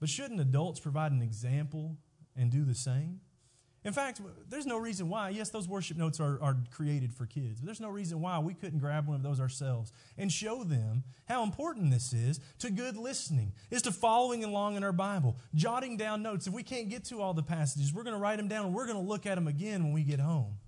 But 0.00 0.08
shouldn't 0.08 0.40
adults 0.40 0.80
provide 0.80 1.12
an 1.12 1.22
example 1.22 1.96
and 2.36 2.50
do 2.50 2.64
the 2.64 2.74
same? 2.74 3.20
In 3.84 3.92
fact, 3.92 4.20
there's 4.48 4.66
no 4.66 4.78
reason 4.78 5.08
why. 5.08 5.30
Yes, 5.30 5.50
those 5.50 5.66
worship 5.66 5.96
notes 5.96 6.20
are, 6.20 6.40
are 6.40 6.56
created 6.70 7.12
for 7.12 7.26
kids, 7.26 7.60
but 7.60 7.66
there's 7.66 7.80
no 7.80 7.88
reason 7.88 8.20
why 8.20 8.38
we 8.38 8.54
couldn't 8.54 8.78
grab 8.78 9.08
one 9.08 9.16
of 9.16 9.24
those 9.24 9.40
ourselves 9.40 9.92
and 10.16 10.30
show 10.30 10.62
them 10.62 11.02
how 11.26 11.42
important 11.42 11.90
this 11.90 12.12
is 12.12 12.38
to 12.60 12.70
good 12.70 12.96
listening, 12.96 13.52
is 13.72 13.82
to 13.82 13.90
following 13.90 14.44
along 14.44 14.76
in 14.76 14.84
our 14.84 14.92
Bible, 14.92 15.36
jotting 15.56 15.96
down 15.96 16.22
notes. 16.22 16.46
If 16.46 16.52
we 16.52 16.62
can't 16.62 16.88
get 16.90 17.04
to 17.06 17.20
all 17.20 17.34
the 17.34 17.42
passages, 17.42 17.92
we're 17.92 18.04
going 18.04 18.14
to 18.14 18.20
write 18.20 18.36
them 18.36 18.46
down 18.46 18.66
and 18.66 18.74
we're 18.74 18.86
going 18.86 19.02
to 19.02 19.08
look 19.08 19.26
at 19.26 19.34
them 19.34 19.48
again 19.48 19.82
when 19.82 19.92
we 19.92 20.04
get 20.04 20.20
home. 20.20 20.58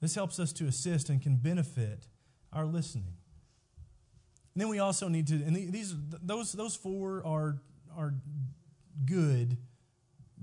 This 0.00 0.14
helps 0.14 0.38
us 0.38 0.52
to 0.54 0.66
assist 0.66 1.10
and 1.10 1.20
can 1.20 1.36
benefit 1.36 2.06
our 2.52 2.66
listening. 2.66 3.14
And 4.54 4.62
then 4.62 4.68
we 4.68 4.78
also 4.78 5.08
need 5.08 5.26
to, 5.26 5.34
and 5.34 5.56
these, 5.56 5.92
those, 6.22 6.52
those 6.52 6.76
four 6.76 7.26
are, 7.26 7.58
are 7.96 8.14
good 9.04 9.58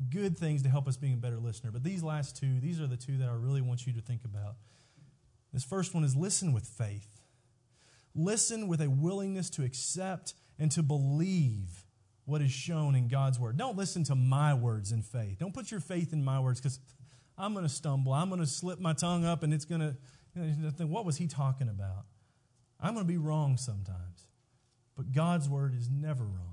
good 0.10 0.38
things 0.38 0.64
to 0.64 0.70
help 0.70 0.88
us 0.88 0.98
being 0.98 1.14
a 1.14 1.18
better 1.18 1.40
listener. 1.40 1.72
But 1.72 1.84
these 1.84 2.04
last 2.04 2.38
two, 2.38 2.60
these 2.60 2.80
are 2.82 2.88
the 2.88 2.98
two 2.98 3.18
that 3.18 3.30
I 3.30 3.34
really 3.34 3.62
want 3.62 3.86
you 3.86 3.94
to 3.94 4.02
think 4.02 4.26
about. 4.26 4.56
This 5.52 5.64
first 5.64 5.94
one 5.94 6.04
is 6.04 6.16
listen 6.16 6.52
with 6.52 6.66
faith. 6.66 7.22
Listen 8.16 8.68
with 8.68 8.82
a 8.82 8.90
willingness 8.90 9.50
to 9.52 9.64
accept 9.64 10.34
and 10.60 10.72
to 10.72 10.84
believe 10.84 11.86
what 12.26 12.42
is 12.42 12.52
shown 12.52 12.96
in 12.96 13.08
God's 13.08 13.40
word. 13.40 13.58
Don't 13.58 13.78
listen 13.78 14.04
to 14.06 14.16
my 14.16 14.54
words 14.54 14.92
in 14.92 15.02
faith. 15.02 15.40
Don't 15.40 15.54
put 15.54 15.72
your 15.72 15.80
faith 15.80 16.14
in 16.14 16.24
my 16.24 16.40
words 16.40 16.60
because 16.60 16.80
I'm 17.38 17.54
going 17.54 17.66
to 17.66 17.74
stumble. 17.74 18.14
I'm 18.14 18.30
going 18.30 18.42
to 18.42 18.48
slip 18.48 18.80
my 18.80 18.94
tongue 18.94 19.26
up 19.26 19.44
and 19.44 19.54
it's 19.54 19.66
going 19.66 19.82
to, 19.82 19.96
you 20.36 20.72
know, 20.80 20.86
what 20.86 21.06
was 21.06 21.18
he 21.18 21.28
talking 21.28 21.70
about? 21.70 22.06
I'm 22.80 22.94
going 22.94 23.06
to 23.06 23.12
be 23.12 23.18
wrong 23.18 23.58
sometimes. 23.58 24.28
But 24.96 25.12
God's 25.12 25.50
word 25.50 25.74
is 25.76 25.90
never 25.90 26.24
wrong. 26.24 26.53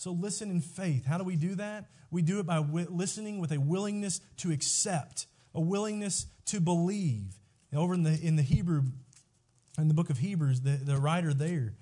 So 0.00 0.12
listen 0.12 0.50
in 0.50 0.62
faith. 0.62 1.04
How 1.04 1.18
do 1.18 1.24
we 1.24 1.36
do 1.36 1.56
that? 1.56 1.84
We 2.10 2.22
do 2.22 2.40
it 2.40 2.46
by 2.46 2.56
w- 2.56 2.86
listening 2.88 3.38
with 3.38 3.52
a 3.52 3.60
willingness 3.60 4.22
to 4.38 4.50
accept, 4.50 5.26
a 5.54 5.60
willingness 5.60 6.24
to 6.46 6.58
believe. 6.58 7.34
over 7.76 7.92
in 7.92 8.02
the, 8.04 8.18
in 8.18 8.36
the 8.36 8.42
Hebrew, 8.42 8.84
in 9.76 9.88
the 9.88 9.94
book 9.94 10.08
of 10.08 10.16
Hebrews, 10.16 10.62
the, 10.62 10.70
the 10.70 10.96
writer 10.96 11.34
there 11.34 11.74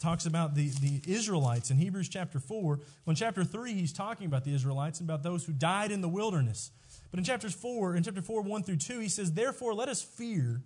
talks 0.00 0.26
about 0.26 0.54
the, 0.54 0.68
the 0.68 1.00
Israelites 1.06 1.70
in 1.70 1.78
Hebrews 1.78 2.10
chapter 2.10 2.38
4. 2.38 2.78
When 3.04 3.16
chapter 3.16 3.42
3, 3.42 3.72
he's 3.72 3.94
talking 3.94 4.26
about 4.26 4.44
the 4.44 4.52
Israelites 4.52 5.00
and 5.00 5.08
about 5.08 5.22
those 5.22 5.46
who 5.46 5.54
died 5.54 5.90
in 5.90 6.02
the 6.02 6.10
wilderness. 6.10 6.72
But 7.10 7.16
in 7.16 7.24
chapters 7.24 7.54
4, 7.54 7.96
in 7.96 8.02
chapter 8.02 8.20
4, 8.20 8.42
1 8.42 8.62
through 8.64 8.76
2, 8.76 9.00
he 9.00 9.08
says, 9.08 9.32
Therefore, 9.32 9.72
let 9.72 9.88
us 9.88 10.02
fear 10.02 10.60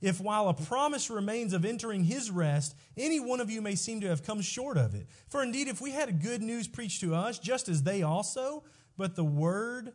if 0.00 0.20
while 0.20 0.48
a 0.48 0.54
promise 0.54 1.10
remains 1.10 1.52
of 1.52 1.64
entering 1.64 2.04
his 2.04 2.30
rest, 2.30 2.74
any 2.96 3.20
one 3.20 3.40
of 3.40 3.50
you 3.50 3.60
may 3.60 3.74
seem 3.74 4.00
to 4.00 4.08
have 4.08 4.24
come 4.24 4.40
short 4.40 4.78
of 4.78 4.94
it. 4.94 5.06
For 5.28 5.42
indeed, 5.42 5.68
if 5.68 5.80
we 5.80 5.90
had 5.90 6.22
good 6.22 6.42
news 6.42 6.66
preached 6.66 7.00
to 7.02 7.14
us, 7.14 7.38
just 7.38 7.68
as 7.68 7.82
they 7.82 8.02
also, 8.02 8.64
but 8.96 9.14
the 9.14 9.24
word 9.24 9.92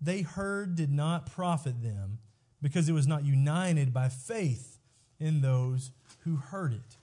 they 0.00 0.22
heard 0.22 0.74
did 0.76 0.90
not 0.90 1.26
profit 1.26 1.82
them, 1.82 2.18
because 2.60 2.88
it 2.88 2.92
was 2.92 3.06
not 3.06 3.24
united 3.24 3.94
by 3.94 4.08
faith 4.08 4.78
in 5.18 5.40
those 5.40 5.92
who 6.24 6.36
heard 6.36 6.74
it. 6.74 6.97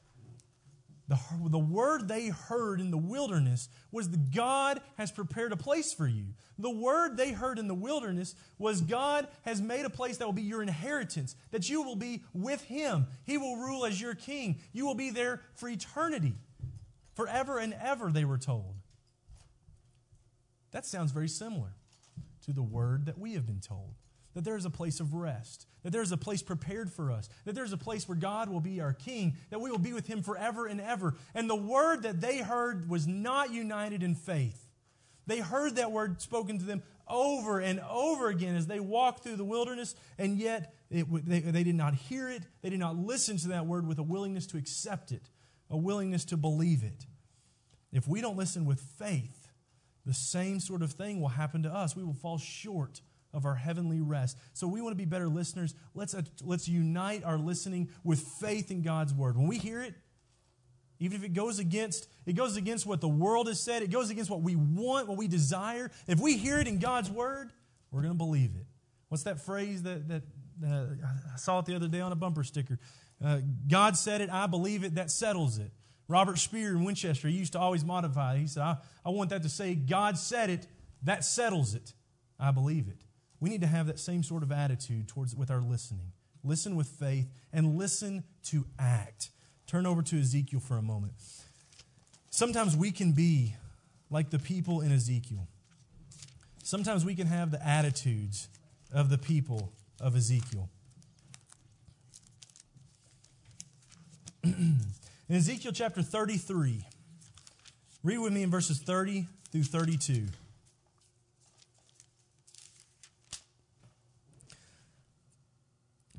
The, 1.08 1.20
the 1.49 1.60
word 1.60 2.08
they 2.08 2.30
heard 2.30 2.80
in 2.80 2.89
the 2.89 2.97
wilderness 2.97 3.70
was 3.91 4.10
that 4.10 4.34
God 4.34 4.82
has 4.97 5.12
prepared 5.12 5.51
a 5.51 5.58
place 5.58 5.93
for 5.93 6.08
you. 6.08 6.34
The 6.58 6.72
word 6.72 7.16
they 7.16 7.32
heard 7.32 7.60
in 7.60 7.68
the 7.68 7.76
wilderness 7.76 8.34
was 8.58 8.82
God 8.82 9.28
has 9.43 9.62
made 9.62 9.86
a 9.86 9.89
place 9.89 10.18
that 10.18 10.26
will 10.26 10.34
be 10.34 10.41
your 10.41 10.64
inheritance, 10.64 11.36
that 11.51 11.70
you 11.70 11.84
will 11.84 11.95
be 11.95 12.24
with 12.34 12.64
Him. 12.64 13.06
He 13.24 13.38
will 13.38 13.58
rule 13.58 13.86
as 13.86 14.01
your 14.01 14.16
king. 14.16 14.60
You 14.74 14.88
will 14.88 14.95
be 14.95 15.12
there 15.12 15.41
for 15.53 15.70
eternity, 15.70 16.34
forever 17.14 17.60
and 17.60 17.76
ever, 17.76 18.12
they 18.12 18.26
were 18.26 18.39
told. 18.39 18.74
That 20.72 20.88
sounds 20.88 21.12
very 21.12 21.30
similar 21.30 21.76
to 22.45 22.51
the 22.51 22.64
word 22.64 23.06
that 23.06 23.20
we 23.20 23.34
have 23.34 23.45
been 23.45 23.62
told 23.62 23.93
that 24.34 24.43
there 24.43 24.58
is 24.58 24.66
a 24.66 24.70
place 24.70 24.99
of 24.99 25.14
rest, 25.14 25.68
that 25.86 25.92
there 25.92 26.02
is 26.02 26.12
a 26.12 26.18
place 26.18 26.42
prepared 26.42 26.92
for 26.92 27.12
us, 27.12 27.30
that 27.46 27.54
there's 27.54 27.72
a 27.72 27.78
place 27.78 28.10
where 28.10 28.18
God 28.18 28.50
will 28.50 28.60
be 28.60 28.82
our 28.82 28.92
king, 28.92 29.38
that 29.52 29.62
we 29.62 29.70
will 29.70 29.78
be 29.78 29.94
with 29.94 30.08
him 30.08 30.24
forever 30.24 30.66
and 30.66 30.82
ever. 30.82 31.14
And 31.36 31.48
the 31.48 31.56
word 31.56 32.02
that 32.02 32.20
they 32.20 32.40
heard 32.40 32.90
was 32.90 33.06
not 33.06 33.54
united 33.54 34.02
in 34.02 34.16
faith. 34.16 34.68
They 35.28 35.38
heard 35.38 35.76
that 35.76 35.92
word 35.92 36.24
spoken 36.24 36.58
to 36.58 36.66
them 36.66 36.82
over 37.08 37.60
and 37.60 37.80
over 37.88 38.30
again 38.30 38.56
as 38.56 38.66
they 38.66 38.80
walked 38.80 39.22
through 39.22 39.36
the 39.36 39.46
wilderness, 39.46 39.94
and 40.18 40.40
yet 40.40 40.74
it, 40.90 41.06
they, 41.24 41.42
they 41.42 41.64
did 41.64 41.76
not 41.76 41.94
hear 41.94 42.30
it. 42.30 42.42
They 42.64 42.72
did 42.72 42.80
not 42.80 42.98
listen 42.98 43.38
to 43.38 43.50
that 43.50 43.68
word 43.68 43.86
with 43.86 44.00
a 44.00 44.04
willingness 44.04 44.48
to 44.48 44.58
accept 44.58 45.12
it, 45.12 45.30
a 45.70 45.78
willingness 45.78 46.26
to 46.26 46.38
believe 46.38 46.82
it. 46.82 47.06
If 47.94 48.08
we 48.08 48.22
don't 48.22 48.38
listen 48.38 48.66
with 48.66 48.82
faith, 48.82 49.50
the 50.04 50.16
same 50.16 50.60
sort 50.60 50.82
of 50.82 50.94
thing 50.94 51.22
will 51.22 51.28
happen 51.28 51.62
to 51.62 51.72
us. 51.72 51.96
We 51.96 52.04
will 52.04 52.16
fall 52.16 52.40
short 52.40 53.02
of 53.36 53.46
our 53.46 53.56
heavenly 53.56 54.00
rest. 54.00 54.40
So 54.54 54.66
we 54.66 54.82
want 54.82 54.94
to 54.94 54.98
be 54.98 55.06
better 55.06 55.28
listeners. 55.28 55.76
Let's, 55.94 56.16
uh, 56.16 56.24
let's 56.44 56.68
unite 56.68 57.24
our 57.24 57.38
listening 57.38 57.90
with 58.04 58.22
faith 58.22 58.72
in 58.72 58.82
God's 58.82 59.14
word. 59.14 59.38
When 59.38 59.48
we 59.48 59.58
hear 59.58 59.82
it, 59.82 59.94
even 61.00 61.18
if 61.18 61.26
it 61.26 61.34
goes 61.34 61.60
against 61.60 62.08
it 62.26 62.34
goes 62.34 62.56
against 62.56 62.86
what 62.86 63.02
the 63.02 63.10
world 63.10 63.48
has 63.48 63.62
said, 63.62 63.84
it 63.84 63.92
goes 63.92 64.10
against 64.10 64.32
what 64.32 64.42
we 64.42 64.56
want, 64.56 65.08
what 65.08 65.18
we 65.18 65.28
desire. 65.28 65.92
If 66.08 66.20
we 66.20 66.38
hear 66.38 66.58
it 66.58 66.68
in 66.68 66.80
God's 66.80 67.12
word, 67.12 67.52
we're 67.92 68.02
going 68.02 68.14
to 68.14 68.18
believe 68.18 68.52
it. 68.56 68.66
What's 69.10 69.24
that 69.24 69.42
phrase 69.42 69.84
that, 69.84 70.08
that, 70.08 70.24
that 70.62 70.98
I 71.34 71.38
saw 71.38 71.60
it 71.60 71.66
the 71.66 71.76
other 71.76 71.90
day 71.90 72.00
on 72.00 72.12
a 72.12 72.16
bumper 72.16 72.44
sticker? 72.44 72.80
Uh, 73.24 73.40
God 73.68 73.98
said 73.98 74.22
it, 74.22 74.30
I 74.32 74.48
believe 74.48 74.84
it, 74.84 74.96
that 74.96 75.12
settles 75.12 75.60
it. 75.60 75.72
Robert 76.08 76.40
Speer 76.40 76.70
in 76.70 76.84
Winchester, 76.84 77.28
he 77.28 77.36
used 77.36 77.54
to 77.54 77.60
always 77.60 77.84
modify. 77.84 78.38
He 78.38 78.48
said, 78.48 78.64
I, 78.64 78.78
I 79.06 79.10
want 79.10 79.32
that 79.32 79.44
to 79.44 79.50
say, 79.50 79.76
God 79.76 80.18
said 80.18 80.50
it, 80.50 80.66
that 81.04 81.26
settles 81.26 81.76
it. 81.76 81.94
I 82.40 82.52
believe 82.52 82.88
it. 82.88 83.02
We 83.40 83.50
need 83.50 83.62
to 83.62 83.68
have 83.68 83.88
that 83.88 84.00
same 84.00 84.24
sort 84.24 84.44
of 84.44 84.52
attitude 84.52 85.08
towards 85.08 85.36
with 85.36 85.52
our 85.52 85.62
listening. 85.62 86.12
Listen 86.44 86.76
with 86.76 86.88
faith 86.88 87.28
and 87.52 87.78
listen 87.78 88.24
to 88.46 88.66
act. 88.80 89.30
Turn 89.68 89.86
over 89.86 90.02
to 90.04 90.20
Ezekiel 90.20 90.60
for 90.60 90.78
a 90.78 90.82
moment. 90.82 91.14
Sometimes 92.30 92.76
we 92.76 92.92
can 92.92 93.14
be 93.14 93.56
like 94.10 94.30
the 94.30 94.40
people 94.40 94.82
in 94.82 94.92
Ezekiel. 94.92 95.48
Sometimes 96.64 97.06
we 97.06 97.16
can 97.16 97.28
have 97.28 97.52
the 97.52 97.66
attitudes 97.66 98.50
of 98.94 99.10
the 99.10 99.18
people 99.18 99.72
of 100.00 100.16
Ezekiel. 100.16 100.70
in 104.44 104.80
Ezekiel 105.30 105.72
chapter 105.74 106.02
33, 106.02 106.86
read 108.04 108.18
with 108.20 108.34
me 108.34 108.44
in 108.44 108.52
verses 108.52 108.80
30 108.80 109.28
through 109.52 109.64
32. 109.64 110.26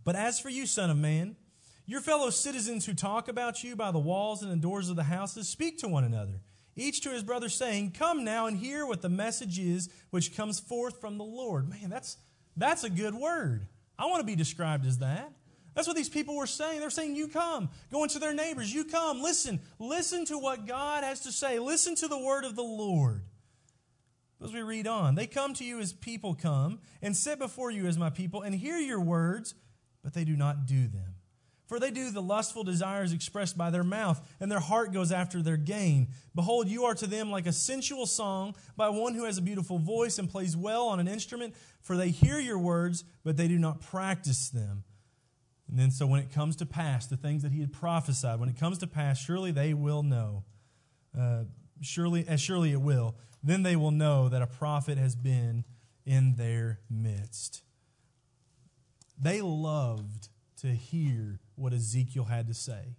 But 0.07 0.15
as 0.15 0.39
for 0.39 0.49
you, 0.49 0.67
Son 0.67 0.89
of 0.89 0.97
Man, 0.97 1.35
your 1.85 2.01
fellow 2.01 2.31
citizens 2.31 2.87
who 2.87 2.95
talk 2.95 3.27
about 3.27 3.65
you 3.65 3.75
by 3.75 3.91
the 3.91 3.99
walls 3.99 4.41
and 4.41 4.53
the 4.53 4.57
doors 4.57 4.89
of 4.89 4.95
the 4.95 5.03
houses 5.03 5.49
speak 5.49 5.81
to 5.81 5.89
one 5.89 6.05
another, 6.05 6.41
each 6.77 7.01
to 7.01 7.11
his 7.11 7.25
brother, 7.25 7.49
saying, 7.49 7.91
Come 7.91 8.23
now 8.25 8.47
and 8.47 8.57
hear 8.57 8.87
what 8.87 9.03
the 9.03 9.09
message 9.09 9.59
is 9.59 9.91
which 10.11 10.37
comes 10.37 10.61
forth 10.61 11.01
from 11.01 11.19
the 11.19 11.25
Lord. 11.25 11.69
Man, 11.69 11.91
that's, 11.91 12.19
that's 12.57 12.85
a 12.85 12.89
good 12.89 13.17
word. 13.17 13.67
I 13.99 14.07
want 14.07 14.21
to 14.21 14.27
be 14.27 14.37
described 14.37 14.87
as 14.87 14.99
that. 14.99 15.33
That's 15.75 15.89
what 15.89 15.97
these 15.97 16.09
people 16.09 16.37
were 16.37 16.47
saying. 16.47 16.79
They're 16.79 16.89
saying, 16.89 17.17
You 17.17 17.27
come. 17.27 17.69
Go 17.91 18.05
into 18.05 18.21
their 18.21 18.33
neighbors. 18.33 18.73
You 18.73 18.85
come. 18.85 19.21
Listen. 19.21 19.59
Listen 19.81 20.25
to 20.27 20.39
what 20.39 20.67
God 20.67 21.03
has 21.03 21.21
to 21.23 21.33
say. 21.33 21.59
Listen 21.59 21.97
to 21.97 22.07
the 22.07 22.19
word 22.19 22.45
of 22.45 22.55
the 22.55 22.63
Lord. 22.63 23.23
As 24.41 24.53
we 24.53 24.63
read 24.63 24.87
on, 24.87 25.17
they 25.17 25.27
come 25.27 25.53
to 25.55 25.65
you 25.65 25.81
as 25.81 25.93
people 25.93 26.35
come 26.35 26.79
and 27.03 27.17
sit 27.17 27.41
before 27.41 27.73
you 27.73 27.87
as 27.87 27.99
my 27.99 28.11
people 28.11 28.43
and 28.43 28.55
hear 28.55 28.77
your 28.77 29.01
words 29.01 29.55
but 30.07 30.15
they 30.15 30.23
do 30.23 30.37
not 30.37 30.67
do 30.67 30.87
them. 30.87 31.17
For 31.67 31.81
they 31.81 31.91
do 31.91 32.13
the 32.13 32.23
lustful 32.23 32.63
desires 32.63 33.13
expressed 33.13 33.59
by 33.59 33.71
their 33.71 33.83
mouth, 33.83 34.25
and 34.39 34.49
their 34.49 34.61
heart 34.61 34.93
goes 34.93 35.11
after 35.11 35.43
their 35.43 35.57
gain. 35.57 36.07
Behold, 36.33 36.69
you 36.69 36.85
are 36.85 36.95
to 36.95 37.09
them 37.09 37.33
like 37.33 37.49
a 37.49 37.53
sensual 37.53 38.07
song 38.07 38.55
by 38.77 38.89
one 38.89 39.15
who 39.15 39.25
has 39.25 39.37
a 39.37 39.43
beautiful 39.43 39.81
voice 39.81 40.21
and 40.21 40.31
plays 40.31 40.57
well 40.57 40.87
on 40.87 41.01
an 41.01 41.09
instrument, 41.09 41.57
for 41.83 41.97
they 41.97 42.11
hear 42.11 42.39
your 42.39 42.57
words, 42.57 43.03
but 43.25 43.37
they 43.37 43.49
do 43.49 43.59
not 43.59 43.81
practice 43.81 44.49
them. 44.49 44.85
And 45.69 45.77
then, 45.77 45.91
so 45.91 46.07
when 46.07 46.21
it 46.21 46.31
comes 46.31 46.55
to 46.55 46.67
pass, 46.67 47.09
the 47.09 47.17
things 47.17 47.43
that 47.43 47.51
he 47.51 47.59
had 47.59 47.73
prophesied, 47.73 48.39
when 48.39 48.49
it 48.49 48.61
comes 48.61 48.79
to 48.79 48.87
pass, 48.87 49.19
surely 49.19 49.51
they 49.51 49.75
will 49.75 50.05
know. 50.05 50.45
Uh, 51.19 51.47
surely, 51.83 52.25
as 52.29 52.41
surely 52.41 52.71
it 52.71 52.81
will. 52.81 53.17
Then 53.43 53.65
they 53.65 53.75
will 53.75 53.91
know 53.91 54.29
that 54.29 54.41
a 54.41 54.47
prophet 54.47 54.99
has 54.99 55.17
been 55.17 55.65
in 56.05 56.37
their 56.37 56.79
midst. 56.89 57.63
They 59.21 59.41
loved 59.41 60.29
to 60.61 60.69
hear 60.69 61.41
what 61.55 61.73
Ezekiel 61.73 62.25
had 62.25 62.49
to 62.49 62.55
say. 62.55 62.97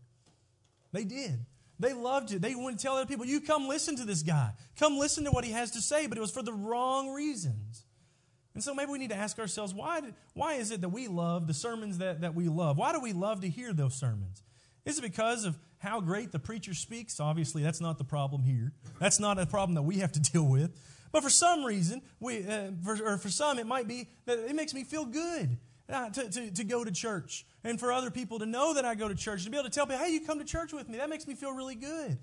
They 0.92 1.04
did. 1.04 1.46
They 1.80 1.94
loved 1.94 2.32
it. 2.32 2.42
They 2.42 2.56
wanted 2.56 2.80
to 2.80 2.84
tell 2.84 2.96
other 2.96 3.06
people, 3.06 3.26
you 3.26 3.40
come 3.40 3.68
listen 3.68 3.96
to 3.98 4.06
this 4.06 4.24
guy. 4.24 4.52
Come 4.80 4.98
listen 4.98 5.26
to 5.26 5.32
what 5.32 5.44
he 5.44 5.52
has 5.52 5.72
to 5.72 5.82
say, 5.82 6.08
but 6.08 6.18
it 6.18 6.22
was 6.22 6.32
for 6.32 6.42
the 6.42 6.54
wrong 6.54 7.14
reasons. 7.14 7.84
And 8.56 8.64
so 8.64 8.74
maybe 8.74 8.92
we 8.92 8.98
need 8.98 9.12
to 9.12 9.16
ask 9.16 9.38
ourselves, 9.38 9.74
why, 9.76 10.02
did, 10.02 10.16
why 10.34 10.56
is 10.56 10.72
it 10.72 10.82
that 10.82 10.90
we 10.90 11.08
love 11.08 11.46
the 11.46 11.54
sermons 11.54 12.00
that, 12.00 12.22
that 12.22 12.34
we 12.34 12.48
love? 12.48 12.78
Why 12.78 12.92
do 12.92 13.00
we 13.00 13.14
love 13.14 13.42
to 13.42 13.50
hear 13.50 13.72
those 13.74 13.94
sermons? 13.94 14.42
Is 14.84 14.98
it 14.98 15.04
because 15.04 15.46
of 15.46 15.60
how 15.78 16.02
great 16.02 16.32
the 16.32 16.40
preacher 16.40 16.74
speaks? 16.74 17.20
Obviously, 17.20 17.62
that's 17.62 17.82
not 17.82 18.00
the 18.00 18.04
problem 18.04 18.42
here. 18.42 18.72
That's 19.00 19.20
not 19.20 19.38
a 19.38 19.46
problem 19.46 19.76
that 19.76 19.84
we 19.84 19.98
have 19.98 20.12
to 20.14 20.20
deal 20.32 20.48
with. 20.48 20.72
But 21.12 21.24
for 21.24 21.30
some 21.30 21.64
reason, 21.64 22.02
we, 22.20 22.48
uh, 22.48 22.72
for, 22.84 22.98
or 23.04 23.18
for 23.18 23.30
some, 23.30 23.60
it 23.60 23.68
might 23.68 23.88
be 23.88 24.10
that 24.26 24.40
it 24.40 24.56
makes 24.56 24.74
me 24.74 24.84
feel 24.84 25.06
good. 25.06 25.58
Uh, 25.90 26.10
to, 26.10 26.30
to, 26.30 26.52
to 26.52 26.64
go 26.66 26.84
to 26.84 26.92
church 26.92 27.46
and 27.64 27.80
for 27.80 27.94
other 27.94 28.12
people 28.12 28.40
to 28.40 28.46
know 28.46 28.74
that 28.74 28.84
I 28.84 28.94
go 28.94 29.08
to 29.08 29.16
church, 29.16 29.46
to 29.46 29.50
be 29.50 29.56
able 29.56 29.70
to 29.70 29.74
tell 29.74 29.86
people, 29.88 30.04
hey, 30.04 30.12
you 30.12 30.20
come 30.20 30.38
to 30.38 30.44
church 30.44 30.74
with 30.74 30.90
me. 30.90 30.98
That 30.98 31.10
makes 31.10 31.26
me 31.26 31.34
feel 31.34 31.54
really 31.54 31.76
good. 31.76 32.18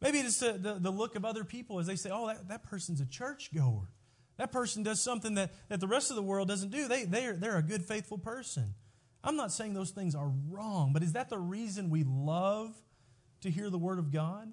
Maybe 0.00 0.18
it's 0.18 0.40
the, 0.40 0.54
the, 0.54 0.74
the 0.74 0.90
look 0.90 1.14
of 1.14 1.24
other 1.24 1.44
people 1.44 1.78
as 1.78 1.86
they 1.86 1.94
say, 1.94 2.10
oh, 2.12 2.26
that, 2.26 2.48
that 2.48 2.64
person's 2.64 3.00
a 3.00 3.06
church 3.06 3.50
goer. 3.54 3.88
That 4.36 4.50
person 4.50 4.82
does 4.82 5.00
something 5.00 5.34
that, 5.34 5.52
that 5.68 5.80
the 5.80 5.86
rest 5.88 6.10
of 6.10 6.16
the 6.16 6.22
world 6.22 6.48
doesn't 6.48 6.70
do. 6.70 6.88
They, 6.88 7.04
they're, 7.04 7.34
they're 7.34 7.56
a 7.56 7.62
good, 7.62 7.84
faithful 7.84 8.18
person. 8.18 8.74
I'm 9.22 9.36
not 9.36 9.52
saying 9.52 9.74
those 9.74 9.90
things 9.90 10.14
are 10.14 10.32
wrong, 10.48 10.92
but 10.92 11.02
is 11.02 11.12
that 11.12 11.28
the 11.28 11.38
reason 11.38 11.90
we 11.90 12.04
love 12.04 12.76
to 13.42 13.50
hear 13.50 13.68
the 13.70 13.78
Word 13.78 13.98
of 13.98 14.12
God? 14.12 14.52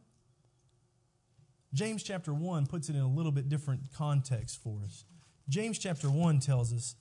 James 1.73 2.03
chapter 2.03 2.33
1 2.33 2.65
puts 2.65 2.89
it 2.89 2.95
in 2.95 3.01
a 3.01 3.07
little 3.07 3.31
bit 3.31 3.47
different 3.47 3.93
context 3.93 4.61
for 4.63 4.81
us. 4.83 5.05
James 5.49 5.77
chapter 5.77 6.09
1 6.09 6.39
tells 6.39 6.73
us 6.73 6.95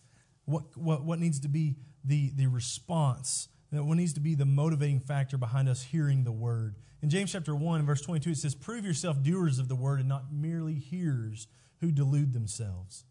what, 0.45 0.77
what, 0.77 1.05
what 1.05 1.19
needs 1.19 1.41
to 1.41 1.49
be 1.49 1.77
the, 2.05 2.31
the 2.35 2.47
response, 2.47 3.49
what 3.71 3.97
needs 3.97 4.13
to 4.15 4.21
be 4.21 4.35
the 4.35 4.45
motivating 4.45 5.01
factor 5.01 5.37
behind 5.37 5.69
us 5.69 5.83
hearing 5.83 6.25
the 6.25 6.33
word. 6.33 6.77
In 7.03 7.11
James 7.11 7.33
chapter 7.33 7.55
1, 7.55 7.85
verse 7.85 8.01
22, 8.01 8.31
it 8.31 8.37
says, 8.37 8.55
Prove 8.55 8.85
yourself 8.85 9.23
doers 9.23 9.59
of 9.59 9.69
the 9.69 9.75
word 9.75 10.01
and 10.01 10.09
not 10.09 10.33
merely 10.33 10.75
hearers 10.75 11.49
who 11.81 11.91
delude 11.91 12.33
themselves. 12.33 13.05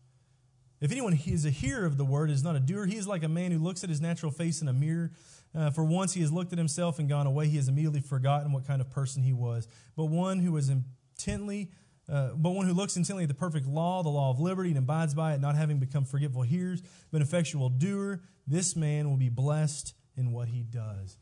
If 0.82 0.92
anyone 0.92 1.18
is 1.26 1.46
a 1.46 1.50
hearer 1.50 1.86
of 1.86 1.98
the 1.98 2.06
word 2.06 2.30
is 2.30 2.44
not 2.44 2.56
a 2.56 2.60
doer, 2.60 2.86
he 2.86 2.98
is 2.98 3.08
like 3.08 3.24
a 3.24 3.30
man 3.30 3.52
who 3.52 3.60
looks 3.60 3.84
at 3.84 3.90
his 3.90 4.02
natural 4.02 4.32
face 4.32 4.62
in 4.62 4.68
a 4.68 4.74
mirror. 4.74 5.12
Uh, 5.56 5.70
for 5.70 5.84
once 5.86 6.14
he 6.14 6.22
has 6.22 6.32
looked 6.32 6.52
at 6.52 6.58
himself 6.58 7.00
and 7.00 7.08
gone 7.08 7.28
away, 7.28 7.48
he 7.48 7.58
has 7.58 7.68
immediately 7.68 8.02
forgotten 8.02 8.52
what 8.52 8.68
kind 8.68 8.82
of 8.82 8.90
person 8.90 9.24
he 9.24 9.32
was. 9.32 9.68
But 9.96 10.06
one 10.06 10.40
who 10.40 10.58
is 10.58 10.70
intently 10.70 11.72
uh, 12.12 12.30
but 12.36 12.52
one 12.52 12.68
who 12.68 12.74
looks 12.74 12.98
intently 12.98 13.24
at 13.24 13.30
the 13.30 13.36
perfect 13.36 13.66
law, 13.66 14.04
the 14.04 14.10
law 14.10 14.30
of 14.30 14.40
liberty, 14.40 14.70
and 14.70 14.78
abides 14.78 15.14
by 15.14 15.34
it, 15.34 15.42
not 15.42 15.56
having 15.56 15.80
become 15.80 16.06
forgetful 16.06 16.42
hearers, 16.42 16.82
but 17.12 17.22
effectual 17.22 17.70
doer, 17.70 18.22
this 18.46 18.76
man 18.76 19.10
will 19.10 19.18
be 19.18 19.30
blessed 19.30 19.94
in 20.18 20.32
what 20.32 20.50
he 20.50 20.64
does. 20.64 21.18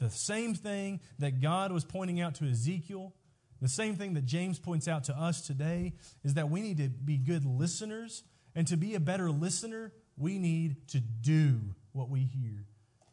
The 0.00 0.10
same 0.10 0.54
thing 0.54 1.00
that 1.18 1.40
God 1.40 1.72
was 1.72 1.84
pointing 1.84 2.20
out 2.20 2.34
to 2.36 2.44
Ezekiel, 2.44 3.14
the 3.62 3.68
same 3.68 3.96
thing 3.96 4.14
that 4.14 4.26
James 4.26 4.58
points 4.58 4.88
out 4.88 5.04
to 5.04 5.14
us 5.14 5.46
today, 5.46 5.94
is 6.22 6.34
that 6.34 6.50
we 6.50 6.60
need 6.60 6.76
to 6.78 6.88
be 6.88 7.16
good 7.16 7.46
listeners. 7.46 8.24
And 8.54 8.66
to 8.68 8.76
be 8.76 8.94
a 8.94 9.00
better 9.00 9.30
listener, 9.30 9.92
we 10.16 10.38
need 10.38 10.88
to 10.88 11.00
do 11.00 11.60
what 11.92 12.10
we 12.10 12.20
hear. 12.20 12.66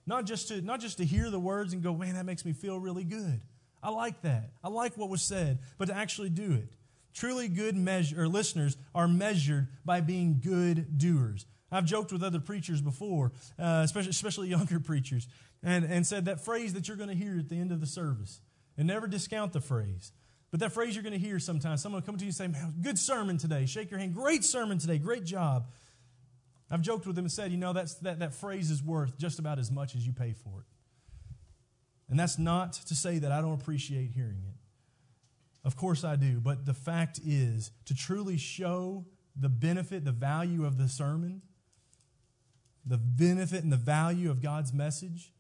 Not 0.06 0.26
just 0.26 0.50
to, 0.50 0.62
not 0.62 0.82
just 0.82 0.98
to 0.98 1.06
hear 1.06 1.30
the 1.30 1.40
words 1.40 1.74
and 1.74 1.82
go, 1.82 1.96
man, 1.96 2.16
that 2.16 2.26
makes 2.26 2.44
me 2.44 2.54
feel 2.54 2.80
really 2.80 3.04
good. 3.04 3.42
I 3.82 3.90
like 3.90 4.22
that. 4.24 4.52
I 4.64 4.70
like 4.70 4.98
what 4.98 5.10
was 5.10 5.22
said, 5.22 5.60
but 5.78 5.86
to 5.86 5.96
actually 5.96 6.30
do 6.30 6.54
it. 6.54 6.76
Truly 7.14 7.48
good 7.48 7.76
measure, 7.76 8.28
listeners 8.28 8.78
are 8.96 9.08
measured 9.08 9.68
by 9.84 10.02
being 10.02 10.40
good 10.44 10.98
doers. 10.98 11.46
I've 11.72 11.86
joked 11.86 12.12
with 12.12 12.24
other 12.24 12.40
preachers 12.40 12.82
before, 12.82 13.32
uh, 13.58 13.82
especially, 13.84 14.10
especially 14.10 14.48
younger 14.50 14.80
preachers, 14.80 15.28
and, 15.64 15.86
and 15.86 16.06
said 16.06 16.26
that 16.26 16.44
phrase 16.44 16.74
that 16.74 16.88
you're 16.88 16.98
going 16.98 17.10
to 17.10 17.16
hear 17.16 17.40
at 17.40 17.50
the 17.50 17.60
end 17.60 17.72
of 17.72 17.80
the 17.80 17.88
service. 17.88 18.42
And 18.78 18.88
never 18.88 19.06
discount 19.06 19.54
the 19.54 19.62
phrase. 19.62 20.12
But 20.50 20.60
that 20.62 20.72
phrase 20.72 20.96
you're 20.96 21.04
going 21.04 21.14
to 21.14 21.20
hear 21.20 21.40
sometimes, 21.40 21.82
someone 21.82 22.02
will 22.02 22.06
come 22.06 22.18
to 22.18 22.24
you 22.24 22.30
and 22.30 22.36
say, 22.36 22.48
Man, 22.48 22.74
good 22.82 22.98
sermon 22.98 23.38
today. 23.38 23.66
Shake 23.66 23.92
your 23.92 24.00
hand. 24.00 24.14
Great 24.14 24.44
sermon 24.44 24.78
today. 24.78 24.98
Great 24.98 25.24
job. 25.24 25.68
I've 26.70 26.82
joked 26.82 27.06
with 27.06 27.16
them 27.16 27.26
and 27.26 27.32
said, 27.32 27.52
You 27.52 27.58
know, 27.58 27.74
that's, 27.74 27.96
that, 27.96 28.20
that 28.20 28.34
phrase 28.34 28.72
is 28.72 28.82
worth 28.82 29.18
just 29.18 29.40
about 29.40 29.60
as 29.60 29.72
much 29.72 29.96
as 29.96 30.06
you 30.06 30.14
pay 30.14 30.34
for 30.34 30.62
it. 30.62 30.66
And 32.10 32.20
that's 32.20 32.38
not 32.38 32.74
to 32.74 32.96
say 32.96 33.20
that 33.20 33.32
I 33.32 33.42
don't 33.42 33.54
appreciate 33.54 34.12
hearing 34.12 34.44
it. 34.48 34.56
Of 35.64 35.76
course 35.76 36.04
I 36.04 36.16
do. 36.16 36.40
But 36.40 36.66
the 36.66 36.74
fact 36.74 37.20
is, 37.26 37.72
to 37.86 37.94
truly 37.94 38.38
show 38.38 39.06
the 39.36 39.50
benefit, 39.50 40.06
the 40.06 40.12
value 40.12 40.66
of 40.66 40.78
the 40.78 40.88
sermon, 40.88 41.42
the 42.86 42.98
benefit 42.98 43.64
and 43.64 43.72
the 43.72 43.78
value 43.78 44.30
of 44.32 44.42
God's 44.42 44.74
message, 44.74 45.32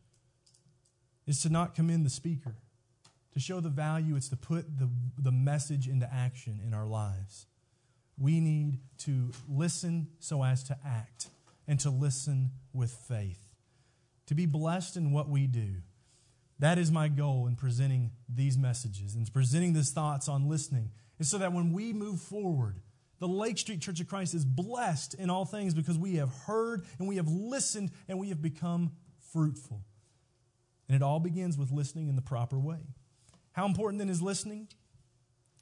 is 1.25 1.41
to 1.41 1.49
not 1.49 1.75
commend 1.75 2.05
the 2.05 2.09
speaker. 2.09 2.55
To 3.33 3.39
show 3.39 3.59
the 3.59 3.69
value, 3.69 4.15
it's 4.15 4.29
to 4.29 4.35
put 4.35 4.77
the, 4.77 4.89
the 5.17 5.31
message 5.31 5.87
into 5.87 6.11
action 6.13 6.59
in 6.65 6.73
our 6.73 6.85
lives. 6.85 7.47
We 8.17 8.39
need 8.39 8.79
to 8.99 9.31
listen 9.49 10.07
so 10.19 10.43
as 10.43 10.63
to 10.65 10.77
act 10.85 11.27
and 11.67 11.79
to 11.79 11.89
listen 11.89 12.51
with 12.73 12.91
faith. 12.91 13.47
To 14.27 14.35
be 14.35 14.45
blessed 14.45 14.97
in 14.97 15.11
what 15.11 15.29
we 15.29 15.47
do 15.47 15.77
that 16.61 16.77
is 16.77 16.91
my 16.91 17.07
goal 17.07 17.47
in 17.47 17.55
presenting 17.55 18.11
these 18.29 18.57
messages 18.57 19.15
and 19.15 19.31
presenting 19.33 19.73
these 19.73 19.89
thoughts 19.89 20.29
on 20.29 20.47
listening, 20.47 20.91
is 21.19 21.29
so 21.29 21.39
that 21.39 21.51
when 21.53 21.73
we 21.73 21.91
move 21.91 22.21
forward, 22.21 22.79
the 23.19 23.27
Lake 23.27 23.57
Street 23.57 23.81
Church 23.81 23.99
of 23.99 24.07
Christ 24.07 24.33
is 24.33 24.45
blessed 24.45 25.15
in 25.15 25.29
all 25.29 25.43
things 25.43 25.73
because 25.73 25.97
we 25.97 26.15
have 26.15 26.31
heard 26.45 26.85
and 26.99 27.07
we 27.07 27.17
have 27.17 27.27
listened 27.27 27.91
and 28.07 28.19
we 28.19 28.29
have 28.29 28.41
become 28.41 28.91
fruitful. 29.33 29.83
And 30.87 30.95
it 30.95 31.03
all 31.03 31.19
begins 31.19 31.57
with 31.57 31.71
listening 31.71 32.09
in 32.09 32.15
the 32.15 32.21
proper 32.21 32.59
way. 32.59 32.79
How 33.53 33.65
important 33.65 33.99
then 33.99 34.09
is 34.09 34.21
listening? 34.21 34.67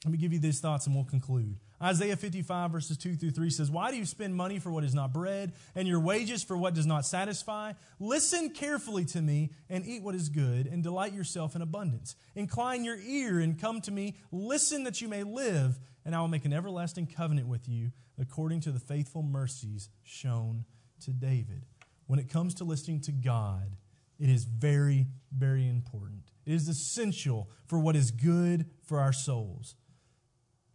Let 0.05 0.11
me 0.11 0.17
give 0.17 0.33
you 0.33 0.39
these 0.39 0.59
thoughts 0.59 0.85
and 0.85 0.95
we'll 0.95 1.05
conclude. 1.05 1.57
Isaiah 1.81 2.17
55, 2.17 2.71
verses 2.71 2.97
2 2.97 3.15
through 3.15 3.31
3 3.31 3.49
says, 3.49 3.71
Why 3.71 3.91
do 3.91 3.97
you 3.97 4.05
spend 4.05 4.35
money 4.35 4.59
for 4.59 4.71
what 4.71 4.83
is 4.83 4.93
not 4.93 5.13
bread, 5.13 5.53
and 5.75 5.87
your 5.87 5.99
wages 5.99 6.43
for 6.43 6.57
what 6.57 6.73
does 6.73 6.85
not 6.85 7.05
satisfy? 7.05 7.73
Listen 7.99 8.49
carefully 8.49 9.05
to 9.05 9.21
me, 9.21 9.51
and 9.69 9.85
eat 9.85 10.03
what 10.03 10.15
is 10.15 10.27
good, 10.27 10.67
and 10.67 10.83
delight 10.83 11.13
yourself 11.13 11.55
in 11.55 11.61
abundance. 11.61 12.15
Incline 12.35 12.83
your 12.83 12.97
ear 12.97 13.39
and 13.39 13.59
come 13.59 13.79
to 13.81 13.91
me. 13.91 14.15
Listen 14.31 14.83
that 14.83 14.99
you 14.99 15.07
may 15.07 15.23
live, 15.23 15.79
and 16.03 16.13
I 16.13 16.19
will 16.19 16.27
make 16.27 16.45
an 16.45 16.53
everlasting 16.53 17.07
covenant 17.07 17.47
with 17.47 17.69
you, 17.69 17.91
according 18.19 18.59
to 18.61 18.71
the 18.71 18.79
faithful 18.79 19.23
mercies 19.23 19.89
shown 20.03 20.65
to 21.05 21.11
David. 21.11 21.65
When 22.07 22.19
it 22.19 22.29
comes 22.29 22.55
to 22.55 22.65
listening 22.65 22.99
to 23.01 23.11
God, 23.11 23.77
it 24.19 24.29
is 24.29 24.43
very, 24.43 25.07
very 25.31 25.67
important. 25.67 26.23
It 26.45 26.53
is 26.53 26.67
essential 26.67 27.49
for 27.67 27.79
what 27.79 27.95
is 27.95 28.11
good 28.11 28.65
for 28.83 28.99
our 28.99 29.13
souls. 29.13 29.75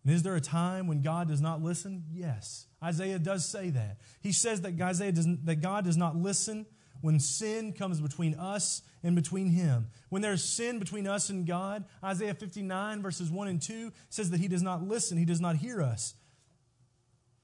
And 0.04 0.12
is 0.12 0.22
there 0.22 0.36
a 0.36 0.40
time 0.40 0.86
when 0.86 1.00
God 1.00 1.28
does 1.28 1.40
not 1.40 1.62
listen? 1.62 2.04
Yes. 2.12 2.66
Isaiah 2.82 3.18
does 3.18 3.48
say 3.48 3.70
that. 3.70 3.98
He 4.20 4.32
says 4.32 4.60
that, 4.60 4.78
Isaiah 4.80 5.12
does, 5.12 5.26
that 5.44 5.62
God 5.62 5.84
does 5.84 5.96
not 5.96 6.14
listen 6.14 6.66
when 7.00 7.18
sin 7.18 7.72
comes 7.72 8.00
between 8.00 8.34
us 8.34 8.82
and 9.02 9.16
between 9.16 9.48
Him. 9.48 9.88
When 10.10 10.20
there's 10.20 10.44
sin 10.44 10.78
between 10.78 11.06
us 11.06 11.30
and 11.30 11.46
God, 11.46 11.84
Isaiah 12.02 12.34
59, 12.34 13.02
verses 13.02 13.30
1 13.30 13.48
and 13.48 13.62
2 13.62 13.92
says 14.10 14.30
that 14.30 14.40
He 14.40 14.48
does 14.48 14.62
not 14.62 14.86
listen, 14.86 15.16
He 15.16 15.24
does 15.24 15.40
not 15.40 15.56
hear 15.56 15.80
us. 15.80 16.14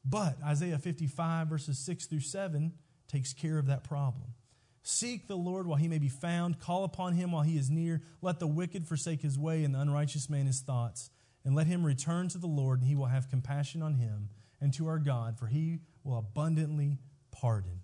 But 0.05 0.37
Isaiah 0.45 0.79
55, 0.79 1.49
verses 1.49 1.79
6 1.79 2.07
through 2.07 2.21
7, 2.21 2.73
takes 3.09 3.33
care 3.33 3.59
of 3.59 3.67
that 3.67 3.85
problem. 3.85 4.35
Seek 4.83 5.29
the 5.29 5.37
Lord 5.37 5.67
while 5.67 5.77
he 5.77 5.89
may 5.89 5.99
be 5.99 6.09
found, 6.09 6.59
call 6.59 6.85
upon 6.85 7.13
him 7.13 7.33
while 7.33 7.43
he 7.43 7.59
is 7.59 7.69
near. 7.69 8.01
Let 8.23 8.39
the 8.39 8.47
wicked 8.47 8.87
forsake 8.87 9.21
his 9.21 9.39
way, 9.39 9.63
and 9.63 9.75
the 9.75 9.81
unrighteous 9.81 10.31
man 10.31 10.47
his 10.47 10.61
thoughts 10.61 11.11
and 11.45 11.55
let 11.55 11.67
him 11.67 11.85
return 11.85 12.29
to 12.29 12.39
the 12.39 12.47
Lord, 12.47 12.81
and 12.81 12.89
he 12.89 12.95
will 12.95 13.07
have 13.07 13.31
compassion 13.31 13.83
on 13.83 13.95
him 13.95 14.29
and 14.61 14.73
to 14.75 14.87
our 14.87 14.99
God, 14.99 15.39
for 15.39 15.47
he 15.47 15.79
will 16.05 16.19
abundantly 16.19 16.99
pardon. 17.31 17.81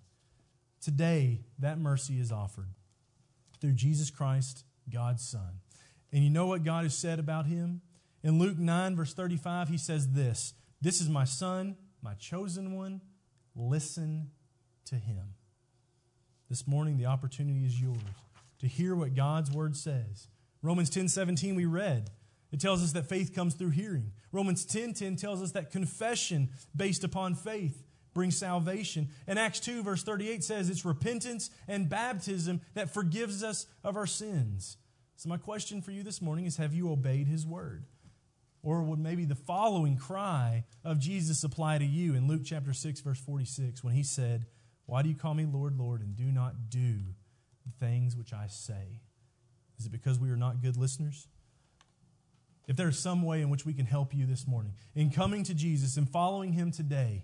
Today, 0.81 1.41
that 1.59 1.79
mercy 1.79 2.19
is 2.19 2.31
offered 2.31 2.69
through 3.59 3.73
Jesus 3.73 4.09
Christ, 4.09 4.63
God's 4.91 5.27
Son. 5.27 5.59
And 6.11 6.23
you 6.23 6.29
know 6.29 6.45
what 6.45 6.63
God 6.63 6.83
has 6.83 6.95
said 6.95 7.19
about 7.19 7.47
him? 7.47 7.81
In 8.23 8.39
Luke 8.39 8.57
9, 8.57 8.95
verse 8.95 9.13
35, 9.13 9.69
he 9.69 9.77
says 9.77 10.09
this 10.09 10.53
This 10.81 11.01
is 11.01 11.09
my 11.09 11.23
Son, 11.23 11.75
my 12.01 12.13
chosen 12.13 12.75
one. 12.75 13.01
Listen 13.55 14.29
to 14.85 14.95
him. 14.95 15.33
This 16.49 16.67
morning, 16.67 16.97
the 16.97 17.07
opportunity 17.07 17.65
is 17.65 17.81
yours 17.81 17.97
to 18.59 18.67
hear 18.67 18.95
what 18.95 19.15
God's 19.15 19.51
word 19.51 19.75
says. 19.75 20.27
Romans 20.61 20.89
10 20.89 21.09
17, 21.09 21.55
we 21.55 21.65
read. 21.65 22.09
It 22.51 22.59
tells 22.59 22.83
us 22.83 22.93
that 22.93 23.09
faith 23.09 23.33
comes 23.33 23.55
through 23.55 23.71
hearing. 23.71 24.11
Romans 24.31 24.65
10:10 24.65 24.71
10, 24.71 24.93
10 24.93 25.15
tells 25.17 25.41
us 25.41 25.51
that 25.51 25.71
confession 25.71 26.49
based 26.75 27.03
upon 27.03 27.35
faith 27.35 27.83
brings 28.13 28.37
salvation. 28.37 29.09
And 29.27 29.37
Acts 29.37 29.59
2 29.59 29.83
verse 29.83 30.03
38 30.03 30.43
says 30.43 30.69
it's 30.69 30.85
repentance 30.85 31.49
and 31.67 31.89
baptism 31.89 32.61
that 32.73 32.93
forgives 32.93 33.43
us 33.43 33.67
of 33.83 33.95
our 33.95 34.07
sins. 34.07 34.77
So 35.17 35.29
my 35.29 35.37
question 35.37 35.81
for 35.81 35.91
you 35.91 36.03
this 36.03 36.21
morning 36.21 36.45
is 36.45 36.57
have 36.57 36.73
you 36.73 36.91
obeyed 36.91 37.27
his 37.27 37.45
word? 37.45 37.85
Or 38.63 38.81
would 38.83 38.99
maybe 38.99 39.25
the 39.25 39.35
following 39.35 39.97
cry 39.97 40.65
of 40.83 40.99
Jesus 40.99 41.43
apply 41.43 41.77
to 41.77 41.85
you 41.85 42.15
in 42.15 42.27
Luke 42.27 42.41
chapter 42.43 42.73
6 42.73 43.01
verse 43.01 43.19
46 43.19 43.83
when 43.83 43.93
he 43.93 44.03
said, 44.03 44.47
"Why 44.85 45.01
do 45.01 45.09
you 45.09 45.15
call 45.15 45.33
me 45.33 45.45
Lord, 45.45 45.77
Lord 45.77 46.01
and 46.01 46.15
do 46.15 46.31
not 46.31 46.69
do 46.69 47.15
the 47.65 47.71
things 47.79 48.15
which 48.15 48.33
I 48.33 48.47
say?" 48.47 49.01
Is 49.79 49.85
it 49.85 49.91
because 49.91 50.19
we 50.19 50.31
are 50.31 50.37
not 50.37 50.61
good 50.61 50.75
listeners? 50.75 51.27
If 52.67 52.75
there's 52.75 52.99
some 52.99 53.23
way 53.23 53.41
in 53.41 53.49
which 53.49 53.65
we 53.65 53.73
can 53.73 53.85
help 53.85 54.13
you 54.13 54.25
this 54.25 54.45
morning 54.45 54.73
in 54.93 55.09
coming 55.09 55.43
to 55.43 55.53
Jesus 55.53 55.97
and 55.97 56.09
following 56.09 56.53
him 56.53 56.71
today, 56.71 57.23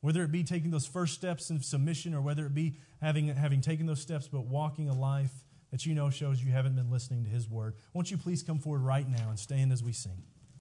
whether 0.00 0.22
it 0.22 0.32
be 0.32 0.44
taking 0.44 0.70
those 0.70 0.86
first 0.86 1.14
steps 1.14 1.50
in 1.50 1.60
submission 1.60 2.14
or 2.14 2.20
whether 2.20 2.46
it 2.46 2.54
be 2.54 2.76
having, 3.02 3.28
having 3.28 3.60
taken 3.60 3.86
those 3.86 4.00
steps 4.00 4.28
but 4.28 4.46
walking 4.46 4.88
a 4.88 4.94
life 4.94 5.44
that 5.70 5.84
you 5.84 5.94
know 5.94 6.10
shows 6.10 6.42
you 6.42 6.52
haven't 6.52 6.74
been 6.74 6.90
listening 6.90 7.24
to 7.24 7.30
his 7.30 7.48
word, 7.48 7.74
won't 7.92 8.10
you 8.10 8.16
please 8.16 8.42
come 8.42 8.58
forward 8.58 8.82
right 8.82 9.08
now 9.08 9.28
and 9.28 9.38
stand 9.38 9.72
as 9.72 9.82
we 9.82 9.92
sing? 9.92 10.22